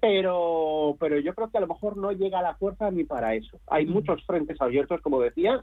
Pero, 0.00 0.96
pero 0.98 1.18
yo 1.18 1.34
creo 1.34 1.50
que 1.50 1.58
a 1.58 1.60
lo 1.60 1.66
mejor 1.66 1.98
no 1.98 2.12
llega 2.12 2.40
la 2.40 2.54
fuerza 2.54 2.90
ni 2.90 3.04
para 3.04 3.34
eso. 3.34 3.60
Hay 3.66 3.84
muchos 3.84 4.24
frentes 4.24 4.58
abiertos, 4.60 5.02
como 5.02 5.20
decías, 5.20 5.60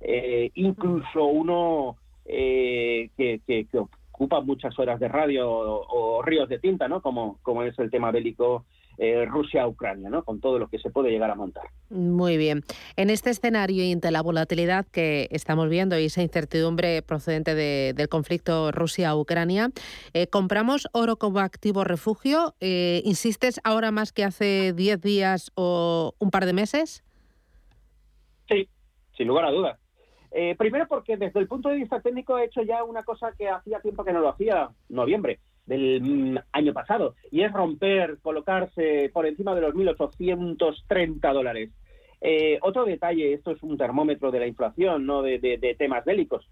eh, 0.00 0.50
incluso 0.54 1.24
uno 1.24 1.96
que, 2.24 3.10
que, 3.16 3.66
ocupa 4.20 4.40
muchas 4.40 4.78
horas 4.78 5.00
de 5.00 5.08
radio 5.08 5.50
o, 5.50 6.18
o, 6.18 6.22
ríos 6.22 6.48
de 6.48 6.60
tinta, 6.60 6.86
¿no? 6.86 7.02
Como, 7.02 7.38
como 7.42 7.64
es 7.64 7.76
el 7.80 7.90
tema 7.90 8.12
bélico 8.12 8.64
eh, 8.98 9.24
Rusia-Ucrania, 9.24 10.10
¿no? 10.10 10.24
con 10.24 10.40
todo 10.40 10.58
lo 10.58 10.68
que 10.68 10.78
se 10.78 10.90
puede 10.90 11.10
llegar 11.10 11.30
a 11.30 11.34
montar. 11.34 11.64
Muy 11.88 12.36
bien. 12.36 12.62
En 12.96 13.10
este 13.10 13.30
escenario 13.30 13.82
y 13.82 13.92
ante 13.92 14.10
la 14.10 14.22
volatilidad 14.22 14.86
que 14.86 15.28
estamos 15.30 15.68
viendo 15.68 15.98
y 15.98 16.04
esa 16.04 16.22
incertidumbre 16.22 17.02
procedente 17.02 17.54
del 17.54 18.08
conflicto 18.08 18.70
Rusia-Ucrania, 18.72 19.70
eh, 20.12 20.26
¿compramos 20.26 20.88
oro 20.92 21.16
como 21.16 21.40
activo 21.40 21.84
refugio? 21.84 22.54
Eh, 22.60 23.02
¿Insistes 23.04 23.60
ahora 23.64 23.90
más 23.90 24.12
que 24.12 24.24
hace 24.24 24.72
10 24.74 25.00
días 25.00 25.50
o 25.54 26.14
un 26.18 26.30
par 26.30 26.46
de 26.46 26.52
meses? 26.52 27.02
Sí, 28.48 28.68
sin 29.16 29.28
lugar 29.28 29.46
a 29.46 29.50
dudas. 29.50 29.78
Eh, 30.32 30.54
primero 30.56 30.86
porque 30.86 31.16
desde 31.16 31.40
el 31.40 31.48
punto 31.48 31.70
de 31.70 31.76
vista 31.76 32.00
técnico 32.00 32.38
he 32.38 32.44
hecho 32.44 32.62
ya 32.62 32.84
una 32.84 33.02
cosa 33.02 33.32
que 33.36 33.48
hacía 33.48 33.80
tiempo 33.80 34.04
que 34.04 34.12
no 34.12 34.20
lo 34.20 34.28
hacía, 34.28 34.68
noviembre 34.88 35.40
del 35.70 36.02
mm, 36.02 36.38
año 36.52 36.72
pasado, 36.72 37.14
y 37.30 37.42
es 37.42 37.52
romper, 37.52 38.18
colocarse 38.20 39.08
por 39.12 39.24
encima 39.24 39.54
de 39.54 39.60
los 39.60 39.74
1.830 39.74 41.32
dólares. 41.32 41.70
Eh, 42.20 42.58
otro 42.60 42.84
detalle, 42.84 43.32
esto 43.32 43.52
es 43.52 43.62
un 43.62 43.78
termómetro 43.78 44.30
de 44.30 44.40
la 44.40 44.46
inflación, 44.46 45.06
no 45.06 45.22
de, 45.22 45.76
temas 45.78 46.04
bélicos. 46.04 46.46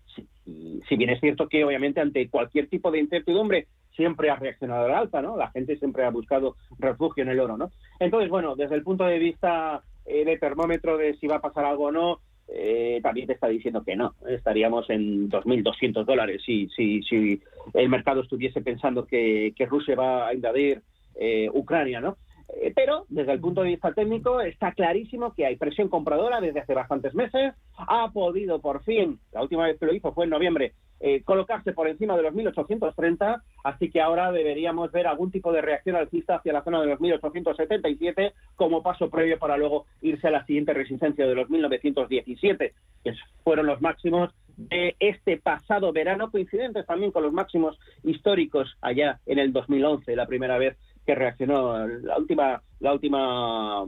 Si, 0.44 0.96
bien 0.96 1.10
es 1.10 1.20
cierto 1.20 1.48
que 1.48 1.64
obviamente 1.64 2.00
ante 2.00 2.30
cualquier 2.30 2.68
tipo 2.68 2.90
de 2.90 3.00
incertidumbre 3.00 3.66
siempre 3.94 4.30
ha 4.30 4.36
reaccionado 4.36 4.86
al 4.86 4.94
alta, 4.94 5.20
¿no? 5.20 5.36
La 5.36 5.50
gente 5.50 5.76
siempre 5.76 6.04
ha 6.04 6.10
buscado 6.10 6.54
refugio 6.78 7.24
en 7.24 7.30
el 7.30 7.40
oro, 7.40 7.58
¿no? 7.58 7.70
Entonces, 7.98 8.30
bueno, 8.30 8.54
desde 8.54 8.76
el 8.76 8.84
punto 8.84 9.04
de 9.04 9.18
vista 9.18 9.82
eh, 10.06 10.24
de 10.24 10.38
termómetro 10.38 10.96
de 10.96 11.14
si 11.14 11.26
va 11.26 11.36
a 11.36 11.42
pasar 11.42 11.64
algo 11.64 11.86
o 11.86 11.92
no, 11.92 12.20
eh, 12.48 13.00
también 13.02 13.26
te 13.26 13.34
está 13.34 13.48
diciendo 13.48 13.82
que 13.84 13.96
no. 13.96 14.14
Estaríamos 14.26 14.88
en 14.90 15.30
2.200 15.30 16.04
dólares 16.04 16.42
si, 16.44 16.68
si, 16.68 17.02
si 17.02 17.40
el 17.74 17.88
mercado 17.88 18.22
estuviese 18.22 18.60
pensando 18.62 19.06
que, 19.06 19.52
que 19.56 19.66
Rusia 19.66 19.94
va 19.94 20.28
a 20.28 20.34
invadir 20.34 20.82
eh, 21.14 21.48
Ucrania, 21.52 22.00
¿no? 22.00 22.16
Eh, 22.48 22.72
pero 22.74 23.04
desde 23.08 23.32
el 23.32 23.40
punto 23.40 23.62
de 23.62 23.68
vista 23.68 23.92
técnico 23.92 24.40
está 24.40 24.72
clarísimo 24.72 25.34
que 25.34 25.44
hay 25.44 25.56
presión 25.56 25.88
compradora 25.88 26.40
desde 26.40 26.60
hace 26.60 26.74
bastantes 26.74 27.14
meses. 27.14 27.54
Ha 27.76 28.10
podido 28.10 28.60
por 28.60 28.82
fin, 28.82 29.18
la 29.32 29.42
última 29.42 29.66
vez 29.66 29.78
que 29.78 29.86
lo 29.86 29.94
hizo 29.94 30.12
fue 30.12 30.24
en 30.24 30.30
noviembre, 30.30 30.72
eh, 31.00 31.22
colocarse 31.22 31.72
por 31.72 31.88
encima 31.88 32.16
de 32.16 32.22
los 32.22 32.34
1830, 32.34 33.42
así 33.64 33.90
que 33.90 34.00
ahora 34.00 34.32
deberíamos 34.32 34.90
ver 34.90 35.06
algún 35.06 35.30
tipo 35.30 35.52
de 35.52 35.60
reacción 35.60 35.94
alcista 35.94 36.36
hacia 36.36 36.52
la 36.52 36.64
zona 36.64 36.80
de 36.80 36.88
los 36.88 37.00
1877 37.00 38.32
como 38.56 38.82
paso 38.82 39.08
previo 39.08 39.38
para 39.38 39.56
luego 39.56 39.86
irse 40.00 40.26
a 40.26 40.32
la 40.32 40.44
siguiente 40.44 40.72
resistencia 40.72 41.26
de 41.26 41.34
los 41.34 41.48
1917, 41.50 42.72
que 43.04 43.12
fueron 43.44 43.66
los 43.66 43.80
máximos 43.80 44.34
de 44.56 44.96
este 44.98 45.36
pasado 45.36 45.92
verano, 45.92 46.32
coincidentes 46.32 46.84
también 46.84 47.12
con 47.12 47.22
los 47.22 47.32
máximos 47.32 47.78
históricos 48.02 48.76
allá 48.80 49.20
en 49.26 49.38
el 49.38 49.52
2011, 49.52 50.16
la 50.16 50.26
primera 50.26 50.58
vez 50.58 50.76
que 51.08 51.14
reaccionó 51.14 51.86
la 51.86 52.18
última, 52.18 52.62
la 52.80 52.92
última, 52.92 53.82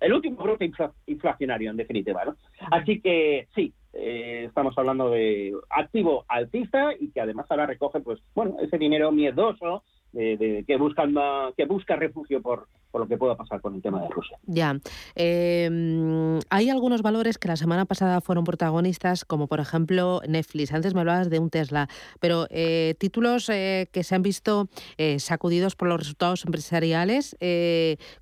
el 0.00 0.12
último 0.12 0.42
brote 0.42 0.68
inflacionario 1.06 1.70
en 1.70 1.76
definitiva, 1.76 2.24
¿no? 2.24 2.36
Así 2.72 3.00
que 3.00 3.46
sí, 3.54 3.72
eh, 3.92 4.46
estamos 4.48 4.76
hablando 4.76 5.08
de 5.08 5.52
activo 5.70 6.24
altista 6.26 6.92
y 6.98 7.12
que 7.12 7.20
además 7.20 7.46
ahora 7.48 7.66
recoge, 7.66 8.00
pues, 8.00 8.18
bueno, 8.34 8.56
ese 8.60 8.76
dinero 8.76 9.12
miedoso 9.12 9.84
que 10.14 10.76
buscan 10.78 11.14
que 11.56 11.64
busca 11.66 11.96
refugio 11.96 12.40
por, 12.40 12.68
por 12.94 13.00
lo 13.00 13.08
que 13.08 13.16
pueda 13.16 13.36
pasar 13.36 13.60
con 13.60 13.74
el 13.74 13.82
tema 13.82 14.00
de 14.00 14.08
Rusia. 14.08 14.38
Ya. 14.46 14.78
Em, 15.16 16.38
hay 16.48 16.70
algunos 16.70 17.02
valores 17.02 17.38
que 17.38 17.48
la 17.48 17.56
semana 17.56 17.86
pasada 17.86 18.20
fueron 18.20 18.44
protagonistas, 18.44 19.24
como 19.24 19.48
por 19.48 19.58
ejemplo 19.58 20.20
Netflix. 20.28 20.72
Antes 20.72 20.94
me 20.94 21.00
hablabas 21.00 21.28
de 21.28 21.40
un 21.40 21.50
Tesla, 21.50 21.88
pero 22.20 22.46
eh, 22.50 22.94
títulos 23.00 23.48
eh, 23.48 23.88
que 23.90 24.04
se 24.04 24.14
han 24.14 24.22
visto 24.22 24.68
eh, 24.96 25.18
sacudidos 25.18 25.74
por 25.74 25.88
los 25.88 25.98
resultados 25.98 26.44
empresariales, 26.44 27.36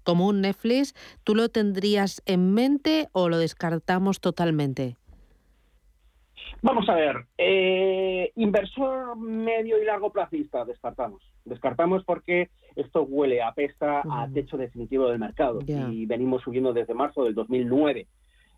como 0.04 0.26
un 0.26 0.40
Netflix, 0.40 0.94
¿tú 1.22 1.34
lo 1.34 1.50
tendrías 1.50 2.22
en 2.24 2.54
mente 2.54 3.08
o 3.12 3.28
lo 3.28 3.36
descartamos 3.36 4.20
totalmente? 4.20 4.96
Vamos 6.64 6.88
a 6.88 6.94
ver, 6.94 7.26
inversor 8.36 9.16
medio 9.16 9.82
y 9.82 9.84
largo 9.84 10.12
plazista, 10.12 10.64
descartamos. 10.64 11.20
Descartamos 11.44 12.04
porque 12.04 12.50
esto 12.76 13.02
huele, 13.02 13.42
apesta 13.42 14.02
a 14.08 14.28
techo 14.32 14.56
definitivo 14.56 15.08
del 15.08 15.18
mercado 15.18 15.58
y 15.66 16.06
venimos 16.06 16.42
subiendo 16.42 16.72
desde 16.72 16.94
marzo 16.94 17.24
del 17.24 17.34
2009. 17.34 18.06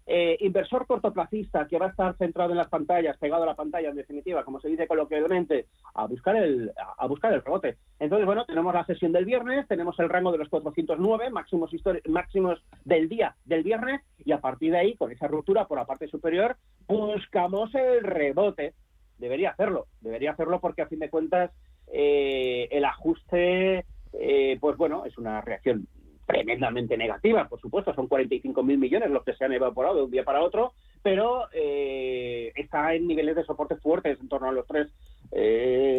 Eh, 0.06 0.36
inversor 0.40 0.86
cortoplacista 0.86 1.66
que 1.66 1.78
va 1.78 1.86
a 1.86 1.88
estar 1.88 2.14
centrado 2.18 2.50
en 2.50 2.58
las 2.58 2.68
pantallas, 2.68 3.16
pegado 3.16 3.44
a 3.44 3.46
la 3.46 3.54
pantalla 3.54 3.88
en 3.88 3.96
definitiva, 3.96 4.44
como 4.44 4.60
se 4.60 4.68
dice 4.68 4.86
coloquialmente, 4.86 5.66
a 5.94 6.06
buscar 6.06 6.36
el 6.36 6.72
a 6.98 7.06
buscar 7.06 7.32
el 7.32 7.42
rebote. 7.42 7.78
Entonces, 7.98 8.26
bueno, 8.26 8.44
tenemos 8.44 8.74
la 8.74 8.84
sesión 8.84 9.12
del 9.12 9.24
viernes, 9.24 9.66
tenemos 9.66 9.98
el 10.00 10.10
rango 10.10 10.30
de 10.30 10.38
los 10.38 10.50
409 10.50 11.30
máximos 11.30 11.70
máximos 12.06 12.62
del 12.84 13.08
día 13.08 13.34
del 13.46 13.62
viernes 13.62 14.02
y 14.24 14.32
a 14.32 14.40
partir 14.40 14.72
de 14.72 14.78
ahí, 14.78 14.96
con 14.96 15.10
esa 15.10 15.26
ruptura 15.26 15.66
por 15.66 15.78
la 15.78 15.86
parte 15.86 16.06
superior, 16.08 16.56
buscamos 16.86 17.74
el 17.74 18.02
rebote. 18.02 18.74
Debería 19.16 19.50
hacerlo, 19.50 19.86
debería 20.02 20.32
hacerlo 20.32 20.60
porque 20.60 20.82
a 20.82 20.86
fin 20.86 20.98
de 20.98 21.08
cuentas 21.08 21.50
eh, 21.90 22.68
el 22.70 22.84
ajuste, 22.84 23.86
eh, 24.12 24.58
pues 24.60 24.76
bueno, 24.76 25.06
es 25.06 25.16
una 25.16 25.40
reacción 25.40 25.86
tremendamente 26.26 26.96
negativa, 26.96 27.48
por 27.48 27.60
supuesto, 27.60 27.94
son 27.94 28.08
45 28.08 28.62
mil 28.62 28.78
millones 28.78 29.10
los 29.10 29.24
que 29.24 29.34
se 29.34 29.44
han 29.44 29.52
evaporado 29.52 29.96
de 29.96 30.02
un 30.02 30.10
día 30.10 30.24
para 30.24 30.42
otro, 30.42 30.72
pero 31.02 31.48
eh, 31.52 32.52
está 32.54 32.94
en 32.94 33.06
niveles 33.06 33.36
de 33.36 33.44
soporte 33.44 33.76
fuertes, 33.76 34.18
en 34.20 34.28
torno 34.28 34.48
a 34.48 34.52
los 34.52 34.66
3, 34.66 34.88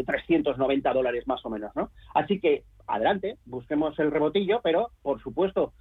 390 0.06 0.94
dólares 0.94 1.28
más 1.28 1.46
o 1.46 1.50
menos, 1.50 1.76
¿no? 1.76 1.92
Así 2.14 2.40
que, 2.40 2.64
adelante, 2.88 3.38
busquemos 3.46 3.98
el 4.00 4.12
rebotillo, 4.12 4.62
pero, 4.64 4.92
por 5.02 5.22
supuesto, 5.22 5.74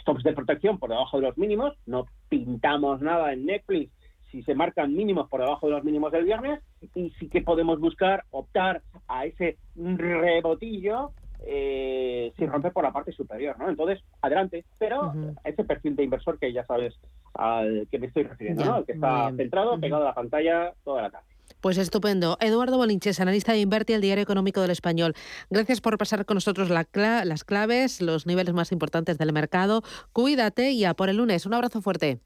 stops 0.00 0.22
de 0.22 0.32
protección 0.32 0.78
por 0.78 0.90
debajo 0.90 1.20
de 1.20 1.26
los 1.26 1.38
mínimos, 1.38 1.76
no 1.86 2.06
pintamos 2.28 3.00
nada 3.00 3.32
en 3.32 3.46
Netflix 3.46 3.90
si 4.30 4.42
se 4.42 4.54
marcan 4.54 4.94
mínimos 4.94 5.28
por 5.28 5.40
debajo 5.40 5.66
de 5.66 5.72
los 5.72 5.84
mínimos 5.84 6.12
del 6.12 6.24
viernes 6.24 6.60
y 6.94 7.10
sí 7.18 7.28
que 7.28 7.42
podemos 7.42 7.80
buscar 7.80 8.24
optar 8.30 8.82
a 9.08 9.26
ese 9.26 9.58
rebotillo 9.74 11.12
eh, 11.46 12.32
sin 12.36 12.50
romper 12.50 12.72
por 12.72 12.84
la 12.84 12.92
parte 12.92 13.12
superior, 13.12 13.58
¿no? 13.58 13.68
Entonces, 13.68 14.02
adelante, 14.20 14.64
pero 14.78 15.12
ese 15.44 15.64
perfil 15.64 15.96
de 15.96 16.04
inversor 16.04 16.38
que 16.38 16.52
ya 16.52 16.64
sabes 16.66 16.94
al 17.34 17.86
que 17.90 17.98
me 17.98 18.06
estoy 18.06 18.24
refiriendo, 18.24 18.64
¿no? 18.64 18.78
El 18.78 18.84
que 18.84 18.92
está 18.92 19.32
centrado, 19.36 19.78
pegado 19.80 20.02
a 20.02 20.06
la 20.06 20.14
pantalla 20.14 20.72
toda 20.84 21.02
la 21.02 21.10
tarde. 21.10 21.26
Pues 21.60 21.78
estupendo. 21.78 22.38
Eduardo 22.40 22.76
Bolinches, 22.76 23.20
analista 23.20 23.52
de 23.52 23.60
Inverti, 23.60 23.92
el 23.92 24.00
Diario 24.00 24.22
Económico 24.22 24.60
del 24.60 24.70
Español. 24.70 25.14
Gracias 25.50 25.80
por 25.80 25.98
pasar 25.98 26.24
con 26.24 26.36
nosotros 26.36 26.70
las 26.70 27.44
claves, 27.44 28.00
los 28.00 28.26
niveles 28.26 28.54
más 28.54 28.72
importantes 28.72 29.18
del 29.18 29.32
mercado. 29.32 29.82
Cuídate 30.12 30.70
y 30.70 30.84
a 30.84 30.94
por 30.94 31.10
el 31.10 31.16
lunes. 31.16 31.46
Un 31.46 31.54
abrazo 31.54 31.82
fuerte. 31.82 32.20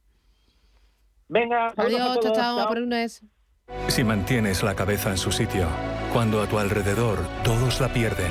Venga, 1.28 1.72
adiós, 1.76 2.18
chao, 2.20 2.32
chao, 2.32 2.68
por 2.68 2.76
el 2.76 2.84
lunes. 2.84 3.24
Si 3.88 4.04
mantienes 4.04 4.62
la 4.62 4.76
cabeza 4.76 5.10
en 5.10 5.16
su 5.16 5.32
sitio, 5.32 5.66
cuando 6.12 6.42
a 6.42 6.46
tu 6.46 6.58
alrededor 6.58 7.18
todos 7.42 7.80
la 7.80 7.92
pierden, 7.92 8.30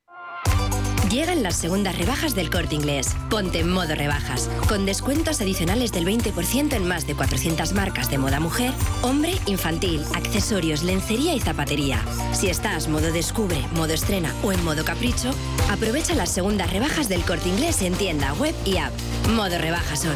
Llegan 1.11 1.43
las 1.43 1.57
segundas 1.57 1.97
rebajas 1.97 2.35
del 2.35 2.49
corte 2.49 2.75
inglés. 2.75 3.17
Ponte 3.29 3.59
en 3.59 3.69
modo 3.69 3.95
rebajas, 3.95 4.49
con 4.69 4.85
descuentos 4.85 5.41
adicionales 5.41 5.91
del 5.91 6.05
20% 6.05 6.71
en 6.71 6.87
más 6.87 7.05
de 7.05 7.15
400 7.15 7.73
marcas 7.73 8.09
de 8.09 8.17
moda 8.17 8.39
mujer, 8.39 8.71
hombre, 9.01 9.33
infantil, 9.45 10.05
accesorios, 10.15 10.83
lencería 10.83 11.35
y 11.35 11.41
zapatería. 11.41 11.99
Si 12.31 12.47
estás 12.47 12.87
modo 12.87 13.11
descubre, 13.11 13.57
modo 13.75 13.91
estrena 13.91 14.33
o 14.41 14.53
en 14.53 14.63
modo 14.63 14.85
capricho, 14.85 15.31
aprovecha 15.69 16.15
las 16.15 16.31
segundas 16.31 16.71
rebajas 16.71 17.09
del 17.09 17.25
corte 17.25 17.49
inglés 17.49 17.81
en 17.81 17.93
tienda, 17.93 18.31
web 18.35 18.55
y 18.63 18.77
app. 18.77 18.93
Modo 19.35 19.57
rebajas 19.57 20.03
son. 20.03 20.15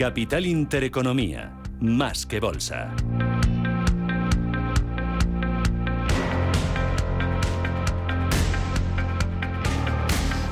Capital 0.00 0.46
Intereconomía, 0.46 1.52
más 1.78 2.24
que 2.24 2.40
bolsa. 2.40 2.90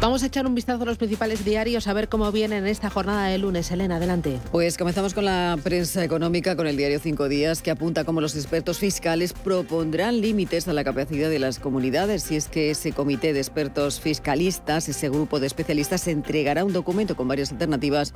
Vamos 0.01 0.23
a 0.23 0.27
echar 0.27 0.47
un 0.47 0.55
vistazo 0.55 0.85
a 0.85 0.87
los 0.87 0.97
principales 0.97 1.45
diarios 1.45 1.89
a 1.89 1.93
ver 1.93 2.09
cómo 2.09 2.31
vienen 2.31 2.69
esta 2.69 2.89
jornada 2.89 3.27
de 3.27 3.37
lunes. 3.37 3.69
Elena, 3.73 3.97
adelante. 3.97 4.39
Pues 4.53 4.79
comenzamos 4.79 5.13
con 5.13 5.25
la 5.25 5.59
prensa 5.61 6.05
económica, 6.05 6.55
con 6.55 6.69
el 6.69 6.77
diario 6.77 7.01
Cinco 7.01 7.29
Días, 7.29 7.63
que 7.63 7.73
apunta 7.73 8.05
cómo 8.05 8.21
los 8.21 8.37
expertos 8.37 8.79
fiscales 8.79 9.33
propondrán 9.33 10.21
límites 10.21 10.69
a 10.69 10.73
la 10.73 10.85
capacidad 10.85 11.29
de 11.29 11.41
las 11.41 11.59
comunidades. 11.59 12.23
Si 12.23 12.37
es 12.37 12.47
que 12.47 12.71
ese 12.71 12.93
comité 12.93 13.33
de 13.33 13.41
expertos 13.41 13.99
fiscalistas, 13.99 14.89
ese 14.89 15.09
grupo 15.09 15.41
de 15.41 15.49
especialistas, 15.49 16.07
entregará 16.07 16.65
un 16.65 16.73
documento 16.73 17.17
con 17.17 17.27
varias 17.27 17.51
alternativas 17.51 18.15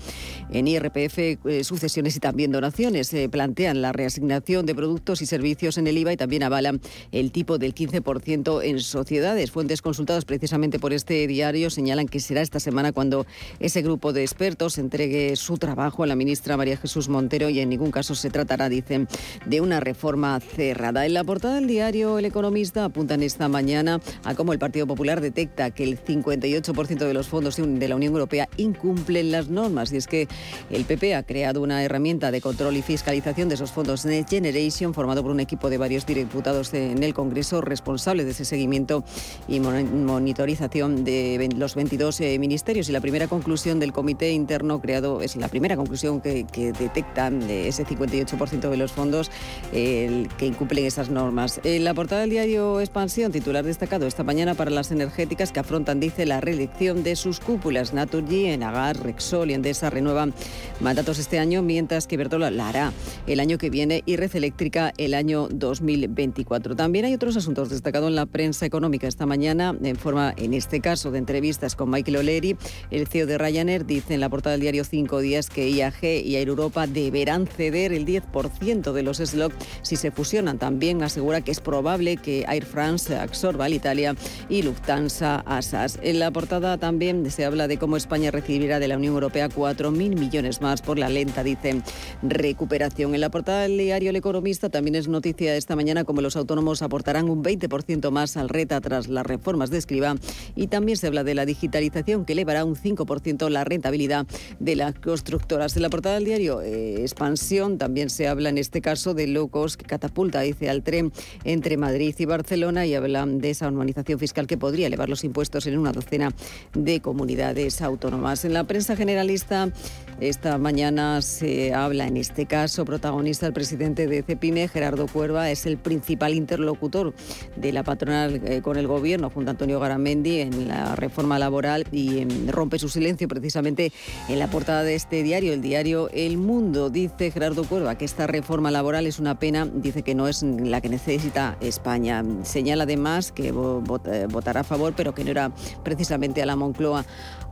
en 0.52 0.68
IRPF, 0.68 1.18
eh, 1.18 1.64
sucesiones 1.64 2.14
y 2.14 2.20
también 2.20 2.52
donaciones. 2.52 3.08
Se 3.08 3.28
plantean 3.28 3.82
la 3.82 3.90
reasignación 3.90 4.66
de 4.66 4.76
productos 4.76 5.20
y 5.20 5.26
servicios 5.26 5.78
en 5.78 5.88
el 5.88 5.98
IVA 5.98 6.12
y 6.12 6.16
también 6.16 6.44
avalan 6.44 6.80
el 7.10 7.32
tipo 7.32 7.58
del 7.58 7.74
15% 7.74 8.62
en 8.62 8.78
sociedades. 8.78 9.50
Fuentes 9.50 9.82
consultadas 9.82 10.24
precisamente 10.24 10.78
por 10.78 10.92
este 10.92 11.26
diario 11.26 11.71
señalan 11.74 12.08
que 12.08 12.20
será 12.20 12.42
esta 12.42 12.60
semana 12.60 12.92
cuando 12.92 13.26
ese 13.60 13.82
grupo 13.82 14.12
de 14.12 14.22
expertos 14.22 14.78
entregue 14.78 15.36
su 15.36 15.58
trabajo 15.58 16.02
a 16.02 16.06
la 16.06 16.16
ministra 16.16 16.56
María 16.56 16.76
Jesús 16.76 17.08
Montero 17.08 17.48
y 17.48 17.60
en 17.60 17.68
ningún 17.68 17.90
caso 17.90 18.14
se 18.14 18.30
tratará, 18.30 18.68
dicen, 18.68 19.08
de 19.46 19.60
una 19.60 19.80
reforma 19.80 20.38
cerrada. 20.40 21.06
En 21.06 21.14
la 21.14 21.24
portada 21.24 21.56
del 21.56 21.66
diario 21.66 22.18
El 22.18 22.24
Economista 22.24 22.84
apuntan 22.84 23.22
esta 23.22 23.48
mañana 23.48 24.00
a 24.24 24.34
cómo 24.34 24.52
el 24.52 24.58
Partido 24.58 24.86
Popular 24.86 25.20
detecta 25.20 25.70
que 25.70 25.84
el 25.84 26.02
58% 26.02 26.98
de 26.98 27.14
los 27.14 27.28
fondos 27.28 27.56
de 27.56 27.88
la 27.88 27.96
Unión 27.96 28.12
Europea 28.12 28.48
incumplen 28.56 29.32
las 29.32 29.48
normas 29.48 29.92
y 29.92 29.96
es 29.96 30.06
que 30.06 30.28
el 30.70 30.84
PP 30.84 31.14
ha 31.14 31.22
creado 31.22 31.62
una 31.62 31.82
herramienta 31.82 32.30
de 32.30 32.40
control 32.40 32.76
y 32.76 32.82
fiscalización 32.82 33.48
de 33.48 33.54
esos 33.56 33.72
fondos 33.72 34.04
Next 34.04 34.30
Generation 34.30 34.94
formado 34.94 35.22
por 35.22 35.30
un 35.30 35.40
equipo 35.40 35.70
de 35.70 35.78
varios 35.78 36.06
diputados 36.06 36.72
en 36.74 37.02
el 37.02 37.14
Congreso 37.14 37.60
responsables 37.60 38.26
de 38.26 38.32
ese 38.32 38.44
seguimiento 38.44 39.04
y 39.48 39.60
monitorización 39.60 41.04
de 41.04 41.38
los 41.62 41.76
22 41.76 42.20
eh, 42.20 42.38
ministerios 42.40 42.88
y 42.88 42.92
la 42.92 43.00
primera 43.00 43.28
conclusión 43.28 43.78
del 43.78 43.92
comité 43.92 44.32
interno 44.32 44.80
creado 44.80 45.22
es 45.22 45.36
la 45.36 45.46
primera 45.46 45.76
conclusión 45.76 46.20
que, 46.20 46.44
detectan 46.52 47.46
de 47.46 47.68
ese 47.68 47.86
58% 47.86 48.68
de 48.68 48.76
los 48.76 48.90
fondos 48.90 49.30
que 49.70 50.28
incumplen 50.40 50.86
esas 50.86 51.08
normas. 51.08 51.60
En 51.62 51.84
la 51.84 51.94
portada 51.94 52.22
del 52.22 52.30
diario 52.30 52.80
Expansión, 52.80 53.30
titular 53.30 53.64
destacado 53.64 54.08
esta 54.08 54.24
mañana 54.24 54.54
para 54.54 54.72
las 54.72 54.90
energéticas 54.90 55.52
que 55.52 55.60
afrontan, 55.60 56.00
dice, 56.00 56.26
la 56.26 56.40
reelección 56.40 57.04
de 57.04 57.14
sus 57.14 57.38
cúpulas. 57.38 57.94
Naturgy, 57.94 58.46
Enagas, 58.46 58.98
Rexol 58.98 59.50
y 59.50 59.54
Endesa 59.54 59.88
renuevan 59.88 60.34
mandatos 60.80 61.20
este 61.20 61.38
año, 61.38 61.62
mientras 61.62 62.08
que 62.08 62.16
Bertola 62.16 62.50
la 62.50 62.68
hará 62.68 62.92
el 63.28 63.38
año 63.38 63.56
que 63.56 63.70
viene 63.70 64.02
y 64.04 64.16
Red 64.16 64.34
Eléctrica 64.34 64.92
el 64.96 65.14
año 65.14 65.46
2024. 65.48 66.74
También 66.74 67.04
hay 67.04 67.14
otros 67.14 67.36
asuntos 67.36 67.70
destacados 67.70 68.08
en 68.08 68.16
la 68.16 68.26
prensa 68.26 68.66
económica 68.66 69.06
esta 69.06 69.26
mañana, 69.26 69.76
en 69.82 69.96
forma, 69.96 70.34
en 70.36 70.54
este 70.54 70.80
caso, 70.80 71.10
de 71.10 71.18
entrevista 71.18 71.51
con 71.76 71.90
Michael 71.90 72.16
O'Leary. 72.16 72.56
El 72.90 73.06
CEO 73.06 73.26
de 73.26 73.36
Ryanair 73.36 73.84
dice 73.84 74.14
en 74.14 74.20
la 74.20 74.28
portada 74.28 74.52
del 74.52 74.62
diario 74.62 74.84
Cinco 74.84 75.20
Días 75.20 75.50
que 75.50 75.68
IAG 75.68 76.02
y 76.02 76.36
Air 76.36 76.48
Europa 76.48 76.86
deberán 76.86 77.46
ceder 77.46 77.92
el 77.92 78.06
10% 78.06 78.92
de 78.92 79.02
los 79.02 79.18
slots 79.18 79.54
si 79.82 79.96
se 79.96 80.10
fusionan. 80.10 80.58
También 80.58 81.02
asegura 81.02 81.42
que 81.42 81.50
es 81.50 81.60
probable 81.60 82.16
que 82.16 82.44
Air 82.48 82.64
France 82.64 83.14
absorba 83.14 83.66
al 83.66 83.74
Italia 83.74 84.16
y 84.48 84.62
Lufthansa 84.62 85.40
a 85.40 85.60
SAS. 85.60 85.98
En 86.02 86.18
la 86.18 86.30
portada 86.30 86.78
también 86.78 87.30
se 87.30 87.44
habla 87.44 87.68
de 87.68 87.78
cómo 87.78 87.96
España 87.96 88.30
recibirá 88.30 88.78
de 88.78 88.88
la 88.88 88.96
Unión 88.96 89.14
Europea 89.14 89.48
4.000 89.48 90.18
millones 90.18 90.60
más 90.60 90.80
por 90.80 90.98
la 90.98 91.08
lenta, 91.08 91.44
dice, 91.44 91.82
recuperación. 92.22 93.14
En 93.14 93.20
la 93.20 93.30
portada 93.30 93.62
del 93.62 93.76
diario 93.76 94.10
El 94.10 94.16
Economista 94.16 94.70
también 94.70 94.94
es 94.94 95.06
noticia 95.06 95.54
esta 95.54 95.76
mañana 95.76 96.04
como 96.04 96.22
los 96.22 96.36
autónomos 96.36 96.82
aportarán 96.82 97.28
un 97.28 97.44
20% 97.44 98.10
más 98.10 98.36
al 98.36 98.48
RETA 98.48 98.80
tras 98.80 99.08
las 99.08 99.26
reformas 99.26 99.70
de 99.70 99.78
Escriba 99.78 100.16
y 100.56 100.68
también 100.68 100.96
se 100.96 101.06
habla 101.06 101.24
de 101.24 101.34
la 101.34 101.41
digitalización 101.46 102.24
que 102.24 102.32
elevará 102.32 102.64
un 102.64 102.76
5% 102.76 103.48
la 103.48 103.64
rentabilidad 103.64 104.26
de 104.58 104.76
las 104.76 104.94
constructoras. 104.94 105.76
En 105.76 105.82
la 105.82 105.90
portada 105.90 106.16
del 106.16 106.24
diario 106.24 106.60
eh, 106.60 107.02
Expansión 107.02 107.78
también 107.78 108.10
se 108.10 108.28
habla 108.28 108.48
en 108.48 108.58
este 108.58 108.80
caso 108.80 109.14
de 109.14 109.26
locos 109.26 109.76
que 109.76 109.84
catapulta, 109.84 110.40
dice, 110.40 110.70
al 110.70 110.82
tren 110.82 111.12
entre 111.44 111.76
Madrid 111.76 112.14
y 112.18 112.24
Barcelona 112.24 112.86
y 112.86 112.94
hablan 112.94 113.38
de 113.38 113.50
esa 113.50 113.66
armonización 113.66 114.18
fiscal 114.18 114.46
que 114.46 114.56
podría 114.56 114.86
elevar 114.86 115.08
los 115.08 115.24
impuestos 115.24 115.66
en 115.66 115.78
una 115.78 115.92
docena 115.92 116.30
de 116.74 117.00
comunidades 117.00 117.82
autónomas. 117.82 118.44
En 118.44 118.54
la 118.54 118.64
prensa 118.64 118.96
generalista 118.96 119.72
esta 120.20 120.56
mañana 120.56 121.20
se 121.20 121.74
habla 121.74 122.06
en 122.06 122.16
este 122.16 122.46
caso, 122.46 122.84
protagonista 122.84 123.46
el 123.46 123.52
presidente 123.52 124.06
de 124.06 124.22
CEPIME, 124.22 124.68
Gerardo 124.68 125.08
Cuerva, 125.08 125.50
es 125.50 125.66
el 125.66 125.78
principal 125.78 126.34
interlocutor 126.34 127.12
de 127.56 127.72
la 127.72 127.82
patronal 127.82 128.40
eh, 128.44 128.60
con 128.62 128.76
el 128.76 128.86
gobierno, 128.86 129.30
junto 129.30 129.50
a 129.50 129.52
Antonio 129.52 129.80
Garamendi, 129.80 130.40
en 130.40 130.68
la 130.68 130.94
reforma 130.94 131.31
laboral 131.38 131.86
y 131.92 132.18
em, 132.18 132.48
rompe 132.48 132.78
su 132.78 132.88
silencio 132.88 133.28
precisamente 133.28 133.92
en 134.28 134.38
la 134.38 134.48
portada 134.48 134.82
de 134.82 134.94
este 134.94 135.22
diario, 135.22 135.52
el 135.52 135.62
diario 135.62 136.10
El 136.10 136.38
Mundo. 136.38 136.90
Dice 136.90 137.30
Gerardo 137.30 137.64
Cuerva 137.64 137.96
que 137.96 138.04
esta 138.04 138.26
reforma 138.26 138.70
laboral 138.70 139.06
es 139.06 139.18
una 139.18 139.38
pena, 139.38 139.68
dice 139.72 140.02
que 140.02 140.14
no 140.14 140.28
es 140.28 140.42
la 140.42 140.80
que 140.80 140.88
necesita 140.88 141.56
España. 141.60 142.24
Señala 142.42 142.84
además 142.84 143.32
que 143.32 143.48
eh, 143.48 144.26
votará 144.30 144.60
a 144.60 144.64
favor, 144.64 144.94
pero 144.96 145.14
que 145.14 145.24
no 145.24 145.30
era 145.30 145.52
precisamente 145.82 146.42
a 146.42 146.46
la 146.46 146.56
Moncloa 146.56 147.04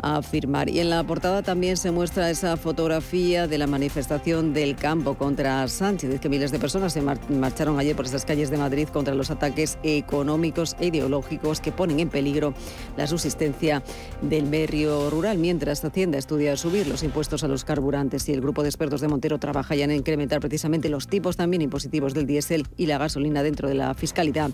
a 0.02 0.22
firmar. 0.22 0.68
Y 0.68 0.80
en 0.80 0.90
la 0.90 1.02
portada 1.04 1.42
también 1.42 1.76
se 1.76 1.90
muestra 1.90 2.30
esa 2.30 2.56
fotografía 2.56 3.46
de 3.46 3.58
la 3.58 3.66
manifestación 3.66 4.52
del 4.52 4.76
campo 4.76 5.14
contra 5.14 5.66
Sánchez. 5.68 6.14
Es 6.14 6.20
que 6.20 6.28
miles 6.28 6.50
de 6.50 6.58
personas 6.58 6.92
se 6.92 7.02
marcharon 7.02 7.78
ayer 7.78 7.94
por 7.94 8.04
estas 8.04 8.24
calles 8.24 8.50
de 8.50 8.56
Madrid 8.56 8.88
contra 8.88 9.14
los 9.14 9.30
ataques 9.30 9.78
económicos 9.82 10.76
e 10.80 10.86
ideológicos 10.86 11.60
que 11.60 11.72
ponen 11.72 12.00
en 12.00 12.08
peligro 12.08 12.54
la 12.96 13.06
subsistencia 13.06 13.82
del 14.22 14.46
medio 14.46 15.10
rural. 15.10 15.38
Mientras 15.38 15.84
Hacienda 15.84 16.18
estudia 16.18 16.56
subir 16.56 16.86
los 16.86 17.02
impuestos 17.02 17.44
a 17.44 17.48
los 17.48 17.64
carburantes 17.64 18.28
y 18.28 18.32
el 18.32 18.40
grupo 18.40 18.62
de 18.62 18.68
expertos 18.68 19.00
de 19.00 19.08
Montero 19.08 19.38
trabaja 19.38 19.74
ya 19.74 19.84
en 19.84 19.92
incrementar 19.92 20.40
precisamente 20.40 20.88
los 20.88 21.08
tipos 21.08 21.36
también 21.36 21.62
impositivos 21.62 22.14
del 22.14 22.26
diésel 22.26 22.66
y 22.76 22.86
la 22.86 22.98
gasolina 22.98 23.42
dentro 23.42 23.68
de 23.68 23.74
la 23.74 23.94
fiscalidad 23.94 24.50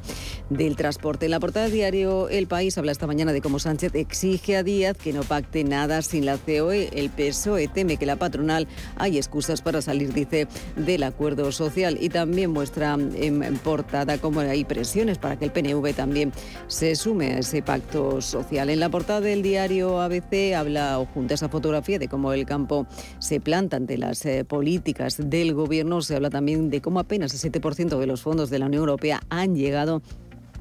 del 0.51 0.77
transporte. 0.77 1.27
En 1.27 1.31
la 1.31 1.41
portada 1.41 1.67
del 1.67 1.75
diario 1.75 2.29
El 2.29 2.47
País 2.47 2.77
habla 2.79 2.93
esta 2.93 3.07
mañana 3.07 3.33
de 3.33 3.41
cómo 3.41 3.59
Sánchez 3.59 3.95
exige 3.95 4.57
a 4.57 4.63
Díaz 4.63 4.97
que 4.97 5.13
no 5.13 5.23
pague 5.23 5.36
pacte 5.37 5.65
nada 5.65 6.01
sin 6.01 6.25
la 6.25 6.39
COE. 6.39 6.89
El 6.93 7.11
PSOE 7.11 7.69
teme 7.69 7.99
que 7.99 8.07
la 8.07 8.17
patronal 8.17 8.67
hay 8.97 9.19
excusas 9.19 9.61
para 9.61 9.83
salir, 9.83 10.15
dice, 10.15 10.49
del 10.77 11.03
acuerdo 11.03 11.53
social. 11.53 11.99
Y 12.01 12.09
también 12.09 12.53
muestra 12.53 12.95
en 12.95 13.59
portada 13.59 14.17
cómo 14.17 14.41
hay 14.41 14.65
presiones 14.65 15.19
para 15.19 15.37
que 15.37 15.45
el 15.45 15.51
PNV 15.51 15.93
también 15.95 16.33
se 16.69 16.97
sume 16.97 17.35
a 17.35 17.39
ese 17.41 17.61
pacto 17.61 18.23
social. 18.23 18.71
En 18.71 18.81
la 18.81 18.89
portada 18.89 19.21
del 19.21 19.43
diario 19.43 20.01
ABC 20.01 20.55
habla 20.57 20.99
o 21.01 21.05
junta 21.05 21.35
esa 21.35 21.51
fotografía 21.51 21.99
de 21.99 22.09
cómo 22.09 22.33
el 22.33 22.47
campo 22.47 22.87
se 23.19 23.39
planta 23.39 23.77
ante 23.77 23.99
las 23.99 24.25
eh, 24.25 24.47
políticas 24.47 25.19
del 25.23 25.53
gobierno. 25.53 26.01
Se 26.01 26.17
habla 26.17 26.31
también 26.31 26.71
de 26.71 26.81
cómo 26.81 26.99
apenas 26.99 27.35
el 27.35 27.53
7% 27.53 27.99
de 27.99 28.07
los 28.07 28.23
fondos 28.23 28.49
de 28.49 28.59
la 28.59 28.67
Unión 28.67 28.81
Europea 28.81 29.21
han 29.29 29.55
llegado 29.55 30.01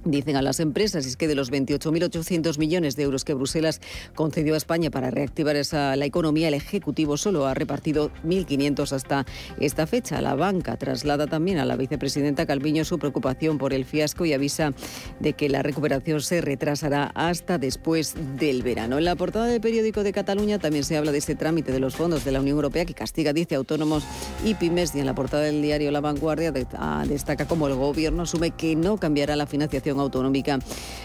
Dicen 0.05 0.35
a 0.35 0.43
las 0.43 0.59
empresas, 0.59 1.07
es 1.07 1.17
que 1.17 1.27
de 1.27 1.33
los 1.33 1.51
28.800 1.51 2.59
millones 2.59 2.95
de 2.95 3.01
euros 3.01 3.25
que 3.25 3.33
Bruselas 3.33 3.81
concedió 4.13 4.53
a 4.53 4.57
España 4.57 4.91
para 4.91 5.09
reactivar 5.09 5.55
esa, 5.55 5.95
la 5.95 6.05
economía, 6.05 6.47
el 6.47 6.53
Ejecutivo 6.53 7.17
solo 7.17 7.47
ha 7.47 7.55
repartido 7.55 8.11
1.500 8.23 8.91
hasta 8.91 9.25
esta 9.59 9.87
fecha. 9.87 10.21
La 10.21 10.35
banca 10.35 10.77
traslada 10.77 11.25
también 11.25 11.57
a 11.57 11.65
la 11.65 11.75
vicepresidenta 11.75 12.45
Calviño 12.45 12.85
su 12.85 12.99
preocupación 12.99 13.57
por 13.57 13.73
el 13.73 13.83
fiasco 13.83 14.25
y 14.25 14.33
avisa 14.33 14.73
de 15.19 15.33
que 15.33 15.49
la 15.49 15.63
recuperación 15.63 16.21
se 16.21 16.39
retrasará 16.39 17.05
hasta 17.15 17.57
después 17.57 18.13
del 18.37 18.61
verano. 18.61 18.99
En 18.99 19.05
la 19.05 19.15
portada 19.15 19.47
del 19.47 19.59
periódico 19.59 20.03
de 20.03 20.13
Cataluña 20.13 20.59
también 20.59 20.83
se 20.83 20.97
habla 20.97 21.11
de 21.11 21.17
ese 21.17 21.33
trámite 21.33 21.71
de 21.71 21.79
los 21.79 21.95
fondos 21.95 22.23
de 22.23 22.31
la 22.31 22.41
Unión 22.41 22.57
Europea 22.57 22.85
que 22.85 22.93
castiga, 22.93 23.33
dice, 23.33 23.55
autónomos 23.55 24.03
y 24.43 24.53
pymes. 24.53 24.93
Y 24.93 24.99
en 24.99 25.07
la 25.07 25.15
portada 25.15 25.43
del 25.43 25.63
diario 25.63 25.89
La 25.89 26.01
Vanguardia 26.01 26.53
ah, 26.77 27.03
destaca 27.07 27.47
cómo 27.47 27.67
el 27.67 27.73
gobierno 27.73 28.21
asume 28.21 28.51
que 28.51 28.75
no 28.75 28.97
cambiará 28.97 29.35
la 29.35 29.47
financiación 29.47 29.94
autonómica 30.03 30.59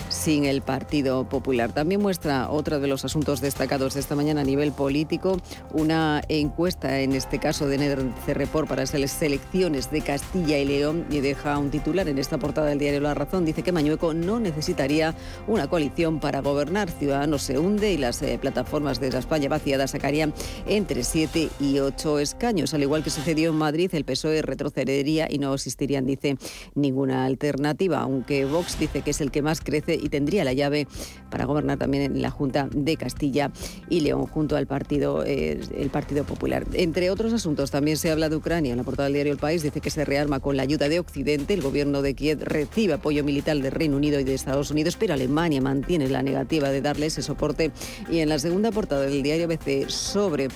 sin 0.09 0.45
el 0.45 0.61
Partido 0.63 1.25
Popular. 1.25 1.73
También 1.73 2.03
muestra 2.03 2.51
otro 2.51 2.81
de 2.81 2.89
los 2.89 3.05
asuntos 3.05 3.41
destacados 3.41 3.95
de 3.95 4.01
esta 4.01 4.17
mañana 4.17 4.41
a 4.41 4.45
nivel 4.45 4.73
político, 4.73 5.39
una 5.73 6.23
encuesta, 6.29 7.01
en 7.01 7.13
este 7.13 7.39
caso 7.39 7.67
de 7.67 7.79
NRC 7.79 8.35
Report, 8.35 8.69
para 8.69 8.83
las 8.83 9.23
elecciones 9.23 9.91
de 9.91 10.01
Castilla 10.01 10.59
y 10.59 10.65
León 10.65 11.07
y 11.11 11.21
deja 11.21 11.57
un 11.59 11.71
titular 11.71 12.09
en 12.09 12.19
esta 12.19 12.39
portada 12.39 12.69
del 12.69 12.79
diario 12.79 13.01
La 13.01 13.15
Razón. 13.15 13.45
Dice 13.45 13.63
que 13.63 13.73
Mañueco 13.73 14.13
no 14.15 14.41
necesitaría 14.41 15.15
una 15.47 15.69
coalición 15.69 16.21
para 16.21 16.41
gobernar. 16.41 16.91
Ciudadanos 16.91 17.43
se 17.43 17.59
hunde 17.59 17.93
y 17.93 17.97
las 17.97 18.21
eh, 18.23 18.39
plataformas 18.41 19.01
de 19.01 19.09
España 19.09 19.49
vaciada 19.49 19.87
sacarían 19.87 20.35
entre 20.67 21.05
7 21.05 21.51
y 21.61 21.79
8 21.79 22.19
escaños. 22.19 22.75
Al 22.75 22.83
igual 22.83 23.05
que 23.05 23.11
sucedió 23.11 23.51
en 23.51 23.57
Madrid, 23.57 23.91
el 23.93 24.05
PSOE 24.05 24.43
retrocedería 24.43 25.29
y 25.31 25.39
no 25.39 25.55
existirían, 25.55 26.07
dice, 26.07 26.37
ninguna 26.75 27.25
alternativa, 27.25 28.01
aunque 28.01 28.45
Vox 28.45 28.77
dice 28.81 29.03
que 29.03 29.11
es 29.11 29.21
el 29.21 29.31
que 29.31 29.43
más 29.43 29.61
crece 29.61 29.95
y 29.95 30.09
tendría 30.09 30.45
la 30.45 30.53
llave 30.53 30.87
para 31.31 31.45
gobernar 31.45 31.79
también 31.79 32.03
en 32.05 32.23
la 32.23 32.31
Junta 32.31 32.69
de 32.73 32.97
Castilla 32.97 33.51
y 33.89 34.01
León 34.01 34.27
junto 34.27 34.57
al 34.57 34.67
partido, 34.67 35.25
eh, 35.25 35.61
el 35.77 35.91
Partido 35.91 36.25
Popular. 36.25 36.67
Entre 36.73 37.11
otros 37.11 37.33
asuntos, 37.33 37.71
también 37.71 37.97
se 37.97 38.11
habla 38.11 38.29
de 38.29 38.37
Ucrania. 38.37 38.73
En 38.73 38.79
la 38.79 38.85
portada 38.85 39.05
del 39.05 39.15
diario 39.15 39.33
El 39.33 39.39
País 39.39 39.63
dice 39.63 39.81
que 39.81 39.91
se 39.91 40.05
rearma 40.05 40.41
con 40.41 40.57
la 40.57 40.63
ayuda 40.63 40.89
de 40.89 40.99
Occidente. 40.99 41.55
El 41.55 41.63
gobierno 41.63 42.03
de 42.03 42.15
Kiev 42.15 42.43
recibe 42.43 42.95
apoyo 42.95 43.25
militar 43.25 43.57
del 43.57 43.73
Reino 43.73 43.97
Unido 43.97 44.19
y 44.21 44.25
de 44.25 44.35
Estados 44.35 44.71
Unidos, 44.71 44.97
pero 44.99 45.15
Alemania 45.15 45.61
mantiene 45.61 46.09
la 46.09 46.23
negativa 46.23 46.71
de 46.71 46.81
darle 46.81 47.07
ese 47.07 47.23
soporte. 47.23 47.71
Y 48.11 48.19
en 48.21 48.29
la 48.29 48.39
segunda 48.39 48.71
portada 48.71 49.03
del 49.03 49.23
diario 49.23 49.49
BC 49.49 49.89
sobre 49.89 50.49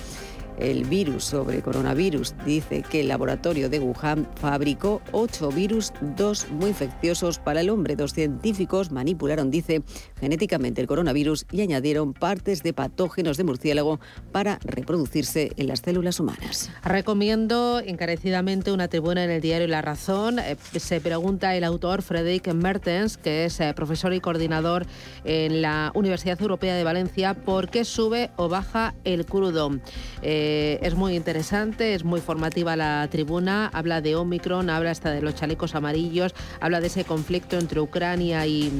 el 0.59 0.85
virus 0.85 1.23
sobre 1.23 1.61
coronavirus. 1.61 2.35
Dice 2.45 2.83
que 2.83 3.01
el 3.01 3.07
laboratorio 3.07 3.69
de 3.69 3.79
Wuhan 3.79 4.27
fabricó 4.35 5.01
ocho 5.11 5.49
virus, 5.49 5.93
dos 6.17 6.47
muy 6.49 6.69
infecciosos 6.69 7.39
para 7.39 7.61
el 7.61 7.69
hombre. 7.69 7.95
Dos 7.95 8.13
científicos 8.13 8.91
manipularon, 8.91 9.51
dice, 9.51 9.83
genéticamente 10.19 10.81
el 10.81 10.87
coronavirus 10.87 11.45
y 11.51 11.61
añadieron 11.61 12.13
partes 12.13 12.63
de 12.63 12.73
patógenos 12.73 13.37
de 13.37 13.43
murciélago 13.43 13.99
para 14.31 14.59
reproducirse 14.63 15.51
en 15.57 15.67
las 15.67 15.79
células 15.79 16.19
humanas. 16.19 16.69
Recomiendo 16.83 17.79
encarecidamente 17.79 18.71
una 18.71 18.87
tribuna 18.87 19.23
en 19.23 19.31
el 19.31 19.41
diario 19.41 19.67
La 19.67 19.81
Razón. 19.81 20.39
Eh, 20.39 20.57
se 20.75 21.01
pregunta 21.01 21.55
el 21.55 21.63
autor 21.63 22.01
Frederic 22.01 22.53
Mertens, 22.53 23.17
que 23.17 23.45
es 23.45 23.59
eh, 23.59 23.73
profesor 23.75 24.13
y 24.13 24.19
coordinador 24.19 24.85
en 25.23 25.61
la 25.61 25.91
Universidad 25.95 26.41
Europea 26.41 26.75
de 26.75 26.83
Valencia, 26.83 27.33
por 27.33 27.69
qué 27.69 27.85
sube 27.85 28.31
o 28.35 28.49
baja 28.49 28.93
el 29.03 29.25
crudo. 29.25 29.79
Eh, 30.21 30.44
eh, 30.47 30.79
es 30.83 30.93
muy 30.93 31.15
interesante, 31.15 31.95
es 31.95 32.03
muy 32.03 32.21
formativa 32.21 32.75
la 32.75 33.07
tribuna, 33.09 33.67
habla 33.73 33.99
de 34.01 34.15
Omicron, 34.15 34.69
habla 34.69 34.91
hasta 34.91 35.09
de 35.09 35.23
los 35.23 35.33
chalecos 35.33 35.73
amarillos, 35.73 36.35
habla 36.59 36.81
de 36.81 36.87
ese 36.87 37.03
conflicto 37.03 37.57
entre 37.57 37.79
Ucrania 37.81 38.45
y 38.45 38.71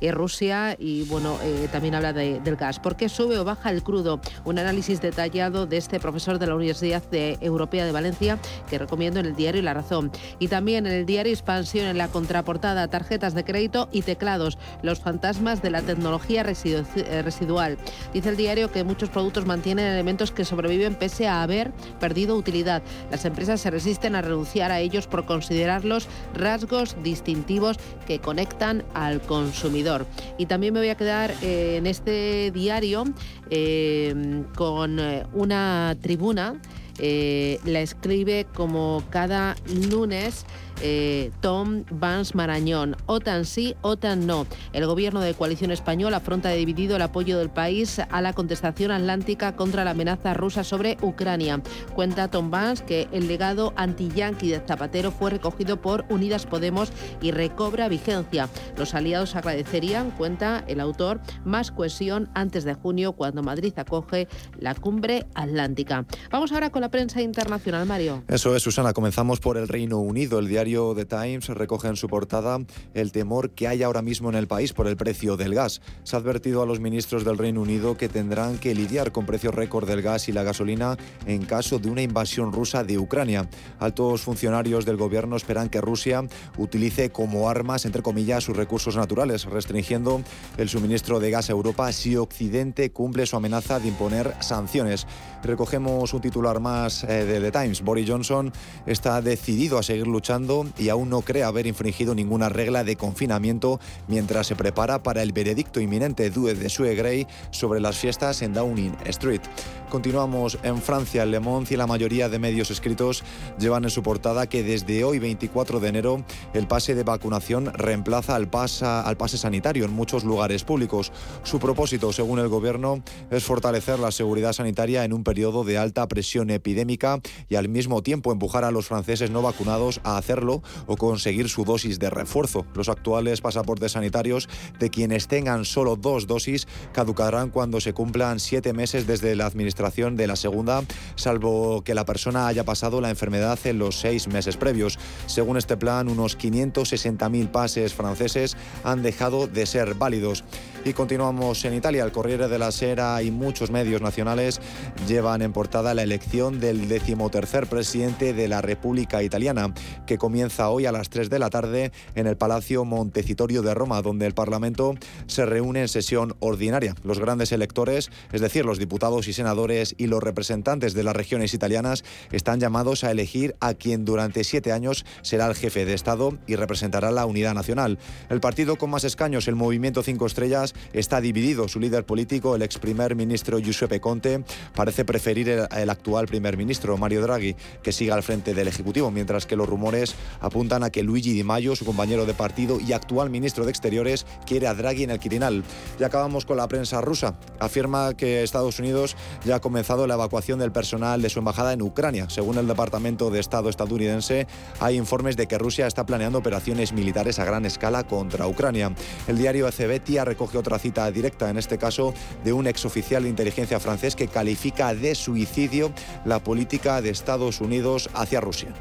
y 0.00 0.10
Rusia 0.10 0.76
y 0.78 1.02
bueno, 1.04 1.38
eh, 1.42 1.68
también 1.70 1.94
habla 1.94 2.12
del 2.12 2.56
gas. 2.56 2.78
¿Por 2.78 2.96
qué 2.96 3.08
sube 3.08 3.38
o 3.38 3.44
baja 3.44 3.70
el 3.70 3.82
crudo? 3.82 4.20
Un 4.44 4.58
análisis 4.58 5.00
detallado 5.00 5.66
de 5.66 5.76
este 5.76 6.00
profesor 6.00 6.38
de 6.38 6.46
la 6.46 6.54
Universidad 6.54 7.02
Europea 7.12 7.84
de 7.84 7.92
Valencia 7.92 8.38
que 8.68 8.78
recomiendo 8.78 9.20
en 9.20 9.26
el 9.26 9.34
diario 9.34 9.62
La 9.62 9.74
Razón. 9.74 10.10
Y 10.38 10.48
también 10.48 10.86
en 10.86 10.92
el 10.92 11.06
diario 11.06 11.32
Expansión, 11.32 11.86
en 11.86 11.98
la 11.98 12.08
contraportada, 12.08 12.88
tarjetas 12.88 13.34
de 13.34 13.44
crédito 13.44 13.88
y 13.92 14.02
teclados, 14.02 14.58
los 14.82 15.00
fantasmas 15.00 15.62
de 15.62 15.70
la 15.70 15.82
tecnología 15.82 16.42
eh, 16.42 17.22
residual. 17.22 17.78
Dice 18.12 18.28
el 18.28 18.36
diario 18.36 18.70
que 18.70 18.84
muchos 18.84 19.08
productos 19.08 19.46
mantienen 19.46 19.86
elementos 19.86 20.30
que 20.32 20.44
sobreviven 20.44 20.94
pese 20.94 21.28
a 21.28 21.42
haber 21.42 21.72
perdido 22.00 22.36
utilidad. 22.36 22.82
Las 23.10 23.24
empresas 23.24 23.60
se 23.60 23.70
resisten 23.70 24.14
a 24.14 24.22
renunciar 24.22 24.70
a 24.70 24.80
ellos 24.80 25.06
por 25.06 25.24
considerarlos 25.24 26.08
rasgos 26.34 26.96
distintivos 27.02 27.78
que 28.06 28.20
conectan 28.20 28.84
al 28.94 29.20
consumidor. 29.20 29.87
Y 30.36 30.46
también 30.46 30.74
me 30.74 30.80
voy 30.80 30.88
a 30.88 30.96
quedar 30.96 31.32
eh, 31.42 31.76
en 31.76 31.86
este 31.86 32.50
diario 32.50 33.04
eh, 33.50 34.44
con 34.54 34.98
eh, 34.98 35.24
una 35.32 35.96
tribuna. 36.00 36.60
la 36.98 37.80
escribe 37.80 38.46
como 38.54 39.02
cada 39.10 39.54
lunes 39.88 40.44
eh, 40.82 41.30
Tom 41.40 41.84
Vance 41.90 42.36
Marañón. 42.36 42.96
OTAN 43.06 43.44
sí, 43.44 43.74
OTAN 43.82 44.26
no. 44.26 44.46
El 44.72 44.86
gobierno 44.86 45.20
de 45.20 45.34
coalición 45.34 45.70
española 45.70 46.18
afronta 46.18 46.50
dividido 46.50 46.96
el 46.96 47.02
apoyo 47.02 47.38
del 47.38 47.50
país 47.50 47.98
a 47.98 48.20
la 48.20 48.32
contestación 48.32 48.90
atlántica 48.90 49.56
contra 49.56 49.84
la 49.84 49.92
amenaza 49.92 50.34
rusa 50.34 50.64
sobre 50.64 50.98
Ucrania. 51.02 51.62
Cuenta 51.94 52.28
Tom 52.28 52.50
Vance 52.50 52.84
que 52.84 53.08
el 53.12 53.28
legado 53.28 53.72
anti-yanqui 53.76 54.48
de 54.48 54.60
Zapatero 54.60 55.10
fue 55.10 55.30
recogido 55.30 55.80
por 55.80 56.04
Unidas 56.08 56.46
Podemos 56.46 56.92
y 57.20 57.30
recobra 57.30 57.88
vigencia. 57.88 58.48
Los 58.76 58.94
aliados 58.94 59.36
agradecerían, 59.36 60.10
cuenta 60.10 60.64
el 60.66 60.80
autor, 60.80 61.20
más 61.44 61.70
cohesión 61.70 62.28
antes 62.34 62.64
de 62.64 62.74
junio 62.74 63.12
cuando 63.12 63.42
Madrid 63.42 63.72
acoge 63.76 64.28
la 64.58 64.74
cumbre 64.74 65.26
atlántica. 65.34 66.06
Vamos 66.30 66.52
ahora 66.52 66.70
con 66.70 66.82
la 66.82 66.90
prensa 66.90 67.22
internacional, 67.22 67.86
Mario. 67.86 68.24
Eso 68.28 68.54
es, 68.54 68.62
Susana. 68.62 68.92
Comenzamos 68.92 69.40
por 69.40 69.56
el 69.56 69.68
Reino 69.68 69.98
Unido. 69.98 70.38
El 70.38 70.48
diario 70.48 70.67
diario 70.68 70.94
The 70.94 71.06
Times 71.06 71.48
recoge 71.48 71.88
en 71.88 71.96
su 71.96 72.08
portada 72.08 72.58
el 72.92 73.10
temor 73.10 73.50
que 73.50 73.68
hay 73.68 73.82
ahora 73.82 74.02
mismo 74.02 74.28
en 74.28 74.34
el 74.34 74.46
país 74.46 74.74
por 74.74 74.86
el 74.86 74.96
precio 74.96 75.36
del 75.38 75.54
gas. 75.54 75.80
Se 76.02 76.14
ha 76.14 76.18
advertido 76.18 76.62
a 76.62 76.66
los 76.66 76.78
ministros 76.78 77.24
del 77.24 77.38
Reino 77.38 77.62
Unido 77.62 77.96
que 77.96 78.08
tendrán 78.10 78.58
que 78.58 78.74
lidiar 78.74 79.10
con 79.10 79.24
precios 79.24 79.54
récord 79.54 79.88
del 79.88 80.02
gas 80.02 80.28
y 80.28 80.32
la 80.32 80.42
gasolina 80.42 80.98
en 81.26 81.46
caso 81.46 81.78
de 81.78 81.88
una 81.88 82.02
invasión 82.02 82.52
rusa 82.52 82.84
de 82.84 82.98
Ucrania. 82.98 83.48
Altos 83.78 84.20
funcionarios 84.20 84.84
del 84.84 84.98
gobierno 84.98 85.36
esperan 85.36 85.70
que 85.70 85.80
Rusia 85.80 86.28
utilice 86.58 87.10
como 87.10 87.48
armas, 87.48 87.86
entre 87.86 88.02
comillas, 88.02 88.44
sus 88.44 88.56
recursos 88.56 88.94
naturales, 88.94 89.46
restringiendo 89.46 90.20
el 90.58 90.68
suministro 90.68 91.18
de 91.18 91.30
gas 91.30 91.48
a 91.48 91.52
Europa 91.52 91.90
si 91.92 92.16
Occidente 92.16 92.90
cumple 92.90 93.24
su 93.24 93.36
amenaza 93.36 93.80
de 93.80 93.88
imponer 93.88 94.34
sanciones. 94.40 95.06
Recogemos 95.42 96.12
un 96.12 96.20
titular 96.20 96.60
más 96.60 97.04
eh, 97.04 97.24
de 97.24 97.40
The 97.40 97.52
Times. 97.52 97.82
Boris 97.82 98.08
Johnson 98.08 98.52
está 98.86 99.20
decidido 99.22 99.78
a 99.78 99.82
seguir 99.82 100.06
luchando 100.06 100.66
y 100.78 100.88
aún 100.88 101.10
no 101.10 101.22
cree 101.22 101.44
haber 101.44 101.66
infringido 101.66 102.14
ninguna 102.14 102.48
regla 102.48 102.84
de 102.84 102.96
confinamiento 102.96 103.80
mientras 104.08 104.46
se 104.46 104.56
prepara 104.56 105.02
para 105.02 105.22
el 105.22 105.32
veredicto 105.32 105.80
inminente 105.80 106.30
de 106.30 106.68
Sue 106.68 106.94
Gray 106.94 107.26
sobre 107.50 107.80
las 107.80 107.96
fiestas 107.96 108.42
en 108.42 108.54
Downing 108.54 108.96
Street. 109.06 109.42
Continuamos 109.88 110.58
en 110.64 110.82
Francia. 110.82 111.24
Le 111.24 111.40
Monde 111.40 111.72
y 111.72 111.76
la 111.76 111.86
mayoría 111.86 112.28
de 112.28 112.38
medios 112.38 112.70
escritos 112.70 113.24
llevan 113.58 113.84
en 113.84 113.90
su 113.90 114.02
portada 114.02 114.46
que 114.46 114.62
desde 114.62 115.02
hoy, 115.02 115.18
24 115.18 115.80
de 115.80 115.88
enero, 115.88 116.24
el 116.52 116.66
pase 116.66 116.94
de 116.94 117.04
vacunación 117.04 117.72
reemplaza 117.72 118.36
al, 118.36 118.50
al 118.52 119.16
pase 119.16 119.38
sanitario 119.38 119.86
en 119.86 119.92
muchos 119.92 120.24
lugares 120.24 120.64
públicos. 120.64 121.10
Su 121.42 121.58
propósito, 121.58 122.12
según 122.12 122.38
el 122.38 122.48
gobierno, 122.48 123.02
es 123.30 123.44
fortalecer 123.44 123.98
la 123.98 124.10
seguridad 124.10 124.52
sanitaria 124.52 125.04
en 125.04 125.14
un 125.14 125.24
periodo 125.28 125.62
de 125.62 125.76
alta 125.76 126.08
presión 126.08 126.48
epidémica 126.48 127.20
y 127.50 127.56
al 127.56 127.68
mismo 127.68 128.02
tiempo 128.02 128.32
empujar 128.32 128.64
a 128.64 128.70
los 128.70 128.86
franceses 128.86 129.30
no 129.30 129.42
vacunados 129.42 130.00
a 130.02 130.16
hacerlo 130.16 130.62
o 130.86 130.96
conseguir 130.96 131.50
su 131.50 131.66
dosis 131.66 131.98
de 131.98 132.08
refuerzo. 132.08 132.64
Los 132.72 132.88
actuales 132.88 133.42
pasaportes 133.42 133.92
sanitarios 133.92 134.48
de 134.80 134.88
quienes 134.88 135.28
tengan 135.28 135.66
solo 135.66 135.96
dos 135.96 136.26
dosis 136.26 136.66
caducarán 136.94 137.50
cuando 137.50 137.78
se 137.78 137.92
cumplan 137.92 138.40
siete 138.40 138.72
meses 138.72 139.06
desde 139.06 139.36
la 139.36 139.44
administración 139.44 140.16
de 140.16 140.28
la 140.28 140.36
segunda, 140.36 140.82
salvo 141.14 141.84
que 141.84 141.92
la 141.92 142.06
persona 142.06 142.46
haya 142.46 142.64
pasado 142.64 143.02
la 143.02 143.10
enfermedad 143.10 143.58
en 143.64 143.78
los 143.78 144.00
seis 144.00 144.28
meses 144.28 144.56
previos. 144.56 144.98
Según 145.26 145.58
este 145.58 145.76
plan, 145.76 146.08
unos 146.08 146.38
560.000 146.38 147.50
pases 147.50 147.92
franceses 147.92 148.56
han 148.82 149.02
dejado 149.02 149.46
de 149.46 149.66
ser 149.66 149.92
válidos. 149.92 150.42
Y 150.84 150.92
continuamos 150.92 151.64
en 151.64 151.74
Italia. 151.74 152.04
El 152.04 152.12
Corriere 152.12 152.48
de 152.48 152.58
la 152.58 152.70
Sera 152.70 153.20
y 153.22 153.30
muchos 153.30 153.70
medios 153.70 154.00
nacionales 154.00 154.60
llevan 155.06 155.42
en 155.42 155.52
portada 155.52 155.92
la 155.92 156.02
elección 156.02 156.60
del 156.60 156.88
decimotercer 156.88 157.66
presidente 157.66 158.32
de 158.32 158.48
la 158.48 158.62
República 158.62 159.22
Italiana, 159.22 159.74
que 160.06 160.18
comienza 160.18 160.70
hoy 160.70 160.86
a 160.86 160.92
las 160.92 161.10
3 161.10 161.30
de 161.30 161.38
la 161.38 161.50
tarde 161.50 161.92
en 162.14 162.26
el 162.26 162.36
Palacio 162.36 162.84
Montecitorio 162.84 163.62
de 163.62 163.74
Roma, 163.74 164.00
donde 164.02 164.26
el 164.26 164.34
Parlamento 164.34 164.94
se 165.26 165.44
reúne 165.44 165.82
en 165.82 165.88
sesión 165.88 166.36
ordinaria. 166.40 166.94
Los 167.02 167.18
grandes 167.18 167.52
electores, 167.52 168.10
es 168.32 168.40
decir, 168.40 168.64
los 168.64 168.78
diputados 168.78 169.28
y 169.28 169.32
senadores 169.32 169.94
y 169.98 170.06
los 170.06 170.22
representantes 170.22 170.94
de 170.94 171.02
las 171.02 171.16
regiones 171.16 171.54
italianas, 171.54 172.04
están 172.32 172.60
llamados 172.60 173.04
a 173.04 173.10
elegir 173.10 173.56
a 173.60 173.74
quien 173.74 174.04
durante 174.04 174.44
siete 174.44 174.72
años 174.72 175.04
será 175.22 175.48
el 175.48 175.54
jefe 175.54 175.84
de 175.84 175.94
Estado 175.94 176.38
y 176.46 176.56
representará 176.56 177.10
la 177.10 177.26
unidad 177.26 177.54
nacional. 177.54 177.98
El 178.30 178.40
partido 178.40 178.76
con 178.76 178.90
más 178.90 179.04
escaños, 179.04 179.48
el 179.48 179.56
Movimiento 179.56 180.02
Cinco 180.02 180.26
Estrellas, 180.26 180.67
está 180.92 181.20
dividido. 181.20 181.68
Su 181.68 181.80
líder 181.80 182.04
político, 182.04 182.54
el 182.54 182.62
ex 182.62 182.78
primer 182.78 183.14
ministro 183.14 183.58
Giuseppe 183.58 184.00
Conte, 184.00 184.44
parece 184.74 185.04
preferir 185.04 185.48
el, 185.48 185.90
actual 185.90 186.26
primer 186.26 186.56
ministro, 186.56 186.96
Mario 186.96 187.22
Draghi, 187.22 187.56
que 187.82 187.92
siga 187.92 188.14
al 188.14 188.22
frente 188.22 188.54
del 188.54 188.68
Ejecutivo, 188.68 189.10
mientras 189.10 189.46
que 189.46 189.56
los 189.56 189.68
rumores 189.68 190.14
apuntan 190.40 190.84
a 190.84 190.90
que 190.90 191.02
Luigi 191.02 191.32
Di 191.32 191.44
Maio, 191.44 191.76
su 191.76 191.84
compañero 191.84 192.26
de 192.26 192.34
partido 192.34 192.78
y 192.80 192.92
actual 192.92 193.30
ministro 193.30 193.64
de 193.64 193.70
Exteriores, 193.70 194.26
quiere 194.46 194.66
a 194.66 194.74
Draghi 194.74 195.04
en 195.04 195.10
el 195.10 195.18
Quirinal. 195.18 195.64
Y 195.98 196.04
acabamos 196.04 196.44
con 196.44 196.56
la 196.56 196.68
prensa 196.68 197.00
rusa. 197.00 197.38
Afirma 197.58 198.14
que 198.14 198.42
Estados 198.42 198.78
Unidos 198.78 199.16
ya 199.44 199.56
ha 199.56 199.60
comenzado 199.60 200.06
la 200.06 200.14
evacuación 200.14 200.58
del 200.58 200.72
personal 200.72 201.22
de 201.22 201.30
su 201.30 201.38
embajada 201.38 201.72
en 201.72 201.82
Ucrania. 201.82 202.28
Según 202.30 202.58
el 202.58 202.66
Departamento 202.66 203.30
de 203.30 203.40
Estado 203.40 203.68
estadounidense, 203.68 204.46
hay 204.80 204.96
informes 204.96 205.36
de 205.36 205.46
que 205.46 205.58
Rusia 205.58 205.86
está 205.86 206.06
planeando 206.06 206.38
operaciones 206.38 206.92
militares 206.92 207.38
a 207.38 207.44
gran 207.44 207.64
escala 207.64 208.04
contra 208.04 208.46
Ucrania. 208.46 208.92
El 209.26 209.38
diario 209.38 209.68
Ecebetia 209.68 210.24
otra 210.58 210.78
cita 210.78 211.10
directa, 211.10 211.50
en 211.50 211.58
este 211.58 211.78
caso 211.78 212.14
de 212.44 212.52
un 212.52 212.66
exoficial 212.66 213.22
de 213.22 213.28
inteligencia 213.28 213.80
francés 213.80 214.16
que 214.16 214.28
califica 214.28 214.94
de 214.94 215.14
suicidio 215.14 215.92
la 216.24 216.42
política 216.42 217.00
de 217.00 217.10
Estados 217.10 217.60
Unidos 217.60 218.10
hacia 218.14 218.40
Rusia. 218.40 218.74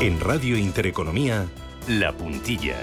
En 0.00 0.20
Radio 0.20 0.58
Intereconomía, 0.58 1.46
La 1.88 2.12
Puntilla. 2.12 2.76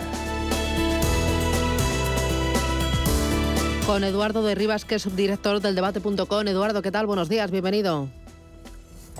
Con 3.86 4.04
Eduardo 4.04 4.42
de 4.44 4.56
Rivas, 4.56 4.86
que 4.86 4.96
es 4.96 5.04
subdirector 5.04 5.60
del 5.60 5.76
debate.com. 5.76 6.48
Eduardo, 6.48 6.82
¿qué 6.82 6.92
tal? 6.92 7.06
Buenos 7.06 7.30
días, 7.30 7.52
bienvenido. 7.52 8.10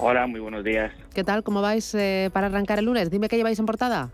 Hola, 0.04 0.26
muy 0.26 0.40
buenos 0.40 0.64
días. 0.64 0.92
¿Qué 1.14 1.24
tal? 1.24 1.44
¿Cómo 1.44 1.62
vais 1.62 1.94
eh, 1.94 2.32
para 2.34 2.48
arrancar 2.48 2.80
el 2.80 2.86
lunes? 2.86 3.12
Dime 3.12 3.30
qué 3.30 3.38
lleváis 3.38 3.60
en 3.60 3.68
portada. 3.68 4.10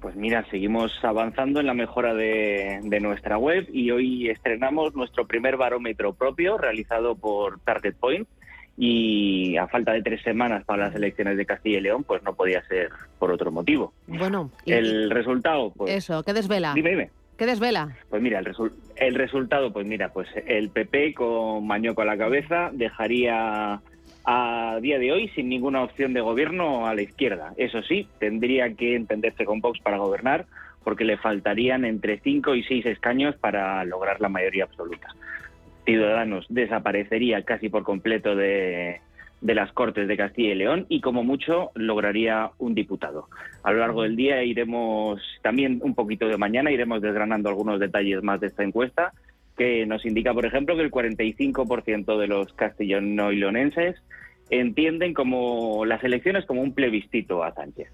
Pues 0.00 0.16
mira, 0.16 0.44
seguimos 0.50 0.92
avanzando 1.04 1.60
en 1.60 1.66
la 1.66 1.74
mejora 1.74 2.12
de, 2.12 2.80
nuestra 3.00 3.38
web 3.38 3.68
y 3.72 3.92
hoy 3.92 4.28
estrenamos 4.28 4.96
nuestro 4.96 5.28
primer 5.28 5.56
barómetro 5.56 6.12
propio 6.14 6.58
realizado 6.58 7.14
por 7.14 7.60
Target 7.60 7.94
Point 7.94 8.26
y 8.76 9.56
a 9.58 9.68
falta 9.68 9.92
de 9.92 10.02
tres 10.02 10.22
semanas 10.22 10.64
para 10.64 10.86
las 10.86 10.94
elecciones 10.96 11.36
de 11.36 11.46
Castilla 11.46 11.78
y 11.78 11.82
León, 11.82 12.02
pues 12.02 12.24
no 12.24 12.34
podía 12.34 12.60
ser 12.66 12.90
por 13.20 13.30
otro 13.30 13.52
motivo. 13.52 13.92
Bueno, 14.08 14.50
el 14.66 15.08
resultado, 15.08 15.70
pues... 15.70 15.94
Eso, 15.94 16.24
¿qué 16.24 16.32
desvela? 16.32 16.74
Dime, 16.74 16.90
dime. 16.90 17.10
¿Qué 17.38 17.46
desvela? 17.46 17.96
Pues 18.10 18.20
mira, 18.20 18.40
el, 18.40 18.52
el 18.96 19.14
resultado, 19.14 19.72
pues 19.72 19.86
mira, 19.86 20.12
pues 20.12 20.28
el 20.46 20.70
PP 20.70 21.14
con 21.14 21.64
Mañoco 21.64 22.02
a 22.02 22.04
la 22.04 22.18
cabeza 22.18 22.70
dejaría 22.72 23.80
a 24.24 24.78
día 24.80 24.98
de 24.98 25.12
hoy 25.12 25.28
sin 25.34 25.48
ninguna 25.48 25.82
opción 25.82 26.14
de 26.14 26.20
gobierno 26.20 26.86
a 26.86 26.94
la 26.94 27.02
izquierda. 27.02 27.52
Eso 27.56 27.82
sí, 27.82 28.08
tendría 28.18 28.74
que 28.74 28.96
entenderse 28.96 29.44
con 29.44 29.60
Vox 29.60 29.80
para 29.80 29.98
gobernar 29.98 30.46
porque 30.82 31.04
le 31.04 31.16
faltarían 31.16 31.84
entre 31.84 32.20
cinco 32.20 32.54
y 32.54 32.62
seis 32.62 32.84
escaños 32.86 33.36
para 33.36 33.84
lograr 33.84 34.20
la 34.20 34.28
mayoría 34.28 34.64
absoluta. 34.64 35.08
Ciudadanos 35.84 36.46
desaparecería 36.48 37.42
casi 37.42 37.68
por 37.68 37.82
completo 37.82 38.36
de, 38.36 39.00
de 39.40 39.54
las 39.54 39.72
Cortes 39.72 40.08
de 40.08 40.16
Castilla 40.16 40.52
y 40.52 40.56
León 40.56 40.86
y 40.88 41.00
como 41.00 41.22
mucho 41.24 41.70
lograría 41.74 42.50
un 42.58 42.74
diputado. 42.74 43.28
A 43.62 43.72
lo 43.72 43.78
largo 43.78 44.02
del 44.02 44.16
día 44.16 44.42
iremos, 44.42 45.20
también 45.42 45.80
un 45.82 45.94
poquito 45.94 46.26
de 46.28 46.38
mañana, 46.38 46.70
iremos 46.70 47.02
desgranando 47.02 47.48
algunos 47.48 47.80
detalles 47.80 48.22
más 48.22 48.40
de 48.40 48.46
esta 48.48 48.62
encuesta 48.62 49.12
que 49.56 49.86
nos 49.86 50.04
indica, 50.04 50.34
por 50.34 50.46
ejemplo, 50.46 50.76
que 50.76 50.82
el 50.82 50.90
45% 50.90 52.18
de 52.18 52.26
los 52.26 52.52
castellano 52.52 53.32
y 53.32 53.40
entienden 54.50 55.14
como 55.14 55.84
las 55.84 56.04
elecciones 56.04 56.44
como 56.46 56.62
un 56.62 56.74
plebiscito 56.74 57.42
a 57.42 57.54
Sánchez. 57.54 57.88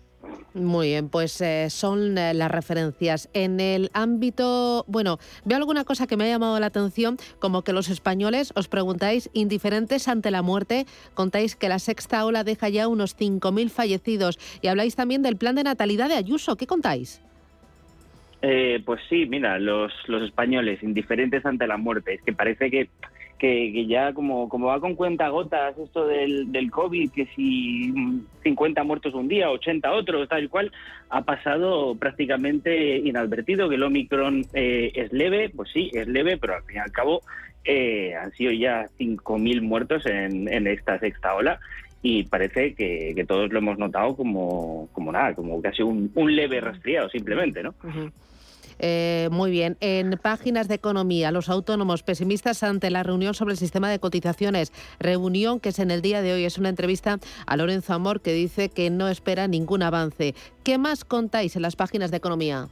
Muy 0.52 0.88
bien, 0.88 1.08
pues 1.08 1.40
eh, 1.40 1.70
son 1.70 2.18
eh, 2.18 2.34
las 2.34 2.50
referencias. 2.50 3.28
En 3.32 3.60
el 3.60 3.90
ámbito, 3.94 4.84
bueno, 4.88 5.18
veo 5.44 5.56
alguna 5.56 5.84
cosa 5.84 6.06
que 6.06 6.16
me 6.16 6.24
ha 6.24 6.28
llamado 6.28 6.58
la 6.58 6.66
atención, 6.66 7.18
como 7.38 7.62
que 7.62 7.72
los 7.72 7.88
españoles 7.88 8.52
os 8.56 8.68
preguntáis 8.68 9.30
indiferentes 9.32 10.08
ante 10.08 10.30
la 10.30 10.42
muerte, 10.42 10.86
contáis 11.14 11.56
que 11.56 11.68
la 11.68 11.78
sexta 11.78 12.24
ola 12.24 12.44
deja 12.44 12.68
ya 12.68 12.88
unos 12.88 13.16
5.000 13.16 13.70
fallecidos 13.70 14.38
y 14.60 14.68
habláis 14.68 14.96
también 14.96 15.22
del 15.22 15.36
plan 15.36 15.54
de 15.54 15.64
natalidad 15.64 16.08
de 16.08 16.16
Ayuso. 16.16 16.56
¿Qué 16.56 16.66
contáis? 16.66 17.22
Eh, 18.42 18.82
pues 18.84 19.00
sí, 19.08 19.26
mira, 19.26 19.58
los, 19.58 19.92
los 20.06 20.22
españoles 20.22 20.82
indiferentes 20.82 21.44
ante 21.44 21.66
la 21.66 21.76
muerte. 21.76 22.14
Es 22.14 22.22
que 22.22 22.32
parece 22.32 22.70
que 22.70 22.88
que, 23.40 23.86
ya 23.86 24.12
como, 24.12 24.48
como 24.48 24.66
va 24.66 24.80
con 24.80 24.94
cuenta 24.94 25.28
gotas 25.30 25.76
esto 25.78 26.06
del, 26.06 26.52
del 26.52 26.70
COVID, 26.70 27.10
que 27.10 27.26
si 27.34 27.92
50 28.42 28.84
muertos 28.84 29.14
un 29.14 29.28
día, 29.28 29.50
80 29.50 29.90
otros, 29.92 30.28
tal 30.28 30.48
cual, 30.50 30.70
ha 31.08 31.22
pasado 31.22 31.96
prácticamente 31.96 32.98
inadvertido, 32.98 33.68
que 33.68 33.76
el 33.76 33.82
Omicron 33.82 34.44
eh, 34.52 34.92
es 34.94 35.10
leve, 35.12 35.48
pues 35.48 35.70
sí, 35.72 35.90
es 35.94 36.06
leve, 36.06 36.36
pero 36.36 36.54
al 36.54 36.62
fin 36.64 36.76
y 36.76 36.80
al 36.80 36.92
cabo 36.92 37.22
eh, 37.64 38.14
han 38.14 38.30
sido 38.32 38.52
ya 38.52 38.86
5.000 38.98 39.62
muertos 39.62 40.04
en, 40.04 40.46
en 40.52 40.66
esta 40.66 40.98
sexta 40.98 41.34
ola 41.34 41.58
y 42.02 42.24
parece 42.24 42.74
que, 42.74 43.12
que, 43.14 43.24
todos 43.24 43.50
lo 43.50 43.58
hemos 43.58 43.78
notado 43.78 44.16
como, 44.16 44.88
como 44.92 45.12
nada, 45.12 45.34
como 45.34 45.60
casi 45.62 45.82
un, 45.82 46.10
un 46.14 46.36
leve 46.36 46.60
resfriado 46.60 47.08
simplemente, 47.08 47.62
¿no? 47.62 47.74
Eh, 48.82 49.28
muy 49.30 49.50
bien. 49.50 49.76
En 49.80 50.18
páginas 50.20 50.66
de 50.66 50.74
economía, 50.74 51.30
los 51.30 51.48
autónomos 51.48 52.02
pesimistas 52.02 52.62
ante 52.62 52.90
la 52.90 53.02
reunión 53.02 53.34
sobre 53.34 53.52
el 53.52 53.58
sistema 53.58 53.90
de 53.90 53.98
cotizaciones. 53.98 54.72
Reunión 54.98 55.60
que 55.60 55.68
es 55.68 55.78
en 55.78 55.90
el 55.90 56.00
día 56.00 56.22
de 56.22 56.32
hoy. 56.32 56.44
Es 56.44 56.58
una 56.58 56.70
entrevista 56.70 57.18
a 57.46 57.56
Lorenzo 57.56 57.92
Amor 57.92 58.22
que 58.22 58.32
dice 58.32 58.70
que 58.70 58.88
no 58.90 59.08
espera 59.08 59.48
ningún 59.48 59.82
avance. 59.82 60.34
¿Qué 60.64 60.78
más 60.78 61.04
contáis 61.04 61.56
en 61.56 61.62
las 61.62 61.76
páginas 61.76 62.10
de 62.10 62.16
economía? 62.16 62.68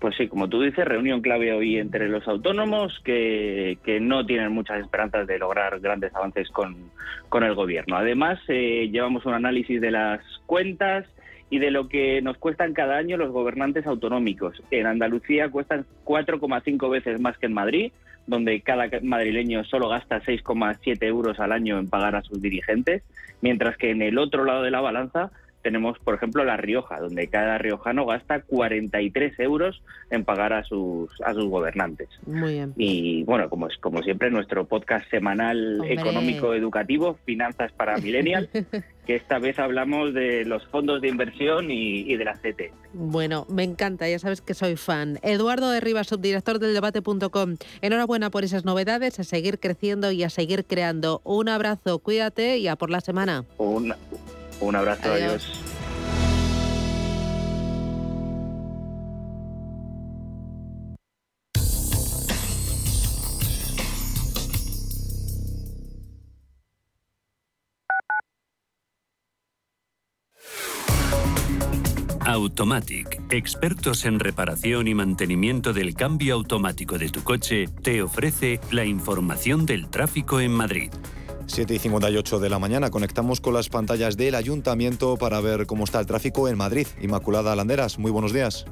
Pues 0.00 0.16
sí, 0.16 0.28
como 0.28 0.48
tú 0.48 0.60
dices, 0.60 0.84
reunión 0.84 1.22
clave 1.22 1.52
hoy 1.52 1.78
entre 1.78 2.08
los 2.08 2.26
autónomos 2.28 3.00
que, 3.04 3.78
no 4.02 4.26
tienen 4.26 4.52
muchas 4.52 4.80
esperanzas 4.80 5.26
de 5.26 5.38
lograr 5.38 5.80
grandes 5.80 6.14
avances 6.14 6.50
con, 6.50 6.90
con 7.30 7.42
el 7.42 7.54
gobierno. 7.54 7.96
Además, 7.96 8.38
eh, 8.48 8.90
llevamos 8.92 9.24
un 9.24 9.32
análisis 9.32 9.80
de 9.80 9.92
las 9.92 10.20
cuentas 10.44 11.06
y 11.50 11.58
de 11.58 11.70
lo 11.70 11.88
que 11.88 12.20
nos 12.22 12.38
cuestan 12.38 12.72
cada 12.72 12.96
año 12.96 13.16
los 13.16 13.30
gobernantes 13.30 13.86
autonómicos. 13.86 14.62
En 14.70 14.86
Andalucía 14.86 15.50
cuestan 15.50 15.86
4,5 16.04 16.90
veces 16.90 17.20
más 17.20 17.38
que 17.38 17.46
en 17.46 17.54
Madrid, 17.54 17.92
donde 18.26 18.60
cada 18.62 18.88
madrileño 19.02 19.64
solo 19.64 19.88
gasta 19.88 20.20
6,7 20.20 21.02
euros 21.02 21.38
al 21.40 21.52
año 21.52 21.78
en 21.78 21.88
pagar 21.88 22.16
a 22.16 22.22
sus 22.22 22.40
dirigentes, 22.40 23.02
mientras 23.42 23.76
que 23.76 23.90
en 23.90 24.02
el 24.02 24.18
otro 24.18 24.44
lado 24.44 24.62
de 24.62 24.70
la 24.70 24.80
balanza 24.80 25.30
tenemos, 25.64 25.98
por 25.98 26.14
ejemplo, 26.14 26.44
La 26.44 26.58
Rioja, 26.58 27.00
donde 27.00 27.26
cada 27.28 27.56
riojano 27.56 28.04
gasta 28.04 28.42
43 28.42 29.40
euros 29.40 29.82
en 30.10 30.24
pagar 30.24 30.52
a 30.52 30.62
sus, 30.62 31.10
a 31.22 31.32
sus 31.32 31.46
gobernantes. 31.46 32.08
Muy 32.26 32.52
bien. 32.52 32.74
Y 32.76 33.24
bueno, 33.24 33.48
como, 33.48 33.66
es, 33.66 33.76
como 33.78 34.02
siempre, 34.02 34.30
nuestro 34.30 34.66
podcast 34.66 35.10
semanal 35.10 35.80
económico-educativo, 35.88 37.18
Finanzas 37.24 37.72
para 37.72 37.96
Millennials, 38.04 38.50
que 39.06 39.16
esta 39.16 39.38
vez 39.38 39.58
hablamos 39.58 40.12
de 40.12 40.44
los 40.44 40.66
fondos 40.66 41.00
de 41.00 41.08
inversión 41.08 41.70
y, 41.70 42.14
de 42.14 42.24
la 42.24 42.34
CT. 42.34 42.70
Bueno, 42.92 43.46
me 43.48 43.64
encanta, 43.64 44.06
ya 44.06 44.18
sabes 44.18 44.42
que 44.42 44.52
soy 44.52 44.76
fan. 44.76 45.18
Eduardo 45.22 45.70
de 45.70 45.80
Rivas, 45.80 46.08
subdirector 46.08 46.58
del 46.58 46.74
debate.com. 46.74 47.56
Enhorabuena 47.80 48.30
por 48.30 48.44
esas 48.44 48.66
novedades, 48.66 49.18
a 49.18 49.24
seguir 49.24 49.58
creciendo 49.58 50.12
y 50.12 50.24
a 50.24 50.28
seguir 50.28 50.66
creando. 50.66 51.22
Un 51.24 51.48
abrazo, 51.48 52.00
cuídate 52.00 52.58
y 52.58 52.68
a 52.68 52.76
por 52.76 52.90
la 52.90 53.00
semana. 53.00 53.46
Un, 53.56 53.94
un 54.60 54.76
abrazo, 54.76 55.12
adiós. 55.12 55.64
Automatic, 72.26 73.20
expertos 73.30 74.06
en 74.06 74.18
reparación 74.18 74.88
y 74.88 74.94
mantenimiento 74.94 75.72
del 75.72 75.94
cambio 75.94 76.34
automático 76.34 76.98
de 76.98 77.10
tu 77.10 77.22
coche, 77.22 77.66
te 77.82 78.02
ofrece 78.02 78.60
la 78.70 78.84
información 78.84 79.66
del 79.66 79.88
tráfico 79.88 80.40
en 80.40 80.50
Madrid. 80.50 80.90
7 81.46 81.74
y 81.74 81.78
58 81.78 82.38
de 82.38 82.48
la 82.48 82.58
mañana 82.58 82.90
conectamos 82.90 83.40
con 83.40 83.54
las 83.54 83.68
pantallas 83.68 84.16
del 84.16 84.34
ayuntamiento 84.34 85.16
para 85.16 85.40
ver 85.40 85.66
cómo 85.66 85.84
está 85.84 86.00
el 86.00 86.06
tráfico 86.06 86.48
en 86.48 86.56
Madrid. 86.56 86.86
Inmaculada 87.00 87.54
Landeras, 87.54 87.98
muy 87.98 88.10
buenos 88.10 88.32
días. 88.32 88.66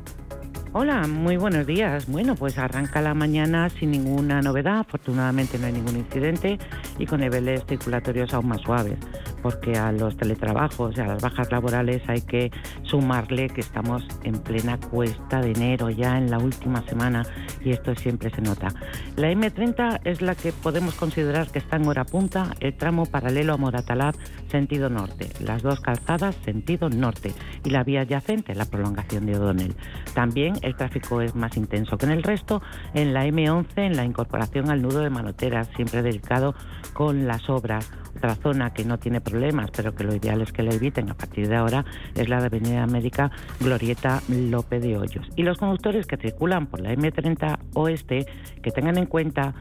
Hola, 0.74 1.06
muy 1.06 1.36
buenos 1.36 1.66
días. 1.66 2.06
Bueno, 2.06 2.34
pues 2.34 2.56
arranca 2.56 3.02
la 3.02 3.12
mañana 3.12 3.68
sin 3.68 3.90
ninguna 3.90 4.40
novedad. 4.40 4.78
Afortunadamente 4.78 5.58
no 5.58 5.66
hay 5.66 5.74
ningún 5.74 5.98
incidente 5.98 6.58
y 6.98 7.04
con 7.04 7.20
niveles 7.20 7.62
circulatorios 7.68 8.32
aún 8.32 8.48
más 8.48 8.62
suaves, 8.62 8.96
porque 9.42 9.76
a 9.76 9.92
los 9.92 10.16
teletrabajos 10.16 10.98
a 10.98 11.06
las 11.06 11.22
bajas 11.22 11.50
laborales 11.50 12.02
hay 12.08 12.22
que 12.22 12.50
sumarle 12.82 13.48
que 13.48 13.60
estamos 13.60 14.06
en 14.22 14.38
plena 14.38 14.78
cuesta 14.78 15.40
de 15.40 15.52
enero, 15.52 15.90
ya 15.90 16.16
en 16.16 16.30
la 16.30 16.38
última 16.38 16.82
semana, 16.82 17.24
y 17.64 17.70
esto 17.70 17.94
siempre 17.94 18.30
se 18.30 18.40
nota. 18.40 18.68
La 19.16 19.30
M30 19.32 20.00
es 20.04 20.22
la 20.22 20.34
que 20.34 20.52
podemos 20.52 20.94
considerar 20.94 21.50
que 21.50 21.58
está 21.58 21.76
en 21.76 21.86
hora 21.86 22.04
punta, 22.04 22.54
el 22.60 22.74
tramo 22.76 23.06
paralelo 23.06 23.54
a 23.54 23.56
Moratalaz, 23.56 24.16
sentido 24.48 24.88
norte, 24.88 25.28
las 25.40 25.62
dos 25.62 25.80
calzadas, 25.80 26.36
sentido 26.44 26.88
norte, 26.88 27.32
y 27.64 27.70
la 27.70 27.84
vía 27.84 28.02
adyacente, 28.02 28.54
la 28.54 28.66
prolongación 28.66 29.26
de 29.26 29.36
O'Donnell. 29.36 29.74
También 30.14 30.54
el 30.62 30.76
tráfico 30.76 31.20
es 31.20 31.34
más 31.34 31.56
intenso 31.56 31.96
que 31.98 32.06
en 32.06 32.12
el 32.12 32.22
resto. 32.22 32.62
En 32.94 33.14
la 33.14 33.26
M11, 33.26 33.66
en 33.76 33.96
la 33.96 34.04
incorporación 34.04 34.70
al 34.70 34.82
nudo 34.82 35.00
de 35.00 35.10
Manoteras, 35.10 35.68
siempre 35.76 36.02
delicado 36.02 36.54
con 36.92 37.26
las 37.26 37.48
obras. 37.48 37.90
Zona 38.36 38.72
que 38.72 38.84
no 38.84 38.98
tiene 38.98 39.20
problemas, 39.20 39.70
pero 39.70 39.94
que 39.94 40.04
lo 40.04 40.14
ideal 40.14 40.40
es 40.42 40.52
que 40.52 40.62
la 40.62 40.72
eviten 40.72 41.10
a 41.10 41.14
partir 41.14 41.48
de 41.48 41.56
ahora, 41.56 41.84
es 42.14 42.28
la 42.28 42.40
de 42.40 42.46
Avenida 42.46 42.82
América 42.82 43.30
Glorieta 43.60 44.22
López 44.28 44.82
de 44.82 44.96
Hoyos. 44.96 45.28
Y 45.36 45.42
los 45.42 45.58
conductores 45.58 46.06
que 46.06 46.16
circulan 46.16 46.66
por 46.66 46.80
la 46.80 46.92
M30 46.92 47.58
Oeste, 47.74 48.26
que 48.62 48.70
tengan 48.70 48.98
en 48.98 49.06
cuenta 49.06 49.54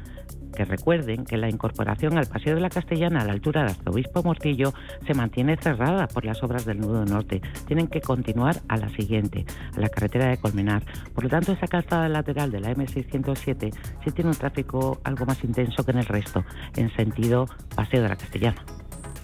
que 0.51 0.65
recuerden 0.65 1.25
que 1.25 1.37
la 1.37 1.49
incorporación 1.49 2.17
al 2.17 2.27
Paseo 2.27 2.55
de 2.55 2.61
la 2.61 2.69
Castellana 2.69 3.21
a 3.21 3.25
la 3.25 3.33
altura 3.33 3.63
de 3.63 3.71
Arzobispo 3.71 4.23
Mortillo 4.23 4.73
se 5.05 5.13
mantiene 5.13 5.57
cerrada 5.57 6.07
por 6.07 6.25
las 6.25 6.41
obras 6.43 6.65
del 6.65 6.79
Nudo 6.79 7.05
Norte. 7.05 7.41
Tienen 7.67 7.87
que 7.87 8.01
continuar 8.01 8.61
a 8.67 8.77
la 8.77 8.89
siguiente, 8.89 9.45
a 9.75 9.79
la 9.79 9.89
carretera 9.89 10.27
de 10.27 10.37
Colmenar. 10.37 10.83
Por 11.13 11.23
lo 11.23 11.29
tanto, 11.29 11.51
esa 11.51 11.67
calzada 11.67 12.09
lateral 12.09 12.51
de 12.51 12.59
la 12.59 12.71
M607 12.71 13.73
sí 14.03 14.11
tiene 14.11 14.29
un 14.29 14.35
tráfico 14.35 14.99
algo 15.03 15.25
más 15.25 15.43
intenso 15.43 15.83
que 15.83 15.91
en 15.91 15.97
el 15.99 16.05
resto, 16.05 16.43
en 16.75 16.93
sentido 16.95 17.47
Paseo 17.75 18.01
de 18.01 18.09
la 18.09 18.15
Castellana. 18.15 18.63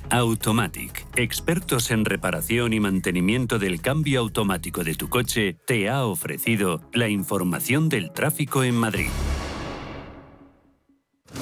Automatic, 0.10 1.06
expertos 1.18 1.92
en 1.92 2.06
reparación 2.06 2.72
y 2.72 2.80
mantenimiento 2.80 3.60
del 3.60 3.82
cambio 3.82 4.22
automático 4.22 4.86
de 4.86 4.96
tu 4.96 5.10
coche, 5.10 5.58
te 5.66 5.90
ha 5.90 6.06
ofrecido 6.06 6.82
la 6.94 7.10
información 7.10 7.90
del 7.90 8.12
tráfico 8.12 8.64
en 8.64 8.76
Madrid. 8.76 9.10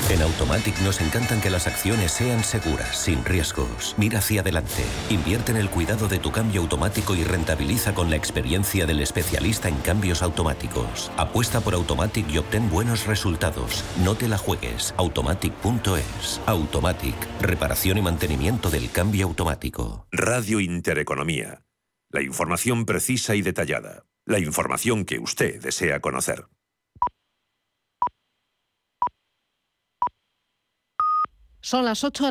En 0.09 0.21
Automatic 0.21 0.79
nos 0.81 1.01
encantan 1.01 1.41
que 1.41 1.49
las 1.49 1.67
acciones 1.67 2.11
sean 2.11 2.43
seguras, 2.43 2.95
sin 2.97 3.25
riesgos. 3.25 3.95
Mira 3.97 4.19
hacia 4.19 4.41
adelante. 4.41 4.83
Invierte 5.09 5.51
en 5.51 5.57
el 5.57 5.69
cuidado 5.69 6.07
de 6.07 6.19
tu 6.19 6.31
cambio 6.31 6.61
automático 6.61 7.15
y 7.15 7.23
rentabiliza 7.23 7.93
con 7.93 8.09
la 8.09 8.15
experiencia 8.15 8.86
del 8.86 9.01
especialista 9.01 9.67
en 9.67 9.77
cambios 9.77 10.21
automáticos. 10.21 11.11
Apuesta 11.17 11.59
por 11.61 11.73
Automatic 11.73 12.29
y 12.29 12.38
obtén 12.38 12.69
buenos 12.69 13.07
resultados. 13.07 13.83
No 14.03 14.15
te 14.15 14.27
la 14.27 14.38
juegues. 14.38 14.93
Automatic.es. 14.97 16.41
Automatic. 16.45 17.15
Reparación 17.41 17.97
y 17.97 18.01
mantenimiento 18.01 18.69
del 18.69 18.91
cambio 18.91 19.25
automático. 19.25 20.07
Radio 20.11 20.59
Intereconomía. 20.59 21.61
La 22.11 22.21
información 22.21 22.86
precisa 22.86 23.36
y 23.36 23.41
detallada. 23.41 24.05
La 24.25 24.39
información 24.39 25.05
que 25.05 25.19
usted 25.19 25.61
desea 25.61 25.99
conocer. 25.99 26.45
Son 31.66 31.84
las 31.84 32.03
8 32.03 32.22
de 32.22 32.24